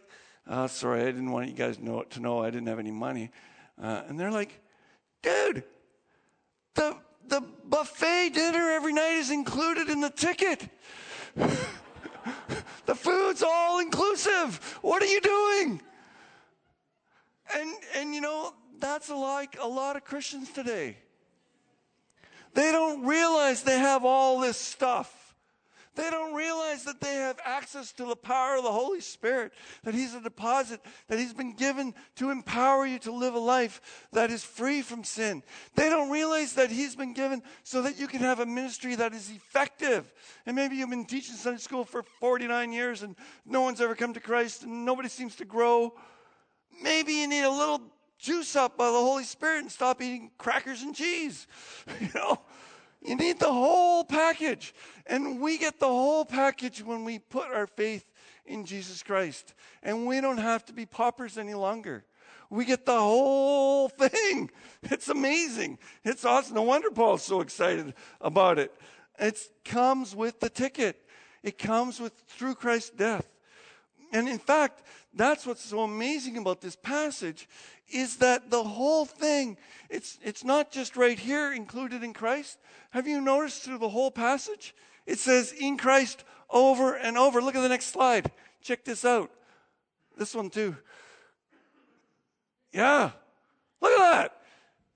oh, 0.47 0.67
sorry, 0.67 1.01
I 1.01 1.05
didn't 1.05 1.31
want 1.31 1.47
you 1.47 1.55
guys 1.55 1.79
know, 1.79 2.03
to 2.03 2.19
know 2.19 2.43
I 2.43 2.51
didn't 2.51 2.67
have 2.67 2.77
any 2.77 2.91
money. 2.91 3.31
Uh, 3.81 4.03
and 4.07 4.19
they're 4.19 4.29
like, 4.29 4.61
dude, 5.23 5.63
the, 6.75 6.95
the 7.27 7.41
buffet 7.65 8.29
dinner 8.35 8.69
every 8.69 8.93
night 8.93 9.15
is 9.15 9.31
included 9.31 9.89
in 9.89 9.99
the 9.99 10.11
ticket. 10.11 10.69
the 11.35 12.93
food's 12.93 13.41
all 13.41 13.79
inclusive. 13.79 14.77
What 14.83 15.01
are 15.01 15.07
you 15.07 15.21
doing? 15.21 15.81
And, 17.55 17.71
and 17.95 18.13
you 18.13 18.21
know, 18.21 18.53
that's 18.79 19.09
like 19.09 19.57
a 19.59 19.67
lot 19.67 19.95
of 19.95 20.03
Christians 20.03 20.51
today. 20.51 20.97
They 22.53 22.71
don't 22.71 23.07
realize 23.07 23.63
they 23.63 23.79
have 23.79 24.05
all 24.05 24.39
this 24.39 24.57
stuff. 24.57 25.16
They 25.97 26.11
don't 26.11 26.35
realize 26.35 26.83
that 26.83 27.01
they 27.01 27.15
have 27.15 27.39
access 27.43 27.91
to 27.93 28.05
the 28.05 28.15
power 28.15 28.57
of 28.57 28.63
the 28.63 28.71
Holy 28.71 29.01
Spirit, 29.01 29.51
that 29.83 29.95
He's 29.95 30.13
a 30.13 30.21
deposit 30.21 30.79
that 31.07 31.17
He's 31.17 31.33
been 31.33 31.55
given 31.55 31.95
to 32.17 32.29
empower 32.29 32.85
you 32.85 32.99
to 32.99 33.11
live 33.11 33.33
a 33.33 33.39
life 33.39 34.05
that 34.13 34.29
is 34.29 34.43
free 34.43 34.83
from 34.83 35.03
sin. 35.03 35.41
They 35.73 35.89
don't 35.89 36.11
realize 36.11 36.53
that 36.53 36.69
He's 36.69 36.95
been 36.95 37.13
given 37.13 37.41
so 37.63 37.81
that 37.81 37.97
you 37.99 38.07
can 38.07 38.19
have 38.19 38.39
a 38.39 38.45
ministry 38.45 38.93
that 38.93 39.13
is 39.13 39.31
effective. 39.31 40.13
And 40.45 40.55
maybe 40.55 40.75
you've 40.75 40.91
been 40.91 41.05
teaching 41.05 41.33
Sunday 41.35 41.59
school 41.59 41.83
for 41.83 42.03
49 42.03 42.71
years 42.71 43.01
and 43.01 43.15
no 43.43 43.61
one's 43.61 43.81
ever 43.81 43.95
come 43.95 44.13
to 44.13 44.19
Christ 44.19 44.63
and 44.63 44.85
nobody 44.85 45.09
seems 45.09 45.35
to 45.37 45.45
grow. 45.45 45.95
Maybe 46.79 47.13
you 47.13 47.27
need 47.27 47.43
a 47.43 47.49
little 47.49 47.81
juice 48.19 48.55
up 48.55 48.77
by 48.77 48.85
the 48.85 48.91
Holy 48.91 49.23
Spirit 49.23 49.61
and 49.61 49.71
stop 49.71 49.99
eating 49.99 50.29
crackers 50.37 50.83
and 50.83 50.95
cheese. 50.95 51.47
You 51.99 52.09
know? 52.13 52.39
You 53.07 53.15
need 53.15 53.39
the 53.39 53.51
whole 53.51 54.03
package. 54.03 54.73
And 55.05 55.39
we 55.39 55.57
get 55.57 55.79
the 55.79 55.87
whole 55.87 56.25
package 56.25 56.83
when 56.83 57.05
we 57.05 57.19
put 57.19 57.47
our 57.47 57.65
faith 57.65 58.11
in 58.45 58.65
Jesus 58.65 59.01
Christ. 59.01 59.53
And 59.81 60.05
we 60.05 60.19
don't 60.19 60.39
have 60.39 60.65
to 60.65 60.73
be 60.73 60.85
paupers 60.85 61.37
any 61.37 61.53
longer. 61.53 62.03
We 62.49 62.65
get 62.65 62.85
the 62.85 62.99
whole 62.99 63.87
thing. 63.89 64.51
It's 64.83 65.07
amazing. 65.07 65.79
It's 66.03 66.25
awesome. 66.25 66.55
No 66.55 66.63
wonder 66.63 66.91
Paul's 66.91 67.23
so 67.23 67.39
excited 67.39 67.93
about 68.19 68.59
it. 68.59 68.73
It 69.17 69.39
comes 69.63 70.13
with 70.13 70.41
the 70.41 70.49
ticket. 70.49 71.01
It 71.43 71.57
comes 71.57 72.01
with 72.01 72.13
through 72.27 72.55
Christ's 72.55 72.89
death. 72.89 73.25
And 74.11 74.27
in 74.27 74.39
fact, 74.39 74.83
that's 75.13 75.45
what's 75.45 75.63
so 75.63 75.81
amazing 75.81 76.37
about 76.37 76.61
this 76.61 76.75
passage 76.75 77.47
is 77.89 78.17
that 78.17 78.49
the 78.49 78.63
whole 78.63 79.05
thing, 79.05 79.57
it's, 79.89 80.19
it's 80.23 80.43
not 80.43 80.71
just 80.71 80.97
right 80.97 81.17
here 81.17 81.53
included 81.53 82.03
in 82.03 82.13
Christ. 82.13 82.59
Have 82.91 83.07
you 83.07 83.21
noticed 83.21 83.63
through 83.63 83.79
the 83.79 83.89
whole 83.89 84.11
passage? 84.11 84.75
It 85.05 85.19
says 85.19 85.53
in 85.53 85.77
Christ 85.77 86.23
over 86.49 86.95
and 86.95 87.17
over. 87.17 87.41
Look 87.41 87.55
at 87.55 87.61
the 87.61 87.69
next 87.69 87.87
slide. 87.87 88.31
Check 88.61 88.83
this 88.83 89.05
out. 89.05 89.31
This 90.17 90.35
one 90.35 90.49
too. 90.49 90.75
Yeah. 92.73 93.11
Look 93.81 93.99
at 93.99 94.11
that. 94.11 94.41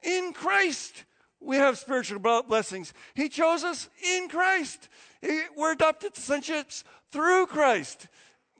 In 0.01 0.33
Christ, 0.33 1.03
we 1.39 1.57
have 1.57 1.77
spiritual 1.77 2.19
blessings. 2.19 2.93
He 3.13 3.29
chose 3.29 3.63
us 3.63 3.89
in 4.15 4.27
Christ. 4.27 4.89
We're 5.55 5.73
adopted 5.73 6.15
to 6.15 6.21
sonships 6.21 6.83
through 7.11 7.45
Christ 7.47 8.07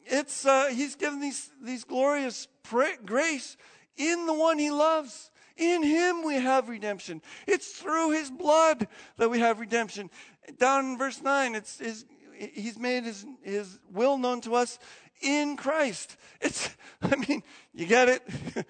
it's 0.06 0.46
uh, 0.46 0.68
he's 0.68 0.96
given 0.96 1.20
these 1.20 1.50
these 1.62 1.84
glorious 1.84 2.48
pra- 2.64 2.98
grace 3.06 3.58
in 3.98 4.26
the 4.26 4.34
one 4.34 4.58
he 4.58 4.72
loves. 4.72 5.32
In 5.58 5.84
him 5.84 6.24
we 6.24 6.36
have 6.36 6.70
redemption. 6.70 7.22
It's 7.48 7.72
through 7.72 8.12
his 8.12 8.32
blood 8.32 8.88
that 9.18 9.30
we 9.30 9.40
have 9.40 9.60
redemption. 9.60 10.10
Down 10.58 10.86
in 10.86 10.98
verse 10.98 11.22
9, 11.22 11.56
it's 11.56 11.78
his, 11.78 12.06
he's 12.34 12.80
made 12.80 13.04
his, 13.04 13.26
his 13.44 13.80
will 13.92 14.18
known 14.18 14.42
to 14.42 14.56
us 14.56 14.80
in 15.22 15.58
Christ. 15.58 16.18
It's, 16.40 16.70
I 17.02 17.16
mean, 17.16 17.44
you 17.74 17.86
get 17.86 18.10
it? 18.10 18.28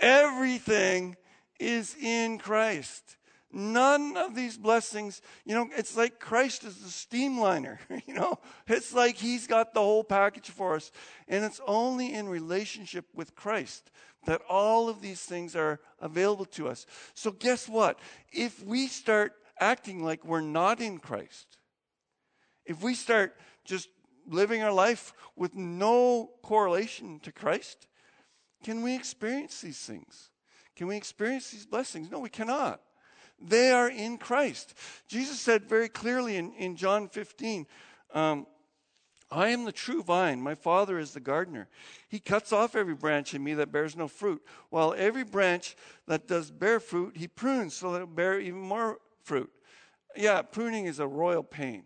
Everything 0.00 1.16
is 1.58 1.96
in 2.00 2.38
Christ. 2.38 3.16
None 3.52 4.16
of 4.16 4.36
these 4.36 4.56
blessings, 4.56 5.20
you 5.44 5.56
know, 5.56 5.68
it's 5.76 5.96
like 5.96 6.20
Christ 6.20 6.62
is 6.62 6.76
the 6.76 6.88
steamliner, 6.88 7.78
you 8.06 8.14
know? 8.14 8.38
It's 8.68 8.94
like 8.94 9.16
he's 9.16 9.48
got 9.48 9.74
the 9.74 9.80
whole 9.80 10.04
package 10.04 10.50
for 10.50 10.76
us. 10.76 10.92
And 11.26 11.44
it's 11.44 11.60
only 11.66 12.12
in 12.12 12.28
relationship 12.28 13.06
with 13.12 13.34
Christ 13.34 13.90
that 14.26 14.42
all 14.48 14.88
of 14.88 15.00
these 15.00 15.20
things 15.20 15.56
are 15.56 15.80
available 16.00 16.44
to 16.44 16.68
us. 16.68 16.86
So 17.14 17.30
guess 17.30 17.68
what? 17.68 17.98
If 18.32 18.64
we 18.64 18.86
start 18.86 19.32
acting 19.58 20.04
like 20.04 20.24
we're 20.24 20.40
not 20.40 20.80
in 20.80 20.98
Christ, 20.98 21.58
if 22.64 22.82
we 22.82 22.94
start 22.94 23.36
just 23.64 23.88
living 24.26 24.62
our 24.62 24.72
life 24.72 25.12
with 25.36 25.54
no 25.54 26.30
correlation 26.42 27.20
to 27.20 27.32
Christ, 27.32 27.88
can 28.62 28.82
we 28.82 28.94
experience 28.94 29.60
these 29.60 29.78
things? 29.78 30.30
Can 30.76 30.86
we 30.86 30.96
experience 30.96 31.50
these 31.50 31.66
blessings? 31.66 32.10
No, 32.10 32.20
we 32.20 32.28
cannot. 32.28 32.80
They 33.40 33.70
are 33.70 33.88
in 33.88 34.18
Christ. 34.18 34.74
Jesus 35.08 35.40
said 35.40 35.64
very 35.64 35.88
clearly 35.88 36.36
in, 36.36 36.52
in 36.52 36.76
John 36.76 37.08
15, 37.08 37.66
um, 38.12 38.46
I 39.30 39.50
am 39.50 39.64
the 39.64 39.72
true 39.72 40.02
vine. 40.02 40.40
My 40.40 40.54
Father 40.54 40.98
is 40.98 41.12
the 41.12 41.20
gardener. 41.20 41.68
He 42.08 42.18
cuts 42.18 42.52
off 42.52 42.74
every 42.74 42.94
branch 42.94 43.32
in 43.34 43.44
me 43.44 43.54
that 43.54 43.70
bears 43.70 43.96
no 43.96 44.08
fruit, 44.08 44.42
while 44.70 44.94
every 44.96 45.24
branch 45.24 45.76
that 46.06 46.26
does 46.26 46.50
bear 46.50 46.80
fruit, 46.80 47.16
he 47.16 47.28
prunes 47.28 47.74
so 47.74 47.92
that 47.92 48.02
it 48.02 48.14
bear 48.14 48.40
even 48.40 48.60
more 48.60 48.98
fruit. 49.22 49.50
Yeah, 50.16 50.42
pruning 50.42 50.86
is 50.86 50.98
a 50.98 51.06
royal 51.06 51.44
pain. 51.44 51.84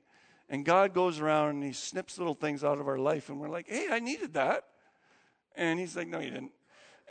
And 0.48 0.64
God 0.64 0.94
goes 0.94 1.20
around 1.20 1.50
and 1.50 1.64
he 1.64 1.72
snips 1.72 2.18
little 2.18 2.34
things 2.34 2.64
out 2.64 2.78
of 2.78 2.88
our 2.88 2.98
life, 2.98 3.28
and 3.28 3.40
we're 3.40 3.48
like, 3.48 3.68
hey, 3.68 3.88
I 3.90 3.98
needed 3.98 4.34
that. 4.34 4.64
And 5.56 5.78
he's 5.78 5.96
like, 5.96 6.08
no, 6.08 6.20
you 6.20 6.30
didn't 6.30 6.52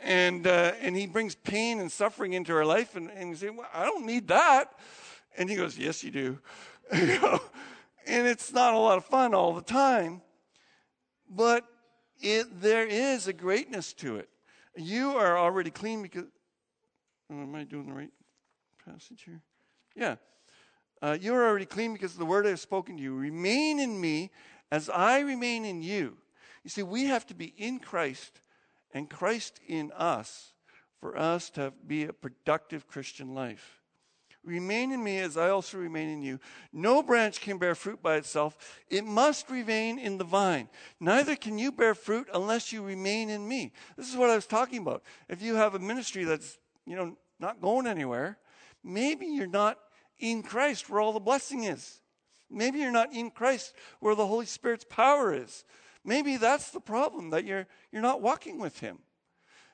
and 0.02 0.46
uh, 0.46 0.72
and 0.80 0.96
he 0.96 1.06
brings 1.06 1.34
pain 1.34 1.80
and 1.80 1.90
suffering 1.90 2.32
into 2.32 2.54
our 2.54 2.64
life, 2.64 2.96
and, 2.96 3.10
and 3.10 3.30
we 3.30 3.36
say, 3.36 3.50
well, 3.50 3.68
I 3.72 3.84
don't 3.84 4.06
need 4.06 4.28
that, 4.28 4.72
and 5.36 5.48
he 5.48 5.56
goes, 5.56 5.78
yes, 5.78 6.02
you 6.04 6.10
do, 6.10 6.38
and 8.06 8.26
it's 8.26 8.52
not 8.52 8.74
a 8.74 8.78
lot 8.78 8.98
of 8.98 9.04
fun 9.04 9.34
all 9.34 9.52
the 9.52 9.62
time, 9.62 10.22
but 11.28 11.64
it 12.20 12.60
there 12.60 12.86
is 12.86 13.28
a 13.28 13.32
greatness 13.32 13.92
to 13.94 14.16
it. 14.16 14.28
You 14.76 15.16
are 15.16 15.38
already 15.38 15.70
clean 15.70 16.02
because. 16.02 16.24
Oh, 17.30 17.40
am 17.40 17.54
I 17.54 17.64
doing 17.64 17.86
the 17.86 17.94
right 17.94 18.12
passage 18.84 19.22
here? 19.24 19.40
Yeah. 19.96 20.16
Uh, 21.00 21.16
you 21.20 21.34
are 21.34 21.46
already 21.46 21.66
clean 21.66 21.92
because 21.92 22.12
of 22.12 22.18
the 22.18 22.26
word 22.26 22.46
I 22.46 22.50
have 22.50 22.60
spoken 22.60 22.96
to 22.96 23.02
you. 23.02 23.14
Remain 23.14 23.78
in 23.78 24.00
me 24.00 24.30
as 24.70 24.88
I 24.88 25.20
remain 25.20 25.64
in 25.64 25.82
you. 25.82 26.16
You 26.62 26.70
see, 26.70 26.82
we 26.82 27.04
have 27.04 27.26
to 27.26 27.34
be 27.34 27.52
in 27.56 27.78
Christ 27.78 28.40
and 28.92 29.10
Christ 29.10 29.60
in 29.66 29.92
us 29.92 30.52
for 31.00 31.16
us 31.16 31.50
to 31.50 31.72
be 31.86 32.04
a 32.04 32.12
productive 32.12 32.86
Christian 32.88 33.34
life. 33.34 33.82
Remain 34.44 34.92
in 34.92 35.02
me 35.02 35.18
as 35.18 35.36
I 35.36 35.48
also 35.48 35.78
remain 35.78 36.08
in 36.08 36.22
you. 36.22 36.38
No 36.72 37.02
branch 37.02 37.40
can 37.40 37.58
bear 37.58 37.74
fruit 37.74 38.02
by 38.02 38.16
itself. 38.16 38.80
It 38.90 39.04
must 39.04 39.50
remain 39.50 39.98
in 39.98 40.18
the 40.18 40.24
vine. 40.24 40.68
Neither 41.00 41.34
can 41.34 41.58
you 41.58 41.72
bear 41.72 41.94
fruit 41.94 42.28
unless 42.32 42.72
you 42.72 42.82
remain 42.82 43.30
in 43.30 43.48
me. 43.48 43.72
This 43.96 44.10
is 44.10 44.16
what 44.16 44.30
I 44.30 44.34
was 44.34 44.46
talking 44.46 44.82
about. 44.82 45.02
If 45.28 45.40
you 45.40 45.54
have 45.54 45.74
a 45.74 45.78
ministry 45.78 46.24
that's, 46.24 46.58
you 46.86 46.94
know, 46.94 47.16
not 47.40 47.60
going 47.60 47.86
anywhere, 47.86 48.38
maybe 48.82 49.26
you're 49.26 49.46
not 49.46 49.78
in 50.18 50.42
Christ 50.42 50.90
where 50.90 51.00
all 51.00 51.12
the 51.12 51.20
blessing 51.20 51.64
is. 51.64 52.00
Maybe 52.50 52.80
you're 52.80 52.92
not 52.92 53.12
in 53.12 53.30
Christ 53.30 53.74
where 54.00 54.14
the 54.14 54.26
Holy 54.26 54.46
Spirit's 54.46 54.84
power 54.84 55.34
is. 55.34 55.64
Maybe 56.04 56.36
that's 56.36 56.70
the 56.70 56.80
problem 56.80 57.30
that 57.30 57.44
you're 57.44 57.66
you're 57.90 58.02
not 58.02 58.20
walking 58.20 58.58
with 58.58 58.80
him. 58.80 58.98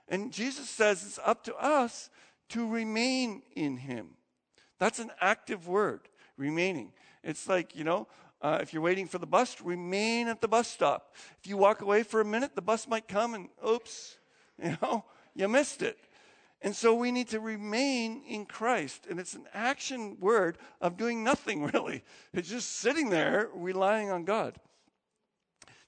And 0.09 0.33
Jesus 0.33 0.69
says 0.71 1.05
it's 1.05 1.19
up 1.25 1.45
to 1.45 1.57
us 1.57 2.09
to 2.51 2.69
remain 2.69 3.43
in 3.55 3.77
him. 3.77 4.17
That's 4.81 4.99
an 4.99 5.13
active 5.21 5.69
word, 5.69 6.01
remaining. 6.37 6.93
It's 7.23 7.49
like, 7.49 7.77
you 7.77 7.85
know, 7.85 8.09
uh, 8.43 8.59
if 8.63 8.73
you're 8.73 8.83
waiting 8.83 9.07
for 9.07 9.19
the 9.19 9.27
bus, 9.27 9.61
remain 9.61 10.27
at 10.27 10.41
the 10.41 10.49
bus 10.49 10.67
stop. 10.67 11.15
If 11.39 11.49
you 11.49 11.59
walk 11.59 11.83
away 11.83 12.03
for 12.03 12.21
a 12.21 12.25
minute, 12.25 12.57
the 12.57 12.63
bus 12.63 12.89
might 12.89 13.07
come 13.07 13.35
and 13.35 13.49
oops, 13.67 14.17
you 14.63 14.77
know, 14.83 15.05
you 15.35 15.47
missed 15.47 15.83
it. 15.83 15.99
And 16.63 16.75
so 16.75 16.95
we 16.95 17.13
need 17.13 17.29
to 17.29 17.41
remain 17.41 18.23
in 18.27 18.47
Christ. 18.47 19.07
And 19.09 19.21
it's 19.21 19.35
an 19.35 19.47
action 19.53 20.17
word 20.19 20.59
of 20.81 20.97
doing 20.97 21.23
nothing 21.23 21.65
really. 21.75 22.03
It's 22.33 22.49
just 22.49 22.79
sitting 22.79 23.11
there 23.11 23.51
relying 23.55 24.11
on 24.11 24.25
God. 24.25 24.59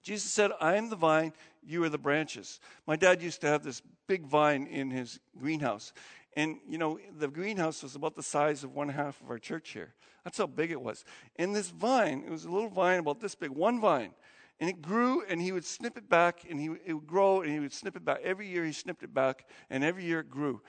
Jesus 0.03 0.31
said, 0.31 0.51
I 0.61 0.77
am 0.77 0.91
the 0.91 0.97
vine, 0.97 1.33
you 1.63 1.83
are 1.85 1.89
the 1.89 1.99
branches. 1.99 2.61
My 2.87 2.97
dad 2.97 3.23
used 3.23 3.41
to 3.43 3.47
have 3.47 3.63
this 3.63 3.81
big 4.09 4.27
vine 4.27 4.67
in 4.67 4.91
his 4.91 5.21
greenhouse. 5.39 5.93
And, 6.35 6.59
you 6.69 6.79
know, 6.79 6.99
the 7.19 7.29
greenhouse 7.29 7.83
was 7.83 7.95
about 7.95 8.17
the 8.17 8.23
size 8.23 8.65
of 8.65 8.73
one 8.73 8.89
half 8.89 9.21
of 9.21 9.31
our 9.31 9.39
church 9.39 9.71
here. 9.71 9.95
That's 10.25 10.39
how 10.39 10.47
big 10.47 10.71
it 10.71 10.81
was. 10.81 11.05
And 11.37 11.55
this 11.55 11.71
vine, 11.71 12.23
it 12.27 12.31
was 12.31 12.45
a 12.45 12.51
little 12.51 12.71
vine 12.71 13.01
about 13.01 13.21
this 13.21 13.35
big, 13.35 13.51
one 13.51 13.81
vine. 13.81 14.13
And 14.61 14.71
it 14.71 14.81
grew, 14.81 15.25
and 15.29 15.41
he 15.41 15.51
would 15.51 15.65
snip 15.65 15.99
it 15.99 16.09
back, 16.09 16.47
and 16.49 16.61
he, 16.61 16.71
it 16.87 16.93
would 16.93 17.07
grow, 17.07 17.43
and 17.43 17.51
he 17.51 17.59
would 17.59 17.73
snip 17.73 17.97
it 17.97 18.05
back. 18.05 18.21
Every 18.23 18.47
year 18.47 18.65
he 18.65 18.73
snipped 18.73 19.03
it 19.03 19.13
back, 19.13 19.47
and 19.69 19.83
every 19.83 20.05
year 20.05 20.21
it 20.21 20.31
grew. 20.31 20.63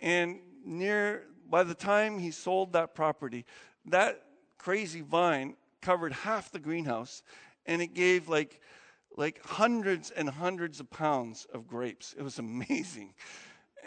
And 0.00 0.40
near, 0.64 1.24
by 1.48 1.64
the 1.64 1.74
time 1.74 2.18
he 2.18 2.30
sold 2.30 2.74
that 2.74 2.94
property, 2.94 3.46
that 3.86 4.22
crazy 4.58 5.00
vine 5.00 5.56
covered 5.80 6.12
half 6.12 6.52
the 6.52 6.58
greenhouse, 6.58 7.22
and 7.64 7.80
it 7.80 7.94
gave 7.94 8.28
like 8.28 8.60
like 9.16 9.44
hundreds 9.44 10.10
and 10.12 10.30
hundreds 10.30 10.78
of 10.78 10.88
pounds 10.90 11.46
of 11.52 11.66
grapes. 11.66 12.14
It 12.16 12.22
was 12.22 12.38
amazing. 12.38 13.14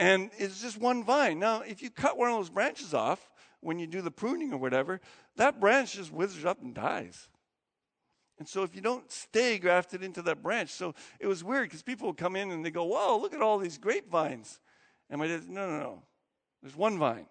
And 0.01 0.31
it's 0.39 0.59
just 0.59 0.79
one 0.79 1.03
vine. 1.03 1.37
Now, 1.37 1.61
if 1.61 1.83
you 1.83 1.91
cut 1.91 2.17
one 2.17 2.31
of 2.31 2.35
those 2.35 2.49
branches 2.49 2.91
off 2.91 3.29
when 3.59 3.77
you 3.77 3.85
do 3.85 4.01
the 4.01 4.09
pruning 4.09 4.51
or 4.51 4.57
whatever, 4.57 4.99
that 5.35 5.59
branch 5.59 5.93
just 5.93 6.11
withers 6.11 6.43
up 6.43 6.59
and 6.59 6.73
dies. 6.73 7.29
And 8.39 8.49
so 8.49 8.63
if 8.63 8.73
you 8.73 8.81
don't 8.81 9.11
stay 9.11 9.59
grafted 9.59 10.01
into 10.01 10.23
that 10.23 10.41
branch, 10.41 10.71
so 10.71 10.95
it 11.19 11.27
was 11.27 11.43
weird 11.43 11.69
because 11.69 11.83
people 11.83 12.07
would 12.07 12.17
come 12.17 12.35
in 12.35 12.49
and 12.49 12.65
they 12.65 12.71
go, 12.71 12.83
Whoa, 12.83 13.19
look 13.21 13.35
at 13.35 13.43
all 13.43 13.59
these 13.59 13.77
grapevines. 13.77 14.59
And 15.07 15.19
my 15.19 15.27
dad 15.27 15.47
No, 15.47 15.69
no, 15.69 15.79
no. 15.79 16.03
There's 16.63 16.75
one 16.75 16.97
vine. 16.97 17.27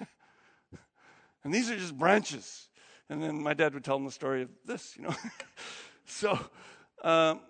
and 1.44 1.52
these 1.52 1.70
are 1.70 1.76
just 1.76 1.98
branches. 1.98 2.70
And 3.10 3.22
then 3.22 3.42
my 3.42 3.52
dad 3.52 3.74
would 3.74 3.84
tell 3.84 3.96
them 3.96 4.06
the 4.06 4.12
story 4.12 4.40
of 4.40 4.48
this, 4.64 4.96
you 4.96 5.02
know. 5.02 5.14
so 6.06 6.32
um, 7.04 7.40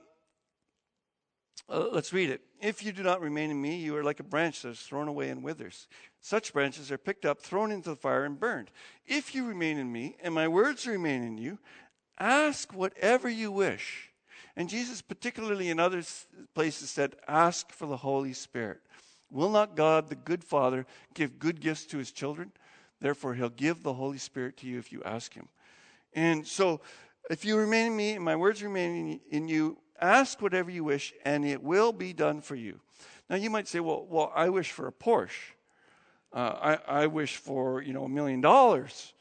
uh, 1.68 1.86
let's 1.92 2.12
read 2.12 2.30
it. 2.30 2.40
If 2.60 2.84
you 2.84 2.92
do 2.92 3.02
not 3.02 3.20
remain 3.20 3.50
in 3.50 3.60
me, 3.60 3.76
you 3.76 3.96
are 3.96 4.04
like 4.04 4.20
a 4.20 4.24
branch 4.24 4.62
that 4.62 4.70
is 4.70 4.80
thrown 4.80 5.08
away 5.08 5.28
and 5.28 5.42
withers. 5.42 5.88
Such 6.20 6.52
branches 6.52 6.90
are 6.90 6.98
picked 6.98 7.24
up, 7.24 7.40
thrown 7.40 7.70
into 7.70 7.90
the 7.90 7.96
fire, 7.96 8.24
and 8.24 8.38
burned. 8.38 8.70
If 9.06 9.34
you 9.34 9.46
remain 9.46 9.78
in 9.78 9.92
me, 9.92 10.16
and 10.22 10.34
my 10.34 10.48
words 10.48 10.86
remain 10.86 11.22
in 11.22 11.38
you, 11.38 11.58
ask 12.18 12.72
whatever 12.72 13.28
you 13.28 13.52
wish. 13.52 14.10
And 14.56 14.68
Jesus, 14.70 15.02
particularly 15.02 15.68
in 15.68 15.78
other 15.78 16.02
places, 16.54 16.90
said, 16.90 17.16
Ask 17.28 17.72
for 17.72 17.86
the 17.86 17.98
Holy 17.98 18.32
Spirit. 18.32 18.80
Will 19.30 19.50
not 19.50 19.76
God, 19.76 20.08
the 20.08 20.14
good 20.14 20.42
Father, 20.42 20.86
give 21.14 21.38
good 21.38 21.60
gifts 21.60 21.84
to 21.86 21.98
his 21.98 22.10
children? 22.10 22.52
Therefore, 23.00 23.34
he'll 23.34 23.50
give 23.50 23.82
the 23.82 23.92
Holy 23.92 24.18
Spirit 24.18 24.56
to 24.58 24.66
you 24.66 24.78
if 24.78 24.92
you 24.92 25.02
ask 25.04 25.34
him. 25.34 25.48
And 26.14 26.46
so, 26.46 26.80
if 27.28 27.44
you 27.44 27.56
remain 27.56 27.88
in 27.88 27.96
me 27.96 28.12
and 28.12 28.24
my 28.24 28.36
words 28.36 28.62
remain 28.62 29.20
in 29.30 29.48
you, 29.48 29.76
ask 30.00 30.40
whatever 30.40 30.70
you 30.70 30.84
wish 30.84 31.12
and 31.24 31.44
it 31.44 31.62
will 31.62 31.92
be 31.92 32.12
done 32.12 32.40
for 32.40 32.54
you. 32.54 32.80
Now, 33.28 33.36
you 33.36 33.50
might 33.50 33.68
say, 33.68 33.80
well, 33.80 34.06
well 34.08 34.32
I 34.34 34.48
wish 34.48 34.72
for 34.72 34.86
a 34.86 34.92
Porsche. 34.92 35.54
Uh, 36.32 36.76
I, 36.88 37.02
I 37.02 37.06
wish 37.06 37.36
for, 37.36 37.82
you 37.82 37.92
know, 37.92 38.04
a 38.04 38.08
million 38.08 38.40
dollars. 38.40 39.14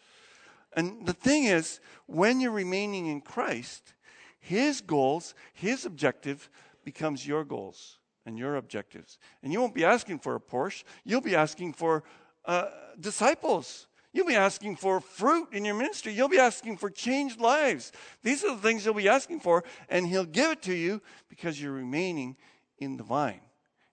And 0.73 1.05
the 1.05 1.13
thing 1.13 1.45
is, 1.45 1.79
when 2.05 2.39
you're 2.39 2.51
remaining 2.51 3.07
in 3.07 3.21
Christ, 3.21 3.93
his 4.39 4.81
goals, 4.81 5.33
his 5.53 5.85
objective 5.85 6.49
becomes 6.83 7.25
your 7.25 7.43
goals 7.43 7.97
and 8.25 8.37
your 8.37 8.57
objectives. 8.57 9.17
And 9.41 9.53
you 9.53 9.59
won't 9.61 9.73
be 9.73 9.85
asking 9.85 10.19
for 10.19 10.35
a 10.35 10.39
Porsche, 10.39 10.83
you'll 11.03 11.21
be 11.21 11.35
asking 11.35 11.73
for 11.73 12.03
uh, 12.45 12.67
disciples. 12.99 13.87
You'll 14.15 14.25
be 14.25 14.35
asking 14.37 14.77
for 14.77 15.01
fruit 15.01 15.49
in 15.51 15.65
your 15.65 15.75
ministry. 15.75 16.13
You'll 16.13 16.29
be 16.29 16.39
asking 16.39 16.77
for 16.77 16.89
changed 16.89 17.41
lives. 17.41 17.91
These 18.23 18.45
are 18.45 18.55
the 18.55 18.61
things 18.61 18.85
you'll 18.85 18.93
be 18.93 19.09
asking 19.09 19.41
for, 19.41 19.65
and 19.89 20.07
He'll 20.07 20.23
give 20.23 20.51
it 20.51 20.61
to 20.61 20.73
you 20.73 21.01
because 21.27 21.61
you're 21.61 21.73
remaining 21.73 22.37
in 22.79 22.95
the 22.95 23.03
vine. 23.03 23.41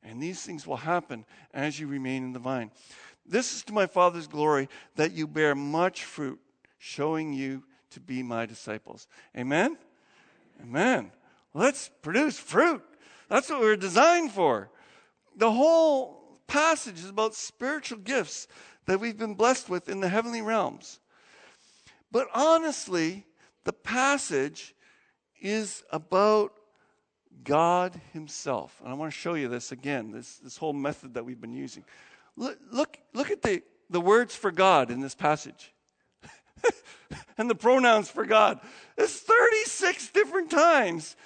And 0.00 0.22
these 0.22 0.40
things 0.40 0.64
will 0.64 0.76
happen 0.76 1.24
as 1.52 1.80
you 1.80 1.88
remain 1.88 2.22
in 2.22 2.32
the 2.32 2.38
vine. 2.38 2.70
This 3.26 3.52
is 3.52 3.64
to 3.64 3.72
my 3.72 3.86
Father's 3.86 4.28
glory 4.28 4.68
that 4.94 5.10
you 5.10 5.26
bear 5.26 5.56
much 5.56 6.04
fruit, 6.04 6.38
showing 6.78 7.32
you 7.32 7.64
to 7.90 7.98
be 7.98 8.22
my 8.22 8.46
disciples. 8.46 9.08
Amen? 9.36 9.76
Amen. 10.62 11.10
Let's 11.52 11.90
produce 12.00 12.38
fruit. 12.38 12.84
That's 13.28 13.50
what 13.50 13.58
we're 13.58 13.74
designed 13.74 14.30
for. 14.30 14.70
The 15.36 15.50
whole 15.50 16.38
passage 16.46 16.98
is 17.00 17.08
about 17.08 17.34
spiritual 17.34 17.98
gifts 17.98 18.46
that 18.86 19.00
we've 19.00 19.18
been 19.18 19.34
blessed 19.34 19.68
with 19.68 19.88
in 19.88 20.00
the 20.00 20.08
heavenly 20.08 20.42
realms. 20.42 21.00
But 22.10 22.28
honestly, 22.34 23.26
the 23.64 23.72
passage 23.72 24.74
is 25.40 25.82
about 25.90 26.52
God 27.44 28.00
Himself. 28.12 28.80
And 28.82 28.92
I 28.92 28.94
want 28.94 29.12
to 29.12 29.18
show 29.18 29.34
you 29.34 29.48
this 29.48 29.72
again, 29.72 30.12
this, 30.12 30.36
this 30.36 30.56
whole 30.56 30.72
method 30.72 31.14
that 31.14 31.24
we've 31.24 31.40
been 31.40 31.54
using. 31.54 31.84
Look, 32.36 32.58
look, 32.70 32.98
look 33.12 33.30
at 33.30 33.42
the, 33.42 33.62
the 33.90 34.00
words 34.00 34.34
for 34.34 34.50
God 34.50 34.90
in 34.90 35.00
this 35.00 35.14
passage. 35.14 35.72
and 37.38 37.50
the 37.50 37.54
pronouns 37.54 38.08
for 38.08 38.24
God. 38.24 38.60
It's 38.96 39.18
36 39.20 40.10
different 40.10 40.50
times. 40.50 41.16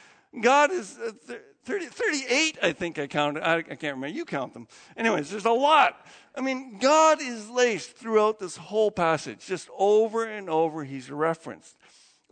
God 0.41 0.71
is 0.71 0.99
uh, 0.99 1.35
30, 1.67 1.87
38, 1.87 2.59
I 2.63 2.73
think 2.73 2.97
I 2.97 3.09
counted. 3.09 3.43
I, 3.43 3.57
I 3.57 3.63
can't 3.63 3.97
remember. 3.97 4.09
You 4.09 4.25
count 4.25 4.55
them. 4.55 4.69
Anyways, 4.97 5.31
there's 5.31 5.47
a 5.47 5.51
lot. 5.51 6.07
I 6.37 6.41
mean, 6.41 6.79
God 6.79 7.21
is 7.21 7.51
laced 7.51 7.97
throughout 7.97 8.39
this 8.39 8.57
whole 8.57 8.93
passage. 8.93 9.45
Just 9.45 9.69
over 9.77 10.25
and 10.25 10.49
over, 10.49 10.85
he's 10.85 11.11
referenced. 11.11 11.77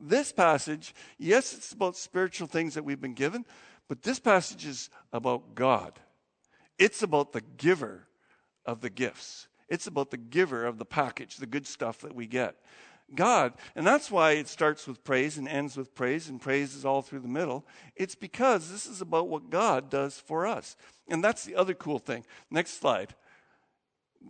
This 0.00 0.30
passage, 0.30 0.94
yes, 1.18 1.52
it's 1.52 1.72
about 1.72 1.96
spiritual 1.96 2.46
things 2.46 2.74
that 2.74 2.84
we've 2.84 3.00
been 3.00 3.14
given, 3.14 3.44
but 3.88 4.02
this 4.02 4.20
passage 4.20 4.66
is 4.66 4.88
about 5.12 5.56
God. 5.56 5.98
It's 6.78 7.02
about 7.02 7.32
the 7.32 7.42
giver 7.56 8.06
of 8.64 8.82
the 8.82 8.90
gifts. 8.90 9.48
It's 9.68 9.88
about 9.88 10.12
the 10.12 10.16
giver 10.16 10.64
of 10.64 10.78
the 10.78 10.84
package, 10.84 11.38
the 11.38 11.46
good 11.46 11.66
stuff 11.66 11.98
that 12.00 12.14
we 12.14 12.28
get. 12.28 12.54
God. 13.14 13.54
And 13.74 13.86
that's 13.86 14.10
why 14.10 14.32
it 14.32 14.48
starts 14.48 14.86
with 14.86 15.04
praise 15.04 15.38
and 15.38 15.48
ends 15.48 15.76
with 15.76 15.94
praise, 15.94 16.28
and 16.28 16.40
praise 16.40 16.74
is 16.74 16.84
all 16.84 17.02
through 17.02 17.20
the 17.20 17.28
middle. 17.28 17.66
It's 17.96 18.14
because 18.14 18.70
this 18.70 18.86
is 18.86 19.00
about 19.00 19.28
what 19.28 19.50
God 19.50 19.90
does 19.90 20.18
for 20.18 20.46
us. 20.46 20.76
And 21.08 21.22
that's 21.22 21.44
the 21.44 21.56
other 21.56 21.74
cool 21.74 21.98
thing. 21.98 22.24
Next 22.50 22.80
slide. 22.80 23.14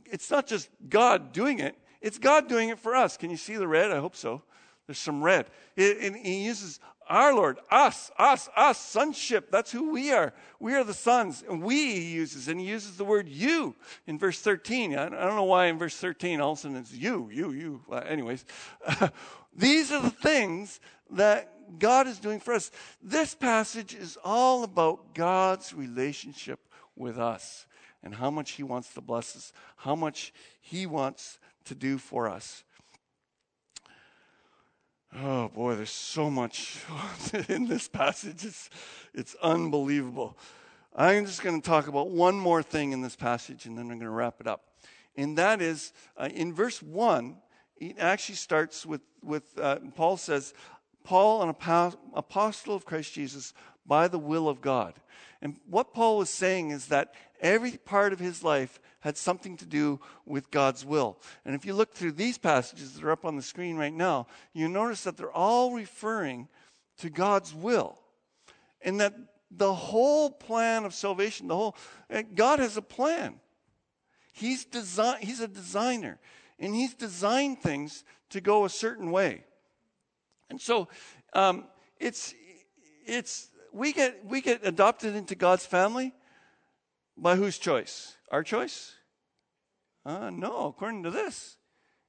It's 0.06 0.30
not 0.30 0.46
just 0.46 0.68
God 0.88 1.32
doing 1.32 1.60
it, 1.60 1.76
it's 2.00 2.18
God 2.18 2.48
doing 2.48 2.68
it 2.68 2.78
for 2.78 2.94
us. 2.94 3.16
Can 3.16 3.30
you 3.30 3.36
see 3.36 3.56
the 3.56 3.68
red? 3.68 3.90
I 3.90 3.98
hope 3.98 4.16
so. 4.16 4.42
There's 4.86 4.98
some 4.98 5.22
red. 5.22 5.46
and 5.76 6.16
he 6.16 6.44
uses 6.44 6.80
our 7.08 7.34
Lord, 7.34 7.58
us, 7.70 8.10
us, 8.18 8.48
us, 8.56 8.78
sonship. 8.78 9.50
That's 9.50 9.70
who 9.70 9.90
we 9.92 10.12
are. 10.12 10.32
We 10.58 10.74
are 10.74 10.84
the 10.84 10.94
sons. 10.94 11.44
And 11.48 11.62
we, 11.62 12.00
he 12.00 12.12
uses, 12.12 12.48
and 12.48 12.58
he 12.58 12.66
uses 12.66 12.96
the 12.96 13.04
word 13.04 13.28
you 13.28 13.74
in 14.06 14.18
verse 14.18 14.40
13. 14.40 14.96
I 14.96 15.08
don't 15.08 15.36
know 15.36 15.44
why 15.44 15.66
in 15.66 15.78
verse 15.78 15.96
13 15.96 16.40
all 16.40 16.52
of 16.52 16.58
a 16.58 16.60
sudden 16.62 16.76
it's 16.78 16.92
you, 16.92 17.28
you, 17.32 17.52
you. 17.52 17.82
Well, 17.86 18.02
anyways, 18.06 18.44
uh, 18.86 19.08
these 19.56 19.92
are 19.92 20.02
the 20.02 20.10
things 20.10 20.80
that 21.10 21.78
God 21.78 22.06
is 22.06 22.18
doing 22.18 22.40
for 22.40 22.54
us. 22.54 22.70
This 23.02 23.34
passage 23.34 23.94
is 23.94 24.18
all 24.24 24.64
about 24.64 25.14
God's 25.14 25.74
relationship 25.74 26.60
with 26.96 27.18
us 27.18 27.66
and 28.02 28.14
how 28.14 28.30
much 28.30 28.52
he 28.52 28.62
wants 28.62 28.92
to 28.94 29.00
bless 29.00 29.36
us, 29.36 29.52
how 29.76 29.94
much 29.94 30.32
he 30.60 30.86
wants 30.86 31.38
to 31.64 31.74
do 31.74 31.98
for 31.98 32.28
us. 32.28 32.64
Oh 35.16 35.48
boy, 35.48 35.76
there's 35.76 35.90
so 35.90 36.28
much 36.28 36.80
in 37.48 37.68
this 37.68 37.86
passage. 37.86 38.44
It's, 38.44 38.68
it's 39.14 39.36
unbelievable. 39.40 40.36
I'm 40.96 41.24
just 41.24 41.40
going 41.40 41.60
to 41.60 41.64
talk 41.64 41.86
about 41.86 42.10
one 42.10 42.34
more 42.34 42.64
thing 42.64 42.90
in 42.90 43.00
this 43.00 43.14
passage 43.14 43.66
and 43.66 43.78
then 43.78 43.84
I'm 43.84 43.90
going 43.90 44.00
to 44.00 44.10
wrap 44.10 44.40
it 44.40 44.48
up. 44.48 44.64
And 45.16 45.38
that 45.38 45.62
is 45.62 45.92
uh, 46.16 46.28
in 46.34 46.52
verse 46.52 46.82
1, 46.82 47.36
it 47.76 47.96
actually 48.00 48.34
starts 48.34 48.84
with, 48.84 49.02
with 49.22 49.44
uh, 49.56 49.78
Paul 49.94 50.16
says, 50.16 50.52
Paul, 51.04 51.42
an 51.42 51.48
apostle 52.14 52.74
of 52.74 52.84
Christ 52.84 53.12
Jesus, 53.12 53.54
by 53.86 54.08
the 54.08 54.18
will 54.18 54.48
of 54.48 54.60
God. 54.60 54.94
And 55.40 55.60
what 55.68 55.94
Paul 55.94 56.18
was 56.18 56.30
saying 56.30 56.70
is 56.70 56.86
that 56.86 57.14
every 57.40 57.72
part 57.72 58.12
of 58.12 58.18
his 58.18 58.42
life 58.42 58.80
had 59.04 59.18
something 59.18 59.54
to 59.58 59.66
do 59.66 60.00
with 60.24 60.50
God's 60.50 60.82
will. 60.82 61.18
And 61.44 61.54
if 61.54 61.66
you 61.66 61.74
look 61.74 61.92
through 61.92 62.12
these 62.12 62.38
passages 62.38 62.94
that 62.94 63.04
are 63.04 63.10
up 63.10 63.26
on 63.26 63.36
the 63.36 63.42
screen 63.42 63.76
right 63.76 63.92
now, 63.92 64.26
you 64.54 64.66
notice 64.66 65.04
that 65.04 65.18
they're 65.18 65.30
all 65.30 65.74
referring 65.74 66.48
to 66.98 67.10
God's 67.10 67.54
will. 67.54 67.98
And 68.80 68.98
that 69.00 69.14
the 69.50 69.74
whole 69.74 70.30
plan 70.30 70.86
of 70.86 70.94
salvation, 70.94 71.48
the 71.48 71.54
whole, 71.54 71.76
eh, 72.08 72.22
God 72.34 72.60
has 72.60 72.78
a 72.78 72.82
plan. 72.82 73.40
He's, 74.32 74.64
design, 74.64 75.18
he's 75.20 75.40
a 75.40 75.48
designer, 75.48 76.18
and 76.58 76.74
He's 76.74 76.94
designed 76.94 77.60
things 77.60 78.04
to 78.30 78.40
go 78.40 78.64
a 78.64 78.70
certain 78.70 79.10
way. 79.10 79.44
And 80.48 80.58
so 80.58 80.88
um, 81.34 81.66
it's, 82.00 82.34
it's, 83.06 83.50
we, 83.70 83.92
get, 83.92 84.24
we 84.24 84.40
get 84.40 84.66
adopted 84.66 85.14
into 85.14 85.34
God's 85.34 85.66
family 85.66 86.14
by 87.16 87.36
whose 87.36 87.58
choice? 87.58 88.16
Our 88.34 88.42
choice? 88.42 88.94
Uh, 90.04 90.28
no, 90.28 90.66
according 90.66 91.04
to 91.04 91.10
this. 91.12 91.56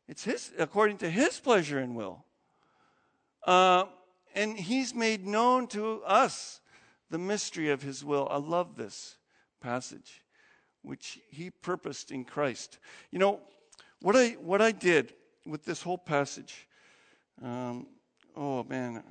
It's 0.08 0.24
his, 0.24 0.52
according 0.58 0.98
to 0.98 1.10
his 1.12 1.40
pleasure 1.40 1.78
and 1.78 1.96
will. 1.96 2.26
Uh, 3.46 3.84
and 4.34 4.58
he's 4.58 4.96
made 4.96 5.28
known 5.28 5.68
to 5.68 6.02
us 6.04 6.62
the 7.12 7.20
mystery 7.20 7.70
of 7.70 7.84
his 7.84 8.04
will. 8.04 8.28
I 8.32 8.38
love 8.38 8.76
this 8.76 9.18
passage, 9.62 10.24
which 10.82 11.20
he 11.30 11.52
purposed 11.52 12.10
in 12.10 12.26
Christ. 12.26 12.80
You 13.12 13.20
know, 13.20 13.40
what 14.02 14.16
I, 14.16 14.30
what 14.30 14.64
I 14.64 14.72
did 14.72 15.14
with 15.46 15.64
this 15.64 15.84
whole 15.84 16.00
passage, 16.00 16.68
um, 17.40 17.86
oh 18.36 18.64
man, 18.64 19.04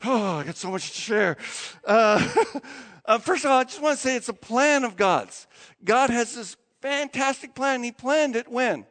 oh, 0.04 0.38
I 0.38 0.44
got 0.44 0.56
so 0.56 0.70
much 0.70 0.90
to 0.90 1.00
share. 1.00 1.36
Uh, 1.84 2.26
uh, 3.04 3.18
first 3.18 3.44
of 3.44 3.50
all, 3.50 3.58
I 3.58 3.64
just 3.64 3.80
want 3.80 3.98
to 3.98 4.02
say 4.02 4.16
it's 4.16 4.28
a 4.28 4.34
plan 4.34 4.84
of 4.84 4.96
God's. 4.96 5.46
God 5.84 6.10
has 6.10 6.34
this 6.34 6.56
fantastic 6.80 7.54
plan. 7.54 7.82
He 7.82 7.92
planned 7.92 8.36
it 8.36 8.48
when? 8.48 8.86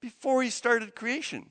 Before 0.00 0.42
he 0.42 0.50
started 0.50 0.94
creation. 0.94 1.50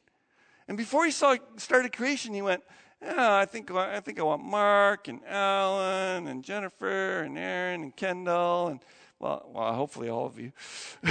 And 0.67 0.77
before 0.77 1.05
he 1.05 1.11
saw, 1.11 1.35
started 1.57 1.95
creation, 1.95 2.33
he 2.33 2.41
went, 2.41 2.63
yeah, 3.01 3.37
I 3.37 3.45
think 3.45 3.71
I 3.71 4.01
think 4.01 4.19
I 4.19 4.23
want 4.23 4.43
Mark 4.43 5.07
and 5.07 5.21
Alan 5.25 6.27
and 6.27 6.43
Jennifer 6.43 7.21
and 7.21 7.37
Aaron 7.37 7.81
and 7.81 7.95
Kendall 7.95 8.67
and 8.67 8.81
well, 9.19 9.49
well 9.53 9.73
hopefully 9.73 10.09
all 10.09 10.25
of 10.25 10.37
you. 10.37 10.51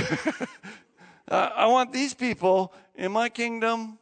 uh, 1.28 1.50
I 1.56 1.66
want 1.66 1.92
these 1.92 2.12
people 2.12 2.74
in 2.94 3.10
my 3.12 3.30
kingdom. 3.30 3.98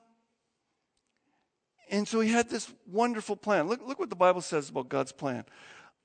And 1.89 2.07
so 2.07 2.21
he 2.21 2.31
had 2.31 2.49
this 2.49 2.73
wonderful 2.87 3.37
plan. 3.37 3.69
Look, 3.69 3.87
look 3.87 3.99
what 3.99 4.11
the 4.11 4.17
Bible 4.17 4.41
says 4.41 4.69
about 4.69 4.89
God's 4.89 5.13
plan. 5.13 5.45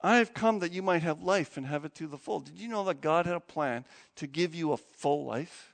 I 0.03 0.17
have 0.17 0.33
come 0.33 0.59
that 0.59 0.71
you 0.71 0.81
might 0.81 1.03
have 1.03 1.21
life 1.21 1.57
and 1.57 1.65
have 1.65 1.85
it 1.85 1.95
to 1.95 2.07
the 2.07 2.17
full. 2.17 2.39
Did 2.39 2.59
you 2.59 2.67
know 2.67 2.83
that 2.85 3.01
God 3.01 3.25
had 3.25 3.35
a 3.35 3.39
plan 3.39 3.85
to 4.15 4.27
give 4.27 4.55
you 4.55 4.71
a 4.71 4.77
full 4.77 5.25
life? 5.25 5.73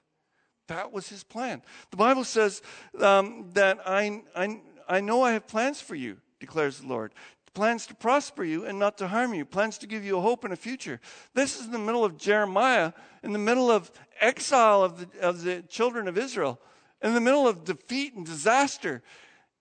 That 0.68 0.92
was 0.92 1.08
his 1.08 1.24
plan. 1.24 1.62
The 1.92 1.98
Bible 1.98 2.26
says 2.26 2.62
um, 3.00 3.50
that 3.54 3.80
I, 3.86 4.22
I, 4.36 4.60
I 4.88 5.00
know 5.00 5.22
I 5.22 5.32
have 5.34 5.48
plans 5.48 5.80
for 5.80 5.96
you, 5.96 6.18
declares 6.40 6.80
the 6.80 6.88
Lord. 6.88 7.14
Plans 7.54 7.88
to 7.88 7.96
prosper 7.96 8.44
you 8.44 8.66
and 8.66 8.78
not 8.78 8.98
to 9.00 9.08
harm 9.08 9.34
you, 9.34 9.46
plans 9.46 9.78
to 9.80 9.88
give 9.88 10.04
you 10.04 10.18
a 10.18 10.22
hope 10.22 10.44
and 10.44 10.54
a 10.54 10.58
future. 10.58 11.00
This 11.34 11.60
is 11.60 11.66
in 11.66 11.72
the 11.72 11.80
middle 11.80 12.04
of 12.04 12.18
Jeremiah, 12.18 12.92
in 13.24 13.32
the 13.32 13.40
middle 13.40 13.72
of 13.72 13.92
exile 14.20 14.84
of 14.84 15.00
the, 15.00 15.22
of 15.22 15.44
the 15.44 15.64
children 15.64 16.08
of 16.08 16.18
Israel, 16.18 16.60
in 17.02 17.14
the 17.14 17.22
middle 17.22 17.48
of 17.48 17.64
defeat 17.64 18.14
and 18.14 18.26
disaster. 18.26 19.02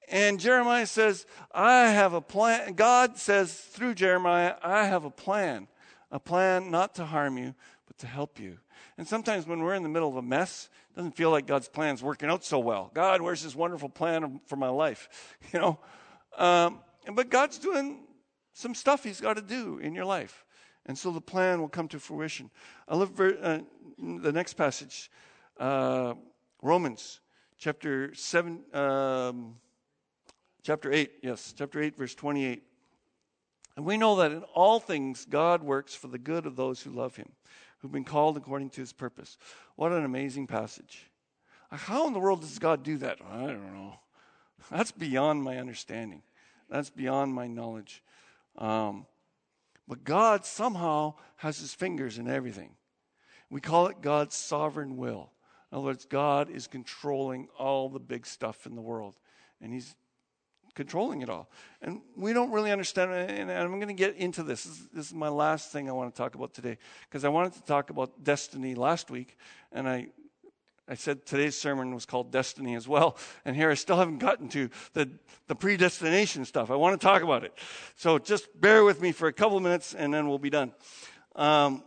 And 0.09 0.39
Jeremiah 0.39 0.87
says, 0.87 1.27
I 1.53 1.89
have 1.89 2.13
a 2.13 2.21
plan. 2.21 2.75
God 2.75 3.19
says 3.19 3.55
through 3.55 3.95
Jeremiah, 3.95 4.55
I 4.63 4.85
have 4.85 5.05
a 5.05 5.11
plan. 5.11 5.69
A 6.13 6.21
plan 6.21 6.71
not 6.71 6.95
to 6.97 7.05
harm 7.05 7.37
you, 7.39 7.55
but 7.87 7.99
to 7.99 8.07
help 8.07 8.39
you. 8.39 8.59
And 8.99 9.07
sometimes 9.07 9.47
when 9.47 9.61
we're 9.61 9.75
in 9.75 9.83
the 9.83 9.89
middle 9.89 10.09
of 10.09 10.17
a 10.17 10.23
mess, 10.23 10.69
it 10.91 10.97
doesn't 10.97 11.17
feel 11.17 11.31
like 11.31 11.47
God's 11.47 11.69
plan 11.69 11.95
is 11.95 12.03
working 12.03 12.31
out 12.31 12.45
so 12.45 12.59
well. 12.59 12.91
God, 12.95 13.21
where's 13.21 13.43
this 13.43 13.57
wonderful 13.57 13.89
plan 13.89 14.41
for 14.47 14.57
my 14.57 14.69
life? 14.69 15.37
You 15.53 15.61
know? 15.61 15.79
Um, 16.39 16.81
but 17.13 17.31
God's 17.31 17.59
doing 17.59 18.05
some 18.53 18.75
stuff 18.75 19.05
He's 19.05 19.21
got 19.21 19.35
to 19.37 19.43
do 19.43 19.79
in 19.79 19.95
your 19.95 20.05
life. 20.05 20.45
And 20.87 20.97
so 20.97 21.11
the 21.11 21.21
plan 21.21 21.61
will 21.61 21.69
come 21.69 21.89
to 21.89 21.99
fruition. 21.99 22.51
I 22.89 22.97
love 22.97 23.19
uh, 23.21 23.59
the 23.99 24.33
next 24.33 24.55
passage, 24.55 25.11
uh, 25.59 26.15
Romans 26.63 27.21
chapter 27.59 28.15
7. 28.15 28.61
Um, 28.73 29.57
Chapter 30.67 30.93
8, 30.93 31.13
yes, 31.23 31.55
chapter 31.57 31.81
8, 31.81 31.97
verse 31.97 32.17
28. 32.17 32.61
And 33.77 33.87
we 33.87 33.97
know 33.97 34.17
that 34.17 34.33
in 34.33 34.43
all 34.53 34.81
things 34.81 35.25
God 35.25 35.63
works 35.63 35.95
for 35.95 36.09
the 36.09 36.19
good 36.19 36.45
of 36.45 36.57
those 36.57 36.83
who 36.83 36.91
love 36.91 37.15
him, 37.15 37.29
who've 37.79 37.93
been 37.93 38.03
called 38.03 38.37
according 38.37 38.71
to 38.71 38.81
his 38.81 38.93
purpose. 38.93 39.39
What 39.77 39.93
an 39.93 40.05
amazing 40.05 40.49
passage. 40.49 41.09
How 41.71 42.09
in 42.09 42.15
the 42.15 42.19
world 42.19 42.41
does 42.41 42.59
God 42.59 42.83
do 42.83 42.99
that? 42.99 43.19
I 43.31 43.43
don't 43.47 43.75
know. 43.75 44.01
That's 44.69 44.91
beyond 44.91 45.45
my 45.45 45.59
understanding, 45.59 46.25
that's 46.69 46.91
beyond 46.91 47.33
my 47.33 47.47
knowledge. 47.47 48.03
Um, 48.59 49.07
but 49.87 50.03
God 50.03 50.45
somehow 50.45 51.15
has 51.37 51.61
his 51.61 51.75
fingers 51.75 52.19
in 52.19 52.29
everything. 52.29 52.71
We 53.51 53.61
call 53.61 53.87
it 53.87 54.03
God's 54.03 54.35
sovereign 54.35 54.97
will. 54.97 55.31
In 55.71 55.79
other 55.79 55.87
words, 55.87 56.07
God 56.07 56.51
is 56.51 56.67
controlling 56.67 57.47
all 57.57 57.89
the 57.89 58.01
big 58.01 58.27
stuff 58.27 58.67
in 58.67 58.75
the 58.75 58.83
world. 58.83 59.15
And 59.63 59.73
he's 59.73 59.95
controlling 60.77 61.23
it 61.23 61.29
all. 61.29 61.51
And 61.83 62.03
we 62.15 62.33
don't 62.33 62.53
really 62.53 62.71
understand, 62.71 63.11
and 63.13 63.51
I'm 63.51 63.81
going 63.81 63.89
to 63.89 63.95
get 63.95 64.15
into 64.15 64.45
this. 64.45 64.65
This 64.93 65.07
is, 65.07 65.15
my 65.15 65.29
last 65.29 65.73
thing 65.73 65.89
I 65.89 65.93
want 65.93 66.15
to 66.15 66.17
talk 66.17 66.37
about 66.37 66.55
today, 66.55 66.79
because 67.09 67.25
I 67.25 67.29
wanted 67.29 67.55
to 67.55 67.63
talk 67.63 67.91
about 67.91 68.23
destiny 68.23 68.77
last 68.77 69.11
week, 69.11 69.37
and 69.73 69.89
I, 69.89 70.09
I 70.89 70.95
said 70.95 71.27
today's 71.27 71.59
sermon 71.59 71.93
was 71.95 72.07
called 72.07 72.31
Destiny 72.31 72.77
as 72.77 72.87
well, 72.87 73.17
and 73.45 73.57
here 73.57 73.71
I 73.71 73.75
still 73.75 73.97
haven't 73.97 74.19
gotten 74.19 74.49
to 74.51 74.69
the, 74.93 75.11
the 75.49 75.57
predestination 75.57 76.45
stuff. 76.45 76.71
I 76.71 76.77
want 76.77 77.01
to 77.01 77.05
talk 77.05 77.23
about 77.23 77.43
it. 77.43 77.59
So 77.97 78.19
just 78.19 78.49
bear 78.61 78.85
with 78.85 79.01
me 79.01 79.11
for 79.13 79.27
a 79.27 79.33
couple 79.33 79.59
minutes, 79.59 79.95
and 79.95 80.15
then 80.15 80.29
we'll 80.29 80.39
be 80.39 80.51
done. 80.51 80.73
Um, 81.35 81.83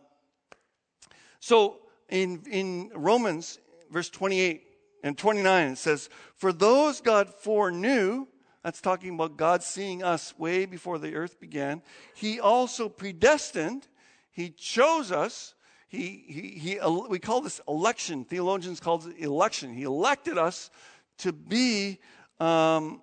so 1.40 1.80
in, 2.10 2.42
in 2.50 2.92
Romans, 2.96 3.60
verse 3.92 4.10
28 4.10 4.64
and 5.04 5.18
29, 5.18 5.72
it 5.72 5.78
says, 5.78 6.10
For 6.36 6.52
those 6.52 7.02
God 7.02 7.30
foreknew, 7.30 8.26
that's 8.64 8.82
talking 8.82 9.16
about 9.16 9.38
God 9.38 9.64
seeing 9.64 10.04
us 10.04 10.38
way 10.38 10.66
before 10.66 11.00
the 11.00 11.16
earth 11.16 11.40
began. 11.40 11.82
He 12.14 12.40
also 12.40 12.90
predestined, 12.90 13.88
He 14.32 14.50
chose 14.50 15.12
us. 15.12 15.56
He, 15.88 16.24
he, 16.28 16.60
he, 16.60 16.80
we 17.10 17.18
call 17.18 17.42
this 17.42 17.60
election. 17.68 18.24
Theologians 18.24 18.80
call 18.80 19.04
it 19.08 19.20
election. 19.20 19.74
He 19.74 19.84
elected 19.84 20.38
us 20.38 20.70
to 21.20 21.34
be, 21.34 22.00
um, 22.40 23.02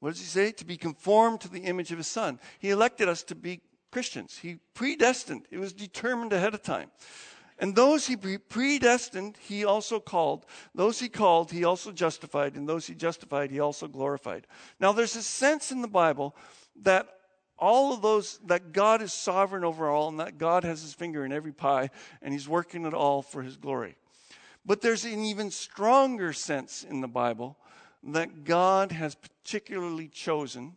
what 0.00 0.10
does 0.10 0.20
he 0.20 0.26
say? 0.26 0.52
To 0.52 0.64
be 0.64 0.78
conformed 0.78 1.42
to 1.42 1.48
the 1.48 1.60
image 1.60 1.92
of 1.92 1.98
his 1.98 2.06
son. 2.06 2.40
He 2.58 2.70
elected 2.70 3.10
us 3.10 3.22
to 3.24 3.34
be 3.34 3.60
Christians. 3.92 4.38
He 4.38 4.56
predestined. 4.72 5.46
It 5.50 5.58
was 5.58 5.74
determined 5.74 6.32
ahead 6.32 6.54
of 6.54 6.62
time. 6.62 6.90
And 7.58 7.74
those 7.74 8.06
he 8.06 8.16
predestined, 8.16 9.36
he 9.40 9.64
also 9.64 10.00
called. 10.00 10.44
Those 10.74 10.98
he 10.98 11.08
called, 11.08 11.52
he 11.52 11.64
also 11.64 11.92
justified. 11.92 12.56
And 12.56 12.68
those 12.68 12.86
he 12.86 12.94
justified, 12.94 13.50
he 13.50 13.60
also 13.60 13.86
glorified. 13.86 14.46
Now, 14.80 14.92
there's 14.92 15.16
a 15.16 15.22
sense 15.22 15.70
in 15.70 15.80
the 15.80 15.88
Bible 15.88 16.34
that 16.82 17.08
all 17.56 17.92
of 17.92 18.02
those, 18.02 18.40
that 18.46 18.72
God 18.72 19.00
is 19.00 19.12
sovereign 19.12 19.64
over 19.64 19.88
all, 19.88 20.08
and 20.08 20.18
that 20.18 20.38
God 20.38 20.64
has 20.64 20.82
his 20.82 20.94
finger 20.94 21.24
in 21.24 21.32
every 21.32 21.52
pie, 21.52 21.90
and 22.20 22.32
he's 22.32 22.48
working 22.48 22.84
it 22.84 22.94
all 22.94 23.22
for 23.22 23.42
his 23.42 23.56
glory. 23.56 23.96
But 24.66 24.80
there's 24.80 25.04
an 25.04 25.24
even 25.24 25.50
stronger 25.50 26.32
sense 26.32 26.84
in 26.88 27.00
the 27.00 27.08
Bible 27.08 27.56
that 28.02 28.44
God 28.44 28.92
has 28.92 29.14
particularly 29.14 30.08
chosen 30.08 30.76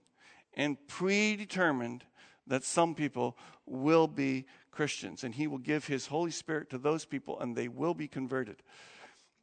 and 0.53 0.77
predetermined 0.87 2.03
that 2.45 2.63
some 2.63 2.95
people 2.95 3.37
will 3.65 4.07
be 4.07 4.45
Christians, 4.77 5.23
and 5.23 5.33
He 5.33 5.47
will 5.47 5.57
give 5.57 5.87
His 5.87 6.05
Holy 6.05 6.29
Spirit 6.29 6.69
to 6.69 6.77
those 6.77 7.03
people, 7.03 7.39
and 7.39 7.55
they 7.55 7.67
will 7.67 7.95
be 7.95 8.07
converted. 8.07 8.57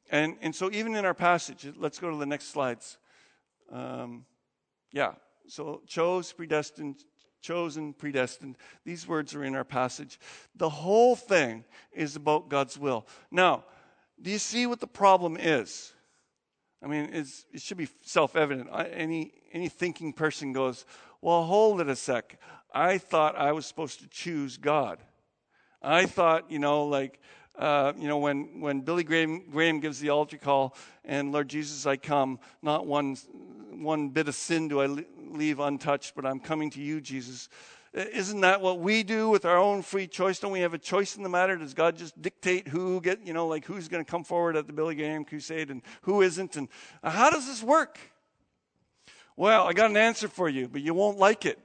And, 0.09 0.37
and 0.41 0.55
so, 0.55 0.70
even 0.70 0.95
in 0.95 1.05
our 1.05 1.12
passage, 1.12 1.66
let's 1.76 1.99
go 1.99 2.09
to 2.09 2.16
the 2.16 2.24
next 2.24 2.53
slides. 2.53 2.99
Um, 3.72 4.26
yeah, 4.93 5.14
so 5.49 5.82
chose, 5.89 6.32
predestined, 6.32 7.03
chosen, 7.41 7.95
predestined. 7.95 8.57
These 8.85 9.09
words 9.09 9.35
are 9.35 9.43
in 9.43 9.57
our 9.57 9.64
passage. 9.64 10.20
The 10.55 10.68
whole 10.68 11.16
thing 11.16 11.64
is 11.93 12.14
about 12.14 12.49
God's 12.49 12.78
will. 12.78 13.05
Now, 13.32 13.64
do 14.22 14.30
you 14.30 14.39
see 14.39 14.66
what 14.66 14.78
the 14.78 14.87
problem 14.87 15.37
is? 15.37 15.93
I 16.80 16.87
mean, 16.87 17.11
it 17.12 17.61
should 17.61 17.78
be 17.78 17.89
self 18.03 18.37
evident. 18.37 18.68
Any, 18.72 19.32
any 19.53 19.68
thinking 19.68 20.12
person 20.12 20.53
goes, 20.53 20.87
Well, 21.20 21.43
hold 21.43 21.80
it 21.80 21.89
a 21.89 21.97
sec. 21.97 22.39
I 22.72 22.99
thought 22.99 23.35
I 23.37 23.51
was 23.51 23.66
supposed 23.66 23.99
to 23.99 24.07
choose 24.07 24.59
God. 24.59 25.01
I 25.85 26.07
thought, 26.07 26.51
you 26.51 26.59
know, 26.59 26.85
like, 26.85 27.20
uh, 27.59 27.93
you 27.99 28.09
know, 28.09 28.18
when, 28.18 28.61
when 28.61 28.80
Billy 28.80 29.05
Graham, 29.05 29.45
Graham 29.51 29.80
gives 29.80 30.01
the 30.01 30.09
altar 30.09 30.39
call, 30.39 30.74
and 31.05 31.30
Lord 31.30 31.49
Jesus, 31.49 31.87
I 31.87 31.97
come, 31.97 32.39
not 32.62 32.87
one, 32.87 33.16
one 33.70 34.09
bit 34.09 34.26
of 34.28 34.35
sin 34.35 34.68
do 34.68 34.80
I 34.80 34.87
leave 34.87 35.61
untouched, 35.61 36.14
but 36.16 36.24
I'm 36.24 36.41
coming 36.41 36.70
to 36.70 36.80
you, 36.80 37.01
Jesus. 37.01 37.49
Isn't 37.93 38.41
that 38.41 38.61
what 38.61 38.80
we 38.80 39.03
do 39.03 39.28
with 39.28 39.45
our 39.45 39.59
own 39.59 39.82
free 39.82 40.07
choice? 40.07 40.41
Don't 40.41 40.51
we 40.51 40.61
have 40.61 40.74
a 40.74 40.78
choice 40.78 41.16
in 41.16 41.22
the 41.22 41.28
matter? 41.28 41.57
Does 41.57 41.74
God 41.74 41.97
just 41.97 42.20
dictate 42.20 42.66
who 42.66 43.01
get, 43.01 43.24
you 43.24 43.32
know, 43.32 43.47
like 43.47 43.66
who's 43.66 43.87
going 43.87 44.05
to 44.05 44.11
come 44.11 44.24
forward 44.24 44.57
at 44.57 44.66
the 44.66 44.72
Billy 44.72 44.97
Graham 44.97 45.24
crusade 45.24 45.70
and 45.70 45.82
who 46.03 46.22
isn't? 46.22 46.57
And 46.57 46.68
how 47.05 47.30
does 47.30 47.47
this 47.47 47.62
work? 47.62 47.99
Well, 49.37 49.68
I 49.68 49.74
got 49.74 49.91
an 49.91 49.97
answer 49.97 50.28
for 50.28 50.49
you, 50.49 50.66
but 50.66 50.80
you 50.80 50.95
won't 50.95 51.18
like 51.18 51.45
it. 51.45 51.59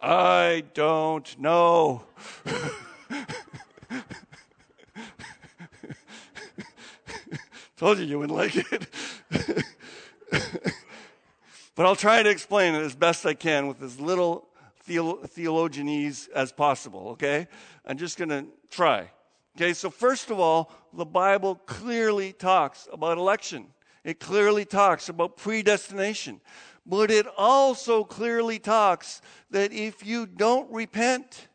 I 0.00 0.64
don't 0.74 1.38
know. 1.40 2.04
Told 7.76 7.98
you 7.98 8.04
you 8.04 8.18
wouldn't 8.18 8.38
like 8.38 8.56
it. 8.56 8.86
but 11.74 11.86
I'll 11.86 11.96
try 11.96 12.22
to 12.22 12.30
explain 12.30 12.74
it 12.74 12.82
as 12.82 12.94
best 12.94 13.26
I 13.26 13.34
can 13.34 13.66
with 13.66 13.82
as 13.82 14.00
little 14.00 14.48
theolo- 14.88 15.28
theologianese 15.28 16.30
as 16.30 16.52
possible, 16.52 17.08
okay? 17.10 17.48
I'm 17.84 17.98
just 17.98 18.16
going 18.18 18.28
to 18.28 18.46
try. 18.70 19.10
Okay, 19.56 19.74
so 19.74 19.90
first 19.90 20.30
of 20.30 20.38
all, 20.38 20.72
the 20.92 21.04
Bible 21.04 21.56
clearly 21.66 22.32
talks 22.32 22.88
about 22.92 23.18
election. 23.18 23.66
It 24.04 24.20
clearly 24.20 24.64
talks 24.64 25.08
about 25.08 25.36
predestination. 25.36 26.40
But 26.86 27.10
it 27.10 27.26
also 27.36 28.02
clearly 28.02 28.58
talks 28.58 29.22
that 29.50 29.72
if 29.72 30.04
you 30.04 30.26
don't 30.26 30.70
repent, 30.72 31.48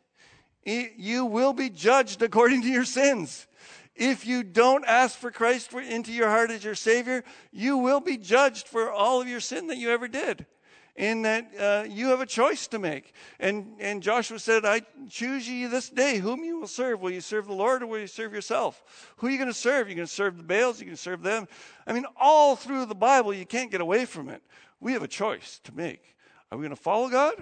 you 0.68 1.24
will 1.24 1.52
be 1.52 1.70
judged 1.70 2.22
according 2.22 2.62
to 2.62 2.68
your 2.68 2.84
sins. 2.84 3.46
If 3.94 4.26
you 4.26 4.44
don't 4.44 4.84
ask 4.86 5.18
for 5.18 5.30
Christ 5.30 5.72
into 5.72 6.12
your 6.12 6.28
heart 6.28 6.50
as 6.50 6.62
your 6.62 6.76
Savior, 6.76 7.24
you 7.50 7.78
will 7.78 8.00
be 8.00 8.16
judged 8.16 8.68
for 8.68 8.92
all 8.92 9.20
of 9.20 9.28
your 9.28 9.40
sin 9.40 9.66
that 9.68 9.76
you 9.76 9.90
ever 9.90 10.06
did. 10.06 10.46
In 10.94 11.22
that 11.22 11.50
uh, 11.58 11.84
you 11.88 12.08
have 12.08 12.20
a 12.20 12.26
choice 12.26 12.66
to 12.68 12.78
make. 12.80 13.12
And, 13.38 13.76
and 13.78 14.02
Joshua 14.02 14.40
said, 14.40 14.64
I 14.64 14.82
choose 15.08 15.48
you 15.48 15.68
this 15.68 15.90
day 15.90 16.18
whom 16.18 16.42
you 16.42 16.58
will 16.58 16.66
serve. 16.66 17.00
Will 17.00 17.12
you 17.12 17.20
serve 17.20 17.46
the 17.46 17.54
Lord 17.54 17.82
or 17.84 17.86
will 17.86 18.00
you 18.00 18.08
serve 18.08 18.32
yourself? 18.32 19.14
Who 19.18 19.28
are 19.28 19.30
you 19.30 19.38
going 19.38 19.48
to 19.48 19.54
serve? 19.54 19.88
You're 19.88 19.96
going 19.96 20.08
to 20.08 20.12
serve 20.12 20.36
the 20.36 20.42
Baals? 20.42 20.80
Going 20.80 20.90
to 20.90 20.96
serve 20.96 21.22
them? 21.22 21.46
I 21.86 21.92
mean, 21.92 22.04
all 22.16 22.56
through 22.56 22.86
the 22.86 22.96
Bible, 22.96 23.32
you 23.32 23.46
can't 23.46 23.70
get 23.70 23.80
away 23.80 24.06
from 24.06 24.28
it. 24.28 24.42
We 24.80 24.92
have 24.92 25.04
a 25.04 25.08
choice 25.08 25.60
to 25.64 25.74
make. 25.74 26.16
Are 26.50 26.58
we 26.58 26.62
going 26.62 26.76
to 26.76 26.82
follow 26.82 27.08
God 27.08 27.34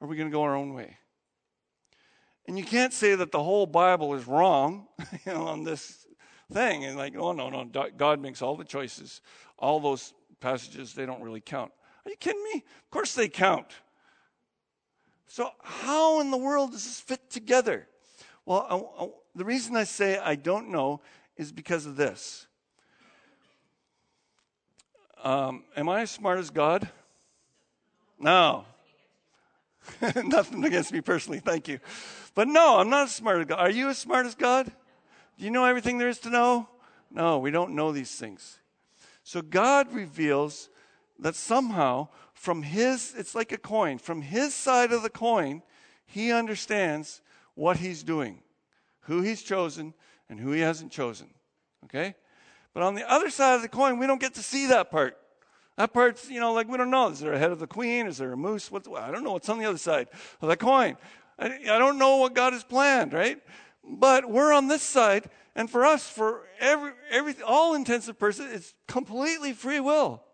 or 0.00 0.06
are 0.06 0.08
we 0.08 0.16
going 0.16 0.28
to 0.28 0.32
go 0.32 0.42
our 0.42 0.54
own 0.54 0.72
way? 0.72 0.96
And 2.48 2.58
you 2.58 2.64
can't 2.64 2.94
say 2.94 3.14
that 3.14 3.30
the 3.30 3.42
whole 3.42 3.66
Bible 3.66 4.14
is 4.14 4.26
wrong 4.26 4.86
you 5.26 5.32
know, 5.34 5.46
on 5.46 5.64
this 5.64 6.06
thing. 6.50 6.86
And 6.86 6.96
like, 6.96 7.14
oh, 7.14 7.32
no, 7.32 7.50
no, 7.50 7.64
God 7.64 8.20
makes 8.20 8.40
all 8.40 8.56
the 8.56 8.64
choices. 8.64 9.20
All 9.58 9.80
those 9.80 10.14
passages, 10.40 10.94
they 10.94 11.04
don't 11.04 11.20
really 11.20 11.42
count. 11.42 11.70
Are 12.06 12.10
you 12.10 12.16
kidding 12.16 12.42
me? 12.42 12.64
Of 12.64 12.90
course 12.90 13.14
they 13.14 13.28
count. 13.28 13.66
So, 15.26 15.50
how 15.62 16.20
in 16.22 16.30
the 16.30 16.38
world 16.38 16.72
does 16.72 16.84
this 16.84 16.98
fit 17.00 17.28
together? 17.28 17.86
Well, 18.46 18.66
I, 18.70 19.04
I, 19.04 19.08
the 19.34 19.44
reason 19.44 19.76
I 19.76 19.84
say 19.84 20.16
I 20.16 20.34
don't 20.34 20.70
know 20.70 21.02
is 21.36 21.52
because 21.52 21.84
of 21.84 21.96
this. 21.96 22.46
Um, 25.22 25.64
am 25.76 25.90
I 25.90 26.00
as 26.00 26.10
smart 26.10 26.38
as 26.38 26.48
God? 26.48 26.88
No. 28.18 28.64
Nothing 30.24 30.64
against 30.64 30.92
me 30.92 31.00
personally, 31.00 31.40
thank 31.40 31.68
you. 31.68 31.78
But 32.34 32.48
no, 32.48 32.78
I'm 32.78 32.90
not 32.90 33.04
as 33.04 33.14
smart 33.14 33.40
as 33.40 33.46
God. 33.46 33.58
Are 33.58 33.70
you 33.70 33.88
as 33.88 33.98
smart 33.98 34.26
as 34.26 34.34
God? 34.34 34.66
Do 35.38 35.44
you 35.44 35.50
know 35.50 35.64
everything 35.64 35.98
there 35.98 36.08
is 36.08 36.18
to 36.20 36.30
know? 36.30 36.68
No, 37.10 37.38
we 37.38 37.50
don't 37.50 37.74
know 37.74 37.92
these 37.92 38.14
things. 38.14 38.58
So 39.22 39.42
God 39.42 39.92
reveals 39.92 40.68
that 41.18 41.34
somehow 41.34 42.08
from 42.32 42.62
his, 42.62 43.14
it's 43.16 43.34
like 43.34 43.52
a 43.52 43.58
coin, 43.58 43.98
from 43.98 44.22
his 44.22 44.54
side 44.54 44.92
of 44.92 45.02
the 45.02 45.10
coin, 45.10 45.62
he 46.06 46.32
understands 46.32 47.20
what 47.54 47.78
he's 47.78 48.02
doing, 48.02 48.40
who 49.02 49.22
he's 49.22 49.42
chosen, 49.42 49.94
and 50.28 50.38
who 50.38 50.52
he 50.52 50.60
hasn't 50.60 50.92
chosen. 50.92 51.28
Okay? 51.84 52.14
But 52.72 52.82
on 52.82 52.94
the 52.94 53.10
other 53.10 53.30
side 53.30 53.56
of 53.56 53.62
the 53.62 53.68
coin, 53.68 53.98
we 53.98 54.06
don't 54.06 54.20
get 54.20 54.34
to 54.34 54.42
see 54.42 54.66
that 54.66 54.90
part. 54.90 55.18
That 55.78 55.92
part's, 55.92 56.28
you 56.28 56.40
know, 56.40 56.54
like 56.54 56.68
we 56.68 56.76
don't 56.76 56.90
know. 56.90 57.08
Is 57.08 57.20
there 57.20 57.32
a 57.32 57.38
head 57.38 57.52
of 57.52 57.60
the 57.60 57.68
queen? 57.68 58.08
Is 58.08 58.18
there 58.18 58.32
a 58.32 58.36
moose? 58.36 58.68
What's, 58.68 58.88
I 58.88 59.12
don't 59.12 59.22
know 59.22 59.34
what's 59.34 59.48
on 59.48 59.60
the 59.60 59.64
other 59.64 59.78
side 59.78 60.08
of 60.42 60.48
the 60.48 60.56
coin. 60.56 60.96
I, 61.38 61.46
I 61.70 61.78
don't 61.78 61.98
know 61.98 62.16
what 62.16 62.34
God 62.34 62.52
has 62.52 62.64
planned, 62.64 63.12
right? 63.12 63.40
But 63.84 64.28
we're 64.28 64.52
on 64.52 64.66
this 64.66 64.82
side, 64.82 65.30
and 65.54 65.70
for 65.70 65.86
us, 65.86 66.10
for 66.10 66.48
every, 66.58 66.90
every 67.12 67.36
all 67.46 67.76
intensive 67.76 68.18
person, 68.18 68.48
it's 68.50 68.74
completely 68.88 69.52
free 69.52 69.78
will. 69.78 70.24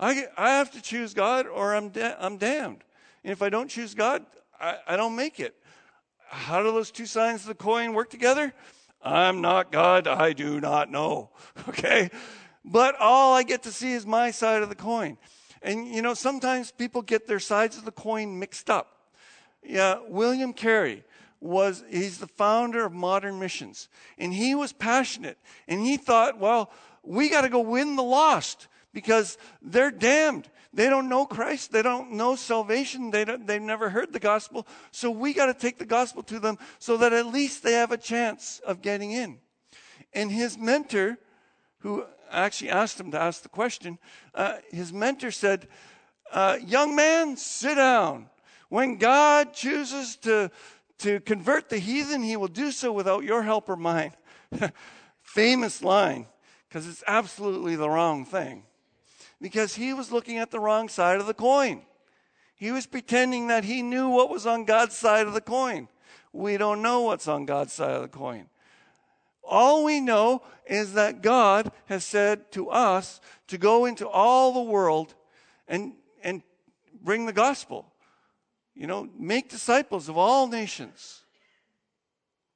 I, 0.00 0.24
I 0.38 0.52
have 0.56 0.70
to 0.70 0.80
choose 0.80 1.12
God 1.12 1.46
or 1.46 1.74
I'm, 1.74 1.90
da- 1.90 2.16
I'm 2.18 2.38
damned. 2.38 2.82
And 3.24 3.30
if 3.30 3.42
I 3.42 3.50
don't 3.50 3.68
choose 3.68 3.92
God, 3.92 4.24
I, 4.58 4.78
I 4.88 4.96
don't 4.96 5.14
make 5.14 5.38
it. 5.38 5.54
How 6.28 6.62
do 6.62 6.72
those 6.72 6.90
two 6.90 7.04
sides 7.04 7.42
of 7.42 7.48
the 7.48 7.54
coin 7.54 7.92
work 7.92 8.08
together? 8.08 8.54
I'm 9.02 9.42
not 9.42 9.70
God. 9.70 10.06
I 10.06 10.32
do 10.32 10.62
not 10.62 10.90
know. 10.90 11.28
Okay? 11.68 12.10
But 12.64 12.94
all 13.00 13.34
I 13.34 13.42
get 13.42 13.62
to 13.64 13.72
see 13.72 13.92
is 13.92 14.06
my 14.06 14.30
side 14.30 14.62
of 14.62 14.68
the 14.68 14.74
coin. 14.74 15.18
And, 15.62 15.86
you 15.86 16.02
know, 16.02 16.14
sometimes 16.14 16.72
people 16.72 17.02
get 17.02 17.26
their 17.26 17.40
sides 17.40 17.76
of 17.76 17.84
the 17.84 17.92
coin 17.92 18.38
mixed 18.38 18.68
up. 18.70 19.10
Yeah, 19.64 19.98
William 20.08 20.52
Carey 20.52 21.04
was, 21.40 21.84
he's 21.88 22.18
the 22.18 22.26
founder 22.26 22.84
of 22.84 22.92
modern 22.92 23.38
missions. 23.38 23.88
And 24.18 24.32
he 24.32 24.54
was 24.54 24.72
passionate. 24.72 25.38
And 25.68 25.80
he 25.80 25.96
thought, 25.96 26.38
well, 26.38 26.70
we 27.02 27.28
got 27.28 27.42
to 27.42 27.48
go 27.48 27.60
win 27.60 27.96
the 27.96 28.02
lost 28.02 28.68
because 28.92 29.38
they're 29.60 29.90
damned. 29.90 30.48
They 30.74 30.88
don't 30.88 31.08
know 31.08 31.26
Christ. 31.26 31.72
They 31.72 31.82
don't 31.82 32.12
know 32.12 32.34
salvation. 32.34 33.10
They 33.10 33.24
they've 33.24 33.60
never 33.60 33.90
heard 33.90 34.12
the 34.12 34.18
gospel. 34.18 34.66
So 34.90 35.10
we 35.10 35.34
got 35.34 35.46
to 35.46 35.54
take 35.54 35.78
the 35.78 35.84
gospel 35.84 36.22
to 36.24 36.38
them 36.40 36.58
so 36.78 36.96
that 36.96 37.12
at 37.12 37.26
least 37.26 37.62
they 37.62 37.72
have 37.72 37.92
a 37.92 37.98
chance 37.98 38.60
of 38.66 38.80
getting 38.80 39.12
in. 39.12 39.38
And 40.14 40.30
his 40.30 40.56
mentor, 40.56 41.18
who 41.80 42.04
actually 42.32 42.70
asked 42.70 42.98
him 42.98 43.10
to 43.12 43.20
ask 43.20 43.42
the 43.42 43.48
question, 43.48 43.98
uh, 44.34 44.56
his 44.70 44.92
mentor 44.92 45.30
said, 45.30 45.68
uh, 46.32 46.58
Young 46.64 46.96
man, 46.96 47.36
sit 47.36 47.76
down. 47.76 48.28
When 48.68 48.96
God 48.96 49.52
chooses 49.52 50.16
to, 50.16 50.50
to 50.98 51.20
convert 51.20 51.68
the 51.68 51.78
heathen, 51.78 52.22
he 52.22 52.36
will 52.36 52.48
do 52.48 52.70
so 52.70 52.92
without 52.92 53.22
your 53.24 53.42
help 53.42 53.68
or 53.68 53.76
mine. 53.76 54.12
Famous 55.22 55.82
line, 55.82 56.26
because 56.68 56.88
it's 56.88 57.04
absolutely 57.06 57.76
the 57.76 57.88
wrong 57.88 58.24
thing 58.24 58.64
because 59.42 59.74
he 59.74 59.92
was 59.92 60.12
looking 60.12 60.38
at 60.38 60.52
the 60.52 60.60
wrong 60.60 60.88
side 60.88 61.20
of 61.20 61.26
the 61.26 61.34
coin. 61.34 61.82
He 62.54 62.70
was 62.70 62.86
pretending 62.86 63.48
that 63.48 63.64
he 63.64 63.82
knew 63.82 64.08
what 64.08 64.30
was 64.30 64.46
on 64.46 64.64
God's 64.64 64.96
side 64.96 65.26
of 65.26 65.34
the 65.34 65.40
coin. 65.40 65.88
We 66.32 66.56
don't 66.56 66.80
know 66.80 67.02
what's 67.02 67.26
on 67.26 67.44
God's 67.44 67.72
side 67.72 67.90
of 67.90 68.02
the 68.02 68.08
coin. 68.08 68.48
All 69.52 69.84
we 69.84 70.00
know 70.00 70.40
is 70.66 70.94
that 70.94 71.20
God 71.20 71.70
has 71.84 72.04
said 72.04 72.50
to 72.52 72.70
us 72.70 73.20
to 73.48 73.58
go 73.58 73.84
into 73.84 74.08
all 74.08 74.54
the 74.54 74.70
world 74.70 75.14
and, 75.68 75.92
and 76.24 76.42
bring 77.02 77.26
the 77.26 77.34
gospel. 77.34 77.92
You 78.74 78.86
know, 78.86 79.10
make 79.18 79.50
disciples 79.50 80.08
of 80.08 80.16
all 80.16 80.46
nations, 80.46 81.24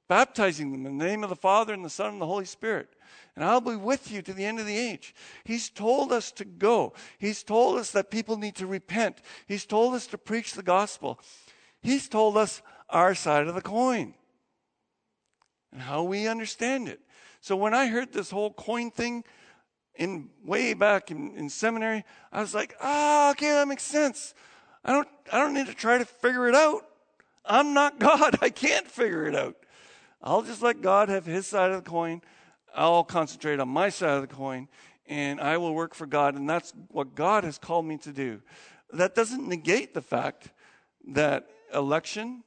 baptizing 0.07 0.71
them 0.71 0.87
in 0.87 0.97
the 0.97 1.05
name 1.05 1.23
of 1.23 1.29
the 1.29 1.35
Father 1.35 1.71
and 1.71 1.85
the 1.85 1.89
Son 1.91 2.13
and 2.13 2.21
the 2.21 2.25
Holy 2.25 2.45
Spirit 2.45 2.89
and 3.35 3.45
I'll 3.45 3.61
be 3.61 3.75
with 3.75 4.11
you 4.11 4.23
to 4.23 4.33
the 4.33 4.43
end 4.43 4.59
of 4.59 4.65
the 4.65 4.75
age. 4.75 5.13
He's 5.43 5.69
told 5.69 6.11
us 6.11 6.31
to 6.31 6.43
go. 6.43 6.93
He's 7.19 7.43
told 7.43 7.77
us 7.77 7.91
that 7.91 8.09
people 8.09 8.35
need 8.35 8.55
to 8.55 8.65
repent. 8.65 9.21
He's 9.45 9.63
told 9.63 9.93
us 9.93 10.07
to 10.07 10.17
preach 10.17 10.53
the 10.53 10.63
gospel. 10.63 11.19
He's 11.79 12.09
told 12.09 12.35
us 12.35 12.63
our 12.89 13.13
side 13.13 13.45
of 13.45 13.53
the 13.53 13.61
coin 13.61 14.15
and 15.71 15.81
how 15.81 16.03
we 16.03 16.27
understand 16.27 16.87
it. 16.87 16.99
So 17.41 17.55
when 17.55 17.73
I 17.73 17.87
heard 17.87 18.13
this 18.13 18.29
whole 18.29 18.51
coin 18.51 18.91
thing 18.91 19.23
in 19.95 20.29
way 20.43 20.73
back 20.73 21.11
in, 21.11 21.35
in 21.35 21.49
seminary, 21.49 22.03
I 22.31 22.41
was 22.41 22.53
like, 22.53 22.75
ah, 22.81 23.27
oh, 23.27 23.31
okay, 23.31 23.53
that 23.53 23.67
makes 23.67 23.83
sense. 23.83 24.33
I 24.83 24.93
don't, 24.93 25.07
I 25.31 25.39
don't 25.39 25.53
need 25.53 25.67
to 25.67 25.73
try 25.73 25.97
to 25.97 26.05
figure 26.05 26.47
it 26.47 26.55
out. 26.55 26.81
I'm 27.45 27.73
not 27.73 27.99
God. 27.99 28.37
I 28.41 28.49
can't 28.49 28.87
figure 28.87 29.25
it 29.25 29.35
out. 29.35 29.55
I'll 30.21 30.41
just 30.41 30.61
let 30.61 30.81
God 30.81 31.09
have 31.09 31.25
his 31.25 31.47
side 31.47 31.71
of 31.71 31.83
the 31.83 31.89
coin. 31.89 32.21
I'll 32.75 33.03
concentrate 33.03 33.59
on 33.59 33.69
my 33.69 33.89
side 33.89 34.15
of 34.15 34.21
the 34.21 34.33
coin 34.33 34.67
and 35.07 35.39
I 35.39 35.57
will 35.57 35.73
work 35.73 35.93
for 35.93 36.05
God. 36.05 36.35
And 36.35 36.49
that's 36.49 36.73
what 36.89 37.15
God 37.15 37.43
has 37.43 37.57
called 37.57 37.85
me 37.85 37.97
to 37.99 38.11
do. 38.11 38.41
That 38.93 39.15
doesn't 39.15 39.47
negate 39.47 39.93
the 39.93 40.01
fact 40.01 40.49
that 41.09 41.47
election, 41.73 42.43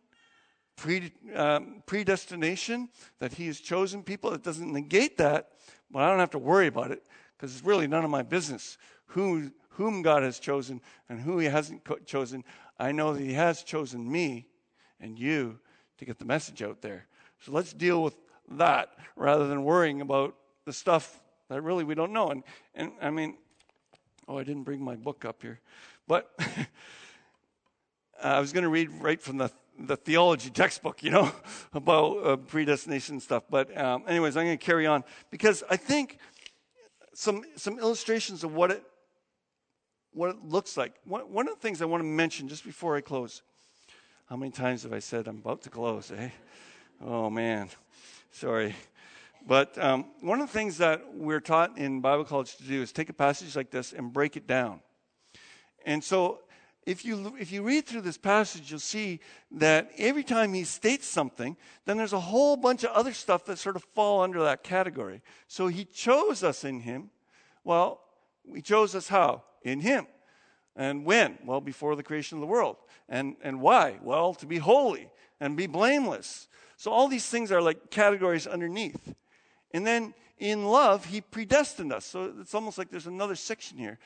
pre, 0.81 1.13
um, 1.35 1.83
predestination, 1.85 2.89
that 3.19 3.35
He 3.35 3.47
has 3.47 3.61
chosen 3.61 4.03
people, 4.03 4.33
it 4.33 4.43
doesn't 4.43 4.73
negate 4.73 5.19
that, 5.19 5.51
but 5.91 6.03
I 6.03 6.09
don't 6.09 6.19
have 6.19 6.31
to 6.31 6.39
worry 6.39 6.67
about 6.67 6.91
it 6.91 7.07
because 7.37 7.55
it's 7.55 7.65
really 7.65 7.87
none 7.87 8.03
of 8.03 8.11
my 8.11 8.23
business 8.23 8.79
who, 9.07 9.51
whom 9.71 10.01
God 10.01 10.23
has 10.23 10.39
chosen 10.39 10.81
and 11.09 11.21
who 11.21 11.39
He 11.39 11.47
hasn't 11.47 11.85
co- 11.85 11.99
chosen. 11.99 12.45
I 12.79 12.93
know 12.93 13.13
that 13.13 13.23
He 13.23 13.35
has 13.35 13.63
chosen 13.63 14.11
me 14.11 14.47
and 15.01 15.19
you 15.19 15.59
to 15.99 16.07
get 16.07 16.19
the 16.19 16.25
message 16.25 16.63
out 16.63 16.81
there. 16.81 17.07
So 17.45 17.53
let's 17.53 17.75
deal 17.75 18.03
with 18.03 18.17
that 18.53 18.91
rather 19.17 19.49
than 19.49 19.65
worrying 19.65 20.01
about 20.01 20.35
the 20.65 20.73
stuff 20.73 21.21
that 21.51 21.61
really 21.61 21.85
we 21.85 21.95
don't 21.95 22.13
know. 22.13 22.31
And, 22.31 22.43
and 22.75 22.93
I 23.03 23.11
mean, 23.11 23.37
oh, 24.29 24.39
I 24.39 24.45
didn't 24.45 24.63
bring 24.63 24.83
my 24.83 24.97
book 24.97 25.27
up 25.27 25.43
here. 25.43 25.61
But 26.09 26.31
I 28.23 28.41
was 28.41 28.53
going 28.53 28.65
to 28.65 28.71
read 28.71 28.91
right 29.01 29.21
from 29.21 29.37
the, 29.39 29.51
the 29.87 29.97
theology 29.97 30.51
textbook, 30.51 31.03
you 31.03 31.11
know, 31.11 31.33
about 31.73 32.27
uh, 32.27 32.37
predestination 32.37 33.21
stuff. 33.21 33.45
But, 33.49 33.77
um, 33.77 34.05
anyways, 34.07 34.37
I'm 34.37 34.47
going 34.47 34.59
to 34.59 34.65
carry 34.65 34.87
on 34.87 35.05
because 35.31 35.65
I 35.71 35.77
think 35.77 36.19
some, 37.15 37.43
some 37.57 37.79
illustrations 37.79 38.45
of 38.45 38.55
what 38.55 38.71
it, 38.71 38.83
what 40.13 40.31
it 40.31 40.45
looks 40.45 40.77
like. 40.77 40.95
One, 41.05 41.23
one 41.33 41.49
of 41.49 41.55
the 41.55 41.61
things 41.61 41.83
I 41.83 41.87
want 41.87 42.03
to 42.03 42.09
mention 42.09 42.49
just 42.49 42.65
before 42.65 42.97
I 42.97 43.01
close. 43.01 43.43
How 44.29 44.37
many 44.37 44.53
times 44.53 44.85
have 44.85 44.93
I 44.93 45.01
said 45.01 45.27
I'm 45.27 45.39
about 45.39 45.63
to 45.63 45.71
close, 45.71 46.13
eh? 46.13 46.31
Oh, 47.05 47.31
man. 47.31 47.69
Sorry. 48.31 48.75
But 49.47 49.77
um, 49.83 50.07
one 50.21 50.41
of 50.41 50.47
the 50.47 50.53
things 50.53 50.79
that 50.79 51.15
we're 51.15 51.41
taught 51.41 51.79
in 51.79 52.01
Bible 52.01 52.25
college 52.25 52.57
to 52.57 52.63
do 52.63 52.83
is 52.83 52.93
take 52.93 53.09
a 53.09 53.15
passage 53.15 53.57
like 53.57 53.71
this 53.71 53.93
and 53.93 54.13
break 54.13 54.37
it 54.37 54.47
down. 54.47 54.81
And 55.87 56.05
so 56.05 56.41
if 56.87 57.05
you, 57.05 57.35
if 57.39 57.53
you 57.53 57.63
read 57.63 57.87
through 57.87 58.01
this 58.01 58.17
passage, 58.17 58.71
you'll 58.71 58.81
see 58.81 59.21
that 59.53 59.91
every 59.99 60.25
time 60.25 60.55
he 60.55 60.65
states 60.65 61.07
something, 61.07 61.57
then 61.85 61.97
there's 61.97 62.13
a 62.13 62.21
whole 62.21 62.57
bunch 62.57 62.85
of 62.85 62.91
other 62.91 63.13
stuff 63.13 63.45
that 63.47 63.59
sort 63.59 63.77
of 63.77 63.85
fall 63.95 64.23
under 64.23 64.43
that 64.43 64.63
category. 64.63 65.23
So 65.47 65.69
he 65.69 65.85
chose 65.85 66.43
us 66.43 66.65
in 66.65 66.81
him. 66.81 67.11
Well, 67.65 68.01
he 68.55 68.63
chose 68.63 68.95
us 68.95 69.09
how? 69.09 69.43
In 69.63 69.81
him. 69.81 70.07
And 70.75 71.05
when? 71.05 71.39
Well, 71.45 71.61
before 71.61 71.97
the 71.97 72.03
creation 72.03 72.39
of 72.39 72.41
the 72.41 72.47
world. 72.47 72.77
And, 73.09 73.37
and 73.43 73.61
why? 73.61 73.99
Well, 74.03 74.35
to 74.35 74.47
be 74.47 74.59
holy 74.59 75.11
and 75.39 75.57
be 75.57 75.67
blameless 75.67 76.49
so 76.81 76.91
all 76.91 77.09
these 77.09 77.27
things 77.27 77.53
are 77.53 77.61
like 77.61 77.91
categories 77.91 78.47
underneath. 78.47 79.15
And 79.75 79.87
then 79.87 80.15
in 80.39 80.65
love, 80.65 81.05
he 81.05 81.21
predestined 81.21 81.93
us. 81.93 82.07
So 82.07 82.33
it's 82.41 82.55
almost 82.55 82.79
like 82.79 82.91
there's 82.91 83.07
another 83.07 83.35
section 83.35 83.77
here. 83.77 83.99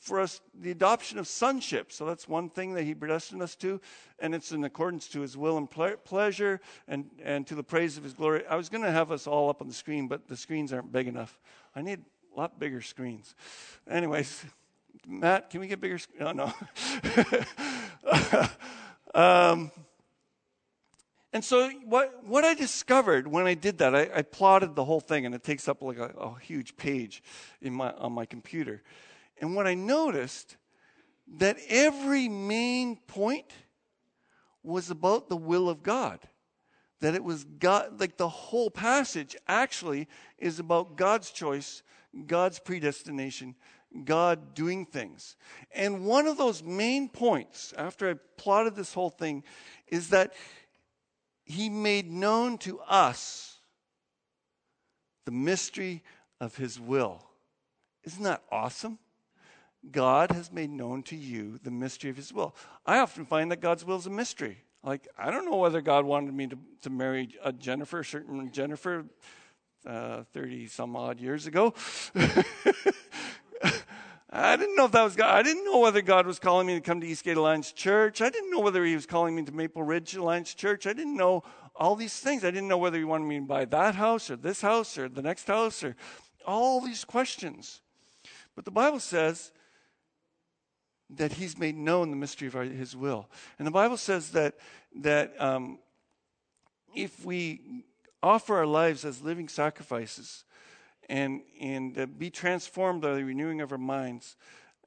For 0.00 0.20
us, 0.20 0.40
the 0.54 0.70
adoption 0.70 1.18
of 1.18 1.26
sonship. 1.28 1.92
So 1.92 2.06
that's 2.06 2.28
one 2.28 2.50
thing 2.50 2.74
that 2.74 2.84
he 2.84 2.94
predestined 2.94 3.42
us 3.42 3.54
to. 3.56 3.80
And 4.18 4.34
it's 4.34 4.52
in 4.52 4.64
accordance 4.64 5.08
to 5.08 5.20
his 5.20 5.36
will 5.36 5.58
and 5.58 5.70
ple- 5.70 5.96
pleasure 6.04 6.60
and, 6.88 7.10
and 7.22 7.46
to 7.46 7.54
the 7.54 7.62
praise 7.62 7.96
of 7.96 8.04
his 8.04 8.12
glory. 8.12 8.44
I 8.46 8.56
was 8.56 8.68
going 8.68 8.84
to 8.84 8.90
have 8.90 9.12
us 9.12 9.26
all 9.26 9.48
up 9.48 9.60
on 9.60 9.68
the 9.68 9.74
screen, 9.74 10.08
but 10.08 10.28
the 10.28 10.36
screens 10.36 10.72
aren't 10.72 10.92
big 10.92 11.06
enough. 11.06 11.38
I 11.74 11.82
need 11.82 12.00
a 12.34 12.40
lot 12.40 12.58
bigger 12.58 12.80
screens. 12.80 13.34
Anyways, 13.88 14.44
Matt, 15.06 15.50
can 15.50 15.60
we 15.60 15.68
get 15.68 15.80
bigger? 15.80 15.98
Oh, 16.20 16.32
no. 16.32 16.52
um, 19.14 19.70
and 21.32 21.44
so 21.44 21.68
what, 21.84 22.24
what 22.24 22.44
I 22.44 22.54
discovered 22.54 23.28
when 23.28 23.46
I 23.46 23.52
did 23.52 23.78
that, 23.78 23.94
I, 23.94 24.08
I 24.14 24.22
plotted 24.22 24.74
the 24.74 24.84
whole 24.84 25.00
thing, 25.00 25.26
and 25.26 25.34
it 25.34 25.44
takes 25.44 25.68
up 25.68 25.82
like 25.82 25.98
a, 25.98 26.14
a 26.18 26.38
huge 26.38 26.78
page 26.78 27.22
in 27.60 27.74
my, 27.74 27.92
on 27.92 28.12
my 28.12 28.24
computer. 28.24 28.82
And 29.40 29.54
what 29.54 29.66
I 29.66 29.74
noticed 29.74 30.56
that 31.38 31.56
every 31.68 32.28
main 32.28 32.96
point 32.96 33.52
was 34.62 34.90
about 34.90 35.28
the 35.28 35.36
will 35.36 35.68
of 35.68 35.82
God. 35.82 36.20
that 37.00 37.14
it 37.14 37.22
was 37.22 37.44
God, 37.44 38.00
like 38.00 38.16
the 38.16 38.28
whole 38.28 38.70
passage 38.70 39.36
actually 39.46 40.08
is 40.38 40.58
about 40.58 40.96
God's 40.96 41.30
choice, 41.30 41.82
God's 42.26 42.58
predestination, 42.58 43.54
God 44.04 44.54
doing 44.54 44.86
things. 44.86 45.36
And 45.74 46.06
one 46.06 46.26
of 46.26 46.38
those 46.38 46.62
main 46.62 47.08
points, 47.08 47.74
after 47.76 48.10
I 48.10 48.14
plotted 48.36 48.74
this 48.74 48.94
whole 48.94 49.10
thing, 49.10 49.44
is 49.86 50.08
that 50.10 50.32
He 51.44 51.68
made 51.68 52.10
known 52.10 52.58
to 52.58 52.80
us 52.80 53.58
the 55.26 55.32
mystery 55.32 56.02
of 56.40 56.56
His 56.56 56.80
will. 56.80 57.22
Isn't 58.04 58.22
that 58.22 58.42
awesome? 58.50 58.98
God 59.90 60.30
has 60.32 60.52
made 60.52 60.70
known 60.70 61.02
to 61.04 61.16
you 61.16 61.58
the 61.62 61.70
mystery 61.70 62.10
of 62.10 62.16
His 62.16 62.32
will. 62.32 62.54
I 62.84 62.98
often 62.98 63.24
find 63.24 63.50
that 63.50 63.60
God's 63.60 63.84
will 63.84 63.96
is 63.96 64.06
a 64.06 64.10
mystery. 64.10 64.58
Like, 64.82 65.08
I 65.18 65.30
don't 65.30 65.44
know 65.44 65.56
whether 65.56 65.80
God 65.80 66.04
wanted 66.04 66.32
me 66.34 66.46
to, 66.46 66.58
to 66.82 66.90
marry 66.90 67.30
a 67.42 67.52
Jennifer, 67.52 68.04
certain 68.04 68.50
Jennifer, 68.52 69.04
30 69.84 70.24
uh, 70.64 70.68
some 70.68 70.96
odd 70.96 71.20
years 71.20 71.46
ago. 71.46 71.74
I 74.28 74.56
didn't 74.56 74.76
know 74.76 74.84
if 74.84 74.92
that 74.92 75.02
was 75.02 75.16
God. 75.16 75.34
I 75.34 75.42
didn't 75.42 75.64
know 75.64 75.78
whether 75.78 76.02
God 76.02 76.26
was 76.26 76.38
calling 76.38 76.66
me 76.66 76.74
to 76.74 76.80
come 76.80 77.00
to 77.00 77.06
Eastgate 77.06 77.36
Alliance 77.36 77.72
Church. 77.72 78.20
I 78.20 78.28
didn't 78.28 78.50
know 78.50 78.60
whether 78.60 78.84
He 78.84 78.94
was 78.94 79.06
calling 79.06 79.34
me 79.34 79.42
to 79.44 79.52
Maple 79.52 79.82
Ridge 79.82 80.14
Alliance 80.14 80.52
Church. 80.54 80.86
I 80.86 80.92
didn't 80.92 81.16
know 81.16 81.42
all 81.74 81.96
these 81.96 82.18
things. 82.18 82.44
I 82.44 82.50
didn't 82.50 82.68
know 82.68 82.78
whether 82.78 82.98
He 82.98 83.04
wanted 83.04 83.26
me 83.26 83.38
to 83.38 83.44
buy 83.44 83.64
that 83.64 83.94
house 83.94 84.30
or 84.30 84.36
this 84.36 84.60
house 84.60 84.98
or 84.98 85.08
the 85.08 85.22
next 85.22 85.46
house 85.46 85.82
or 85.82 85.96
all 86.46 86.80
these 86.80 87.04
questions. 87.04 87.80
But 88.54 88.64
the 88.64 88.70
Bible 88.70 89.00
says 89.00 89.52
that 91.10 91.34
He's 91.34 91.58
made 91.58 91.76
known 91.76 92.10
the 92.10 92.16
mystery 92.16 92.48
of 92.48 92.54
His 92.54 92.96
will. 92.96 93.28
And 93.58 93.66
the 93.66 93.72
Bible 93.72 93.96
says 93.96 94.30
that, 94.30 94.54
that 94.96 95.40
um, 95.40 95.78
if 96.94 97.24
we 97.24 97.84
offer 98.22 98.56
our 98.56 98.66
lives 98.66 99.04
as 99.04 99.22
living 99.22 99.48
sacrifices, 99.48 100.44
and, 101.08 101.42
and 101.60 101.98
uh, 101.98 102.06
be 102.06 102.30
transformed 102.30 103.02
by 103.02 103.14
the 103.14 103.24
renewing 103.24 103.60
of 103.60 103.72
our 103.72 103.78
minds. 103.78 104.36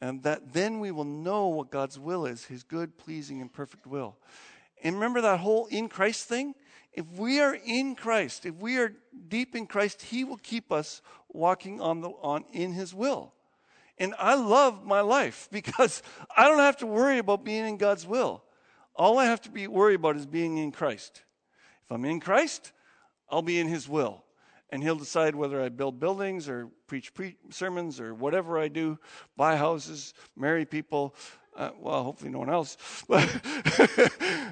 And 0.02 0.24
that 0.24 0.54
then 0.54 0.80
we 0.80 0.92
will 0.92 1.06
know 1.06 1.48
what 1.48 1.72
God's 1.72 2.00
will 2.00 2.26
is, 2.26 2.46
his 2.46 2.64
good, 2.64 2.98
pleasing, 2.98 3.42
and 3.42 3.52
perfect 3.52 3.86
will. 3.86 4.18
And 4.84 4.96
remember 4.96 5.22
that 5.22 5.42
whole 5.42 5.66
in 5.68 5.90
Christ 5.90 6.28
thing? 6.28 6.56
If 6.94 7.06
we 7.18 7.40
are 7.40 7.56
in 7.66 7.96
Christ, 7.96 8.46
if 8.46 8.56
we 8.56 8.78
are 8.78 8.94
deep 9.28 9.56
in 9.56 9.68
Christ, 9.68 10.04
he 10.04 10.24
will 10.24 10.38
keep 10.38 10.72
us 10.72 11.02
walking 11.30 11.82
on 11.82 12.02
the 12.02 12.10
on 12.10 12.46
in 12.52 12.74
his 12.74 12.94
will. 12.94 13.34
And 14.00 14.16
I 14.18 14.36
love 14.36 14.86
my 14.86 15.02
life 15.02 15.48
because 15.52 16.02
I 16.36 16.46
don't 16.46 16.60
have 16.60 16.78
to 16.78 16.88
worry 16.88 17.18
about 17.18 17.44
being 17.44 17.66
in 17.68 17.78
God's 17.78 18.08
will. 18.08 18.44
All 18.96 19.18
I 19.18 19.26
have 19.26 19.42
to 19.42 19.52
be 19.52 19.68
worried 19.68 19.96
about 19.96 20.18
is 20.18 20.26
being 20.26 20.58
in 20.58 20.72
Christ. 20.72 21.24
If 21.86 21.92
I'm 21.92 22.06
in 22.06 22.20
Christ, 22.20 22.72
I'll 23.30 23.42
be 23.42 23.60
in 23.60 23.68
his 23.68 23.88
will 23.88 24.24
and 24.72 24.84
he'll 24.84 24.96
decide 24.96 25.36
whether 25.36 25.62
I 25.62 25.70
build 25.70 26.00
buildings 26.00 26.48
or 26.48 26.70
preach 26.88 27.14
pre- 27.14 27.38
sermons 27.50 28.00
or 28.00 28.14
whatever 28.14 28.60
I 28.60 28.68
do, 28.68 29.00
buy 29.36 29.56
houses, 29.56 30.14
marry 30.36 30.66
people. 30.66 31.16
Uh, 31.56 31.72
well, 31.80 32.04
hopefully 32.04 32.32
no 32.32 32.40
one 32.40 32.50
else. 32.50 32.78
But, 33.08 33.28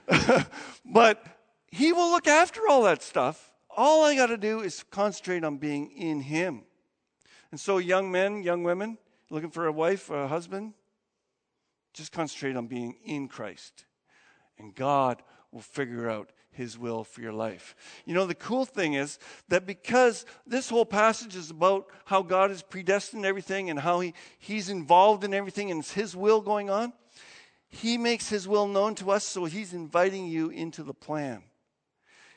but 0.85 1.23
he 1.71 1.93
will 1.93 2.09
look 2.09 2.27
after 2.27 2.61
all 2.67 2.83
that 2.83 3.03
stuff. 3.03 3.51
All 3.69 4.03
I 4.03 4.15
got 4.15 4.27
to 4.27 4.37
do 4.37 4.61
is 4.61 4.83
concentrate 4.89 5.43
on 5.43 5.57
being 5.57 5.91
in 5.91 6.21
him. 6.21 6.63
And 7.51 7.59
so, 7.59 7.77
young 7.77 8.11
men, 8.11 8.43
young 8.43 8.63
women, 8.63 8.97
looking 9.29 9.51
for 9.51 9.67
a 9.67 9.71
wife 9.71 10.09
or 10.09 10.23
a 10.23 10.27
husband, 10.27 10.73
just 11.93 12.11
concentrate 12.11 12.55
on 12.55 12.67
being 12.67 12.95
in 13.03 13.27
Christ. 13.27 13.85
And 14.57 14.73
God 14.73 15.21
will 15.51 15.61
figure 15.61 16.09
out 16.09 16.31
his 16.57 16.77
will 16.77 17.03
for 17.03 17.21
your 17.21 17.33
life. 17.33 17.75
You 18.05 18.15
know, 18.15 18.25
the 18.25 18.35
cool 18.35 18.65
thing 18.65 18.93
is 18.93 19.19
that 19.47 19.67
because 19.67 20.25
this 20.45 20.69
whole 20.69 20.85
passage 20.85 21.35
is 21.35 21.51
about 21.51 21.85
how 22.05 22.23
God 22.23 22.49
has 22.49 22.63
predestined 22.63 23.25
everything 23.25 23.69
and 23.69 23.79
how 23.79 23.99
he, 23.99 24.13
He's 24.39 24.69
involved 24.69 25.23
in 25.23 25.35
everything 25.35 25.69
and 25.69 25.79
it's 25.79 25.93
His 25.93 26.15
will 26.15 26.41
going 26.41 26.71
on, 26.71 26.93
He 27.69 27.97
makes 27.97 28.29
His 28.29 28.47
will 28.47 28.67
known 28.67 28.95
to 28.95 29.11
us, 29.11 29.23
so 29.23 29.45
He's 29.45 29.73
inviting 29.73 30.25
you 30.25 30.49
into 30.49 30.81
the 30.81 30.95
plan. 30.95 31.43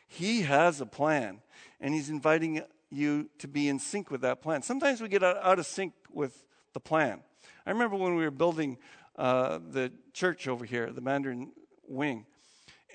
He 0.07 0.43
has 0.43 0.81
a 0.83 0.87
plan, 0.87 1.41
and 1.81 1.95
He's 1.95 2.11
inviting 2.11 2.63
you 2.91 3.31
to 3.39 3.49
be 3.49 3.69
in 3.69 3.79
sync 3.79 4.11
with 4.11 4.21
that 4.21 4.43
plan. 4.43 4.61
Sometimes 4.61 5.01
we 5.01 5.09
get 5.09 5.23
out 5.25 5.59
of 5.59 5.65
sync 5.65 5.95
with 6.13 6.45
the 6.73 6.81
plan. 6.81 7.21
I 7.67 7.71
remember 7.71 7.97
when 7.97 8.15
we 8.15 8.25
were 8.25 8.31
building 8.31 8.79
uh, 9.17 9.59
the 9.71 9.93
church 10.13 10.49
over 10.49 10.65
here, 10.65 10.91
the 10.93 11.01
Mandarin 11.01 11.53
wing. 11.87 12.27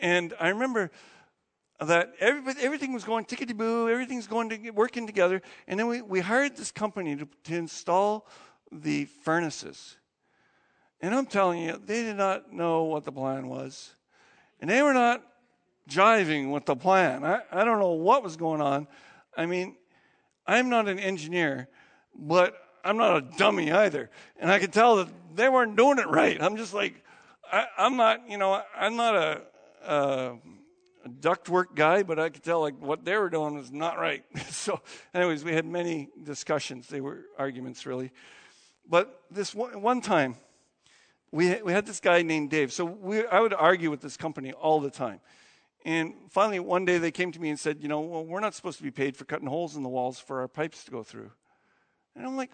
And 0.01 0.33
I 0.39 0.49
remember 0.49 0.91
that 1.79 2.13
everything 2.19 2.93
was 2.93 3.03
going 3.03 3.25
tickety 3.25 3.55
boo, 3.55 3.89
everything's 3.89 4.27
going 4.27 4.49
to 4.49 4.71
working 4.71 5.05
together. 5.05 5.41
And 5.67 5.79
then 5.79 5.87
we, 5.87 6.01
we 6.01 6.21
hired 6.21 6.55
this 6.55 6.71
company 6.71 7.15
to, 7.17 7.27
to 7.43 7.55
install 7.55 8.27
the 8.71 9.05
furnaces. 9.05 9.97
And 11.01 11.13
I'm 11.13 11.25
telling 11.25 11.61
you, 11.61 11.79
they 11.83 12.03
did 12.03 12.15
not 12.15 12.51
know 12.53 12.83
what 12.83 13.03
the 13.03 13.11
plan 13.11 13.47
was. 13.47 13.93
And 14.61 14.69
they 14.69 14.81
were 14.81 14.93
not 14.93 15.23
jiving 15.89 16.51
with 16.51 16.65
the 16.65 16.75
plan. 16.75 17.23
I, 17.23 17.41
I 17.51 17.65
don't 17.65 17.79
know 17.79 17.91
what 17.91 18.23
was 18.23 18.37
going 18.37 18.61
on. 18.61 18.87
I 19.37 19.45
mean, 19.45 19.75
I'm 20.47 20.69
not 20.69 20.87
an 20.87 20.97
engineer, 20.97 21.67
but 22.15 22.55
I'm 22.85 22.97
not 22.97 23.17
a 23.17 23.21
dummy 23.21 23.71
either. 23.71 24.09
And 24.39 24.51
I 24.51 24.59
could 24.59 24.71
tell 24.71 24.97
that 24.97 25.09
they 25.35 25.49
weren't 25.49 25.75
doing 25.75 25.99
it 25.99 26.07
right. 26.07 26.41
I'm 26.41 26.55
just 26.55 26.73
like, 26.73 27.03
I, 27.51 27.65
am 27.77 27.97
not, 27.97 28.29
you 28.29 28.37
know, 28.37 28.61
I'm 28.77 28.95
not 28.95 29.15
a, 29.15 29.41
a 29.85 30.35
a 31.05 31.09
ductwork 31.09 31.75
guy, 31.75 32.03
but 32.03 32.19
I 32.19 32.29
could 32.29 32.43
tell 32.43 32.61
like 32.61 32.79
what 32.81 33.05
they 33.05 33.15
were 33.15 33.29
doing 33.29 33.55
was 33.55 33.71
not 33.71 33.97
right. 33.99 34.23
so, 34.49 34.81
anyways, 35.13 35.43
we 35.43 35.53
had 35.53 35.65
many 35.65 36.09
discussions. 36.23 36.87
They 36.87 36.99
were 36.99 37.25
arguments, 37.37 37.85
really. 37.85 38.11
But 38.89 39.21
this 39.29 39.53
one, 39.53 39.81
one 39.81 40.01
time, 40.01 40.35
we 41.31 41.61
we 41.61 41.71
had 41.71 41.85
this 41.85 41.99
guy 41.99 42.23
named 42.23 42.49
Dave. 42.49 42.73
So 42.73 42.85
we, 42.85 43.25
I 43.27 43.39
would 43.39 43.53
argue 43.53 43.91
with 43.91 44.01
this 44.01 44.17
company 44.17 44.51
all 44.51 44.79
the 44.79 44.89
time. 44.89 45.19
And 45.85 46.15
finally, 46.31 46.59
one 46.59 46.85
day 46.85 46.97
they 46.97 47.11
came 47.11 47.31
to 47.31 47.39
me 47.39 47.49
and 47.49 47.59
said, 47.59 47.77
you 47.81 47.87
know, 47.87 47.99
well, 48.01 48.25
we're 48.25 48.39
not 48.39 48.55
supposed 48.55 48.77
to 48.77 48.83
be 48.83 48.89
paid 48.89 49.15
for 49.15 49.25
cutting 49.25 49.47
holes 49.47 49.75
in 49.75 49.83
the 49.83 49.89
walls 49.89 50.17
for 50.17 50.39
our 50.39 50.47
pipes 50.47 50.83
to 50.85 50.91
go 50.91 51.03
through. 51.03 51.29
And 52.15 52.25
I'm 52.25 52.35
like, 52.35 52.49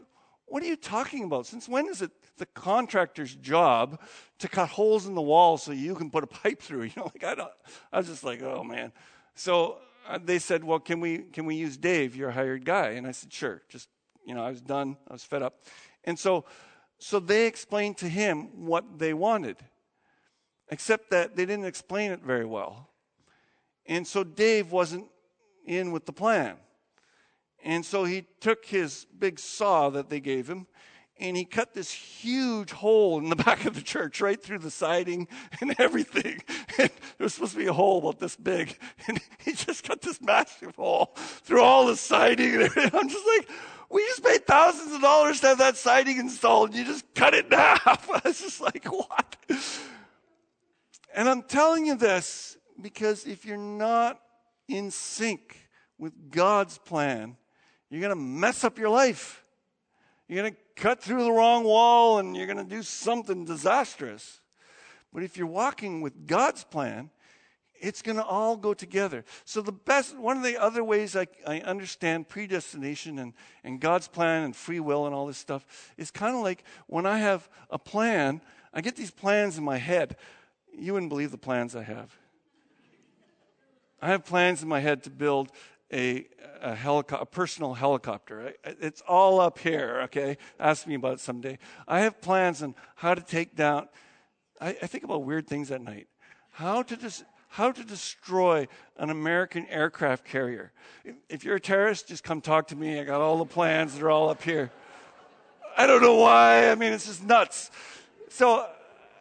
what 0.52 0.62
are 0.62 0.66
you 0.66 0.76
talking 0.76 1.24
about? 1.24 1.46
Since 1.46 1.70
when 1.70 1.88
is 1.88 2.02
it 2.02 2.12
the 2.38 2.46
contractor's 2.46 3.34
job 3.36 4.02
to 4.40 4.50
cut 4.50 4.68
holes 4.68 5.08
in 5.08 5.16
the 5.16 5.22
wall 5.22 5.58
so 5.58 5.72
you 5.72 5.96
can 5.96 6.12
put 6.12 6.26
a 6.26 6.28
pipe 6.44 6.62
through? 6.62 6.84
You 6.84 6.92
know, 6.98 7.04
like 7.06 7.24
I 7.24 7.36
don't. 7.36 7.52
I 7.92 7.98
was 7.98 8.08
just 8.08 8.26
like, 8.26 8.42
oh 8.44 8.62
man. 8.62 8.92
So 9.34 9.78
uh, 10.10 10.20
they 10.22 10.40
said, 10.40 10.64
well, 10.66 10.80
can 10.80 11.00
we 11.00 11.20
can 11.20 11.46
we 11.46 11.56
use 11.56 11.78
Dave, 11.78 12.18
your 12.18 12.32
hired 12.32 12.66
guy? 12.66 12.90
And 12.90 13.08
I 13.08 13.12
said, 13.12 13.32
sure. 13.32 13.62
Just 13.70 13.88
you 14.26 14.36
know, 14.36 14.44
I 14.44 14.50
was 14.50 14.62
done. 14.62 14.98
I 15.10 15.14
was 15.14 15.24
fed 15.24 15.42
up. 15.42 15.64
And 16.04 16.20
so, 16.20 16.44
so 17.00 17.20
they 17.20 17.48
explained 17.48 17.98
to 18.00 18.10
him 18.10 18.66
what 18.66 19.00
they 19.00 19.14
wanted, 19.14 19.58
except 20.70 21.12
that 21.12 21.38
they 21.38 21.46
didn't 21.46 21.66
explain 21.66 22.12
it 22.12 22.22
very 22.24 22.46
well. 22.46 22.90
And 23.86 24.06
so 24.06 24.26
Dave 24.26 24.72
wasn't 24.72 25.08
in 25.66 25.94
with 25.94 26.06
the 26.06 26.14
plan. 26.14 26.58
And 27.64 27.86
so 27.86 28.04
he 28.04 28.26
took 28.40 28.66
his 28.66 29.06
big 29.18 29.40
saw 29.40 29.90
that 29.92 30.10
they 30.10 30.20
gave 30.20 30.50
him 30.50 30.68
and 31.22 31.38
he 31.38 31.46
cut 31.46 31.74
this 31.74 31.92
huge 31.92 32.72
hole 32.72 33.20
in 33.20 33.30
the 33.30 33.36
back 33.46 33.66
of 33.66 33.76
the 33.76 33.82
church 33.82 34.20
right 34.20 34.42
through 34.42 34.58
the 34.60 34.72
siding 34.72 35.28
and 35.62 35.76
everything. 35.80 36.42
And 36.78 36.90
there 36.90 37.26
was 37.26 37.36
supposed 37.36 37.54
to 37.54 37.60
be 37.60 37.68
a 37.68 37.74
hole 37.74 38.00
about 38.00 38.20
this 38.20 38.36
big. 38.36 38.78
And 39.08 39.20
he 39.40 39.54
just 39.54 39.84
cut 39.84 40.02
this 40.02 40.22
massive 40.22 40.76
hole 40.76 41.14
through 41.16 41.62
all 41.62 41.88
the 41.88 41.96
siding 41.96 42.62
and. 42.62 42.72
I'm 42.76 43.10
just 43.10 43.26
like, 43.28 43.50
we 43.90 44.02
just 44.08 44.24
paid 44.24 44.46
thousands 44.46 44.94
of 44.94 45.02
dollars 45.02 45.40
to 45.42 45.48
have 45.48 45.58
that 45.60 45.78
siding 45.78 46.18
installed. 46.18 46.70
And 46.70 46.80
you 46.80 46.86
just 46.86 47.06
cut 47.14 47.34
it 47.34 47.46
in 47.46 47.52
half. 47.52 48.10
I 48.10 48.22
was 48.24 48.42
just 48.42 48.62
like, 48.62 48.86
what? 48.86 49.36
And 51.14 51.28
I'm 51.28 51.44
telling 51.44 51.86
you 51.86 51.96
this 51.96 52.58
because 52.82 53.26
if 53.26 53.46
you're 53.46 53.58
not 53.58 54.20
in 54.68 54.92
sync 54.92 55.58
with 55.98 56.32
God's 56.32 56.78
plan, 56.78 57.38
you're 57.92 58.00
going 58.00 58.10
to 58.10 58.16
mess 58.16 58.64
up 58.64 58.80
your 58.80 58.90
life. 58.90 59.44
You're 60.28 60.42
going 60.42 60.54
to 60.54 60.82
cut 60.82 61.04
through 61.04 61.26
the 61.26 61.32
wrong 61.32 61.66
wall 61.66 62.20
and 62.20 62.36
you're 62.36 62.46
going 62.48 62.58
to 62.58 62.64
do 62.64 62.84
something 62.84 63.44
disastrous. 63.44 64.40
But 65.14 65.24
if 65.24 65.36
you're 65.36 65.46
walking 65.46 66.00
with 66.00 66.26
God's 66.26 66.64
plan, 66.64 67.10
it's 67.82 68.02
going 68.02 68.16
to 68.16 68.24
all 68.24 68.56
go 68.56 68.74
together. 68.74 69.26
So, 69.44 69.62
the 69.62 69.74
best, 69.74 70.18
one 70.18 70.38
of 70.38 70.44
the 70.44 70.56
other 70.56 70.84
ways 70.84 71.16
I, 71.16 71.28
I 71.46 71.60
understand 71.62 72.30
predestination 72.30 73.20
and, 73.20 73.34
and 73.64 73.82
God's 73.82 74.08
plan 74.08 74.44
and 74.44 74.56
free 74.56 74.80
will 74.80 75.06
and 75.06 75.14
all 75.14 75.26
this 75.26 75.38
stuff 75.38 75.94
is 75.98 76.12
kind 76.12 76.36
of 76.36 76.44
like 76.44 76.64
when 76.88 77.06
I 77.06 77.18
have 77.18 77.50
a 77.70 77.80
plan, 77.80 78.40
I 78.74 78.82
get 78.82 78.96
these 78.96 79.12
plans 79.12 79.58
in 79.58 79.64
my 79.64 79.78
head. 79.78 80.16
You 80.74 80.94
wouldn't 80.94 81.10
believe 81.10 81.32
the 81.32 81.38
plans 81.38 81.76
I 81.76 81.84
have. 81.84 82.16
I 84.02 84.10
have 84.10 84.26
plans 84.26 84.64
in 84.64 84.70
my 84.70 84.80
head 84.80 85.04
to 85.04 85.10
build 85.10 85.52
a, 85.92 86.28
a, 86.62 86.74
helico- 86.74 87.22
a 87.22 87.26
personal 87.26 87.74
helicopter. 87.74 88.54
It's 88.64 89.02
all 89.08 89.40
up 89.40 89.60
here, 89.60 90.02
okay? 90.06 90.38
Ask 90.60 90.88
me 90.88 90.96
about 90.96 91.14
it 91.14 91.20
someday. 91.20 91.58
I 91.88 92.02
have 92.02 92.22
plans 92.22 92.64
on 92.64 92.76
how 92.96 93.14
to 93.14 93.22
take 93.22 93.56
down, 93.56 93.90
I, 94.60 94.70
I 94.70 94.88
think 94.88 95.04
about 95.04 95.24
weird 95.24 95.48
things 95.48 95.72
at 95.72 95.82
night. 95.82 96.08
How 96.52 96.84
to, 96.84 96.98
just, 96.98 97.24
how 97.50 97.72
to 97.72 97.84
destroy 97.84 98.68
an 98.98 99.10
American 99.10 99.66
aircraft 99.68 100.26
carrier. 100.26 100.72
If, 101.04 101.16
if 101.30 101.44
you're 101.44 101.56
a 101.56 101.62
terrorist, 101.62 102.08
just 102.08 102.24
come 102.24 102.42
talk 102.42 102.68
to 102.68 102.76
me. 102.76 103.00
I 103.00 103.04
got 103.04 103.22
all 103.22 103.38
the 103.38 103.46
plans, 103.46 103.96
they're 103.96 104.10
all 104.10 104.30
up 104.30 104.42
here. 104.44 104.72
I 105.78 105.88
don't 105.88 106.02
know 106.02 106.16
why. 106.16 106.70
I 106.70 106.76
mean, 106.76 106.94
it's 106.94 107.08
just 107.08 107.24
nuts. 107.24 107.72
So 108.30 108.66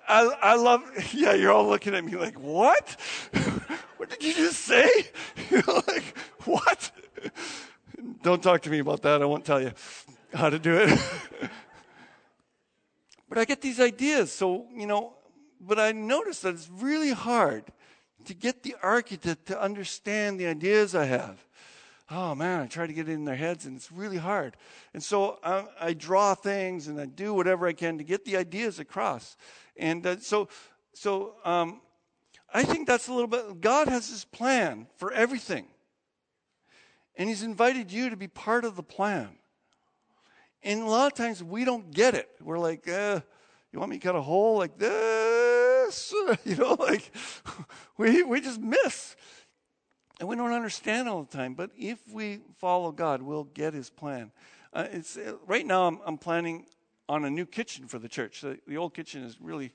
I, 0.09 0.35
I 0.43 0.57
love, 0.57 0.83
yeah, 1.13 1.35
you're 1.35 1.53
all 1.53 1.67
looking 1.67 1.95
at 1.95 2.05
me 2.05 2.17
like, 2.17 2.39
what? 2.39 2.97
did 4.11 4.23
you 4.23 4.35
just 4.35 4.61
say? 4.61 4.89
You're 5.51 5.63
like, 5.63 6.17
what? 6.45 6.91
Don't 8.23 8.43
talk 8.43 8.63
to 8.63 8.71
me 8.71 8.79
about 8.79 9.03
that. 9.03 9.23
I 9.23 9.25
won't 9.25 9.45
tell 9.45 9.61
you 9.61 9.73
how 10.35 10.51
to 10.51 10.59
do 10.59 10.77
it. 10.77 10.99
but 13.29 13.39
I 13.39 13.45
get 13.45 13.61
these 13.61 13.81
ideas. 13.81 14.33
So, 14.33 14.67
you 14.75 14.87
know, 14.87 15.15
but 15.61 15.79
I 15.79 15.93
notice 15.93 16.41
that 16.41 16.55
it's 16.55 16.71
really 16.71 17.13
hard 17.13 17.65
to 18.25 18.35
get 18.35 18.63
the 18.63 18.77
architect 18.83 19.47
to 19.47 19.61
understand 19.61 20.39
the 20.39 20.47
ideas 20.47 20.95
I 20.95 21.05
have 21.07 21.45
oh 22.11 22.35
man, 22.35 22.61
I 22.63 22.67
try 22.67 22.87
to 22.87 22.93
get 22.93 23.09
it 23.09 23.13
in 23.13 23.25
their 23.25 23.37
heads 23.37 23.67
and 23.67 23.77
it's 23.77 23.93
really 23.93 24.17
hard. 24.17 24.57
And 24.93 25.03
so 25.03 25.39
I, 25.45 25.65
I 25.81 25.93
draw 25.93 26.35
things 26.35 26.89
and 26.89 27.01
I 27.01 27.07
do 27.07 27.33
whatever 27.33 27.67
I 27.67 27.73
can 27.73 27.99
to 27.99 28.05
get 28.05 28.25
the 28.25 28.37
ideas 28.37 28.79
across. 28.79 29.37
And 29.77 30.05
uh, 30.07 30.19
so, 30.19 30.49
so 30.93 31.37
um, 31.45 31.81
I 32.53 32.63
think 32.65 32.87
that's 32.87 33.09
a 33.09 33.13
little 33.13 33.29
bit, 33.29 33.61
God 33.61 33.89
has 33.89 34.09
his 34.09 34.25
plan 34.25 34.87
for 34.97 35.13
everything. 35.13 35.67
And 37.17 37.29
he's 37.29 37.43
invited 37.43 37.93
you 37.93 38.11
to 38.11 38.17
be 38.17 38.29
part 38.29 38.65
of 38.65 38.77
the 38.77 38.83
plan. 38.83 39.29
And 40.63 40.83
a 40.83 40.87
lot 40.87 41.11
of 41.11 41.17
times 41.17 41.43
we 41.43 41.65
don't 41.65 41.91
get 41.93 42.15
it. 42.15 42.29
We're 42.41 42.59
like, 42.59 42.89
uh, 42.89 43.21
you 43.73 43.79
want 43.79 43.91
me 43.91 43.99
to 43.99 44.07
cut 44.07 44.17
a 44.17 44.21
hole 44.21 44.59
like 44.59 44.79
this? 44.79 46.13
you 46.45 46.57
know, 46.57 46.75
like 46.79 47.11
we, 47.97 48.23
we 48.23 48.41
just 48.41 48.61
miss. 48.61 49.17
And 50.19 50.29
we 50.29 50.37
don't 50.37 50.53
understand 50.53 51.09
all 51.09 51.23
the 51.23 51.37
time, 51.37 51.55
but 51.55 51.71
if 51.77 51.99
we 52.13 52.41
follow 52.59 52.93
God, 52.93 53.23
we'll 53.23 53.45
get 53.45 53.73
His 53.73 53.89
plan. 53.89 54.33
Uh, 54.73 54.87
it's 54.93 55.17
uh, 55.17 55.35
right 55.47 55.67
now. 55.67 55.87
I'm, 55.87 55.99
I'm, 56.05 56.19
planning 56.19 56.67
on 57.09 57.25
a 57.25 57.31
new 57.31 57.47
kitchen 57.47 57.89
for 57.89 57.99
the 57.99 58.09
church. 58.09 58.43
The, 58.43 58.59
the, 58.69 58.77
old 58.77 58.95
kitchen 58.95 59.25
is 59.25 59.41
really 59.41 59.73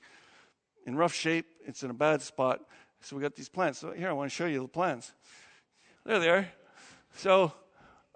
in 0.86 0.96
rough 0.96 1.12
shape. 1.12 1.46
It's 1.66 1.82
in 1.82 1.90
a 1.90 1.94
bad 1.94 2.22
spot. 2.22 2.60
So 3.02 3.16
we 3.16 3.22
got 3.22 3.36
these 3.36 3.48
plans. 3.48 3.78
So 3.78 3.92
here, 3.92 4.08
I 4.08 4.12
want 4.12 4.30
to 4.30 4.34
show 4.34 4.46
you 4.46 4.62
the 4.62 4.68
plans. 4.68 5.12
There 6.04 6.18
they 6.18 6.30
are. 6.30 6.48
So 7.16 7.52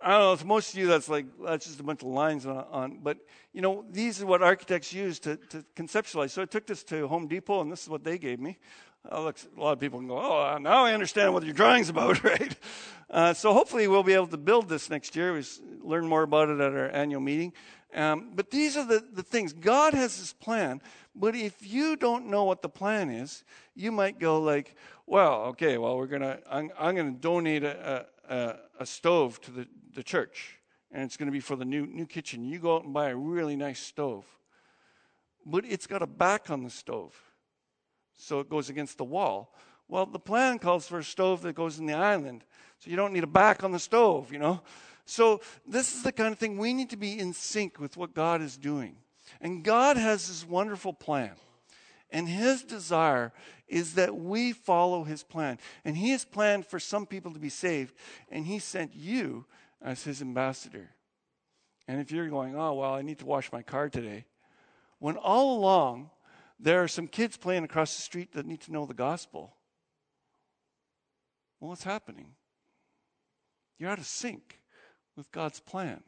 I 0.02 0.12
don't 0.12 0.20
know. 0.20 0.36
To 0.36 0.46
most 0.46 0.72
of 0.72 0.78
you, 0.80 0.86
that's 0.86 1.08
like 1.08 1.26
that's 1.44 1.66
just 1.66 1.80
a 1.80 1.82
bunch 1.82 2.02
of 2.02 2.08
lines 2.08 2.46
on. 2.46 2.64
on 2.70 2.98
but 3.02 3.18
you 3.52 3.60
know, 3.60 3.84
these 3.90 4.22
are 4.22 4.26
what 4.26 4.42
architects 4.42 4.92
use 4.92 5.18
to, 5.20 5.36
to 5.36 5.64
conceptualize. 5.76 6.30
So 6.30 6.42
I 6.42 6.46
took 6.46 6.66
this 6.66 6.82
to 6.84 7.06
Home 7.08 7.26
Depot, 7.26 7.60
and 7.60 7.70
this 7.70 7.82
is 7.82 7.88
what 7.88 8.04
they 8.04 8.16
gave 8.16 8.40
me. 8.40 8.58
Look, 9.04 9.38
a 9.56 9.60
lot 9.60 9.72
of 9.72 9.80
people 9.80 9.98
can 9.98 10.08
go, 10.08 10.18
oh, 10.18 10.58
now 10.58 10.84
I 10.84 10.92
understand 10.92 11.32
what 11.32 11.42
your 11.42 11.54
drawing's 11.54 11.88
about, 11.88 12.22
right? 12.24 12.54
Uh, 13.08 13.32
so 13.32 13.52
hopefully 13.52 13.88
we'll 13.88 14.02
be 14.02 14.12
able 14.12 14.26
to 14.28 14.36
build 14.36 14.68
this 14.68 14.90
next 14.90 15.16
year. 15.16 15.32
We 15.32 15.42
learn 15.82 16.06
more 16.06 16.22
about 16.22 16.48
it 16.48 16.60
at 16.60 16.72
our 16.72 16.90
annual 16.90 17.20
meeting. 17.20 17.52
Um, 17.94 18.32
but 18.34 18.50
these 18.50 18.76
are 18.76 18.84
the, 18.84 19.04
the 19.12 19.22
things. 19.22 19.52
God 19.52 19.94
has 19.94 20.18
His 20.18 20.32
plan, 20.34 20.80
but 21.14 21.34
if 21.34 21.66
you 21.66 21.96
don't 21.96 22.26
know 22.26 22.44
what 22.44 22.62
the 22.62 22.68
plan 22.68 23.10
is, 23.10 23.42
you 23.74 23.90
might 23.90 24.20
go 24.20 24.40
like, 24.40 24.76
well, 25.06 25.42
okay, 25.46 25.76
well, 25.76 25.96
we're 25.96 26.06
gonna, 26.06 26.38
I'm, 26.48 26.70
I'm 26.78 26.94
gonna 26.94 27.10
donate 27.10 27.64
a, 27.64 28.06
a, 28.28 28.54
a 28.78 28.86
stove 28.86 29.40
to 29.40 29.50
the, 29.50 29.66
the 29.92 30.04
church, 30.04 30.58
and 30.92 31.02
it's 31.02 31.16
gonna 31.16 31.32
be 31.32 31.40
for 31.40 31.56
the 31.56 31.64
new 31.64 31.84
new 31.84 32.06
kitchen. 32.06 32.44
You 32.44 32.60
go 32.60 32.76
out 32.76 32.84
and 32.84 32.94
buy 32.94 33.08
a 33.08 33.16
really 33.16 33.56
nice 33.56 33.80
stove, 33.80 34.24
but 35.44 35.64
it's 35.64 35.88
got 35.88 36.00
a 36.00 36.06
back 36.06 36.48
on 36.48 36.62
the 36.62 36.70
stove 36.70 37.29
so 38.20 38.40
it 38.40 38.48
goes 38.48 38.68
against 38.68 38.98
the 38.98 39.04
wall. 39.04 39.54
Well, 39.88 40.06
the 40.06 40.18
plan 40.18 40.58
calls 40.58 40.86
for 40.86 40.98
a 40.98 41.04
stove 41.04 41.42
that 41.42 41.54
goes 41.54 41.78
in 41.78 41.86
the 41.86 41.94
island, 41.94 42.44
so 42.78 42.90
you 42.90 42.96
don't 42.96 43.12
need 43.12 43.24
a 43.24 43.28
back 43.28 43.64
on 43.64 43.72
the 43.72 43.78
stove, 43.78 44.32
you 44.32 44.38
know? 44.38 44.62
So 45.04 45.40
this 45.66 45.94
is 45.94 46.02
the 46.02 46.12
kind 46.12 46.32
of 46.32 46.38
thing 46.38 46.56
we 46.56 46.72
need 46.72 46.90
to 46.90 46.96
be 46.96 47.18
in 47.18 47.32
sync 47.32 47.80
with 47.80 47.96
what 47.96 48.14
God 48.14 48.40
is 48.40 48.56
doing. 48.56 48.96
And 49.40 49.64
God 49.64 49.96
has 49.96 50.28
this 50.28 50.46
wonderful 50.46 50.92
plan. 50.92 51.32
And 52.12 52.28
his 52.28 52.62
desire 52.62 53.32
is 53.68 53.94
that 53.94 54.14
we 54.14 54.52
follow 54.52 55.04
his 55.04 55.22
plan. 55.22 55.58
And 55.84 55.96
he 55.96 56.10
has 56.10 56.24
planned 56.24 56.66
for 56.66 56.78
some 56.78 57.06
people 57.06 57.32
to 57.32 57.38
be 57.38 57.48
saved, 57.48 57.94
and 58.30 58.46
he 58.46 58.58
sent 58.58 58.94
you 58.94 59.46
as 59.82 60.04
his 60.04 60.20
ambassador. 60.20 60.90
And 61.88 62.00
if 62.00 62.12
you're 62.12 62.28
going, 62.28 62.56
oh, 62.56 62.74
well, 62.74 62.94
I 62.94 63.02
need 63.02 63.18
to 63.18 63.26
wash 63.26 63.50
my 63.50 63.62
car 63.62 63.88
today, 63.88 64.26
when 64.98 65.16
all 65.16 65.58
along 65.58 66.10
there 66.60 66.82
are 66.82 66.88
some 66.88 67.06
kids 67.06 67.36
playing 67.36 67.64
across 67.64 67.96
the 67.96 68.02
street 68.02 68.32
that 68.32 68.46
need 68.46 68.60
to 68.62 68.72
know 68.72 68.84
the 68.84 68.94
gospel. 68.94 69.56
Well, 71.58 71.70
what's 71.70 71.84
happening? 71.84 72.32
You're 73.78 73.90
out 73.90 73.98
of 73.98 74.06
sync 74.06 74.60
with 75.16 75.32
God's 75.32 75.60
plan. 75.60 76.02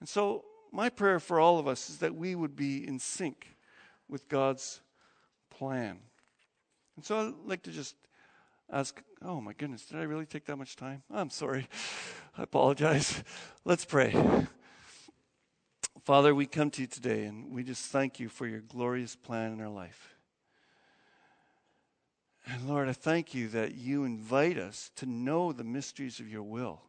And 0.00 0.08
so, 0.08 0.44
my 0.72 0.88
prayer 0.88 1.18
for 1.18 1.40
all 1.40 1.58
of 1.58 1.66
us 1.66 1.88
is 1.88 1.98
that 1.98 2.14
we 2.14 2.34
would 2.34 2.54
be 2.54 2.86
in 2.86 2.98
sync 2.98 3.56
with 4.08 4.28
God's 4.28 4.80
plan. 5.50 5.98
And 6.96 7.04
so, 7.04 7.28
I'd 7.28 7.48
like 7.48 7.62
to 7.62 7.70
just 7.70 7.94
ask 8.70 9.02
oh 9.22 9.40
my 9.40 9.52
goodness, 9.52 9.86
did 9.86 9.98
I 9.98 10.02
really 10.02 10.26
take 10.26 10.44
that 10.46 10.56
much 10.56 10.76
time? 10.76 11.02
I'm 11.10 11.30
sorry. 11.30 11.68
I 12.38 12.42
apologize. 12.42 13.22
Let's 13.64 13.84
pray. 13.84 14.14
Father, 16.08 16.34
we 16.34 16.46
come 16.46 16.70
to 16.70 16.80
you 16.80 16.86
today 16.86 17.26
and 17.26 17.52
we 17.52 17.62
just 17.62 17.84
thank 17.92 18.18
you 18.18 18.30
for 18.30 18.46
your 18.46 18.60
glorious 18.60 19.14
plan 19.14 19.52
in 19.52 19.60
our 19.60 19.68
life. 19.68 20.16
And 22.46 22.66
Lord, 22.66 22.88
I 22.88 22.94
thank 22.94 23.34
you 23.34 23.48
that 23.48 23.74
you 23.74 24.04
invite 24.04 24.56
us 24.56 24.90
to 24.96 25.04
know 25.04 25.52
the 25.52 25.64
mysteries 25.64 26.18
of 26.18 26.26
your 26.26 26.44
will. 26.44 26.80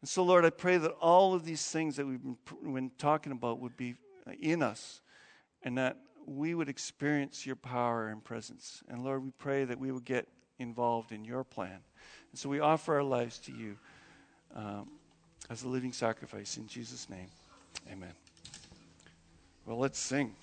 And 0.00 0.08
so, 0.08 0.24
Lord, 0.24 0.44
I 0.44 0.50
pray 0.50 0.78
that 0.78 0.90
all 1.00 1.32
of 1.32 1.44
these 1.44 1.64
things 1.64 1.94
that 1.94 2.08
we've 2.08 2.20
been, 2.20 2.36
been 2.74 2.90
talking 2.98 3.30
about 3.30 3.60
would 3.60 3.76
be 3.76 3.94
in 4.40 4.64
us 4.64 5.00
and 5.62 5.78
that 5.78 5.96
we 6.26 6.56
would 6.56 6.68
experience 6.68 7.46
your 7.46 7.54
power 7.54 8.08
and 8.08 8.24
presence. 8.24 8.82
And 8.88 9.04
Lord, 9.04 9.22
we 9.22 9.30
pray 9.38 9.64
that 9.64 9.78
we 9.78 9.92
would 9.92 10.04
get 10.04 10.26
involved 10.58 11.12
in 11.12 11.24
your 11.24 11.44
plan. 11.44 11.78
And 12.32 12.36
so 12.36 12.48
we 12.48 12.58
offer 12.58 12.96
our 12.96 13.04
lives 13.04 13.38
to 13.38 13.52
you 13.52 13.76
um, 14.56 14.88
as 15.48 15.62
a 15.62 15.68
living 15.68 15.92
sacrifice 15.92 16.56
in 16.56 16.66
Jesus' 16.66 17.08
name. 17.08 17.28
Amen. 17.90 18.12
Well, 19.66 19.78
let's 19.78 19.98
sing. 19.98 20.34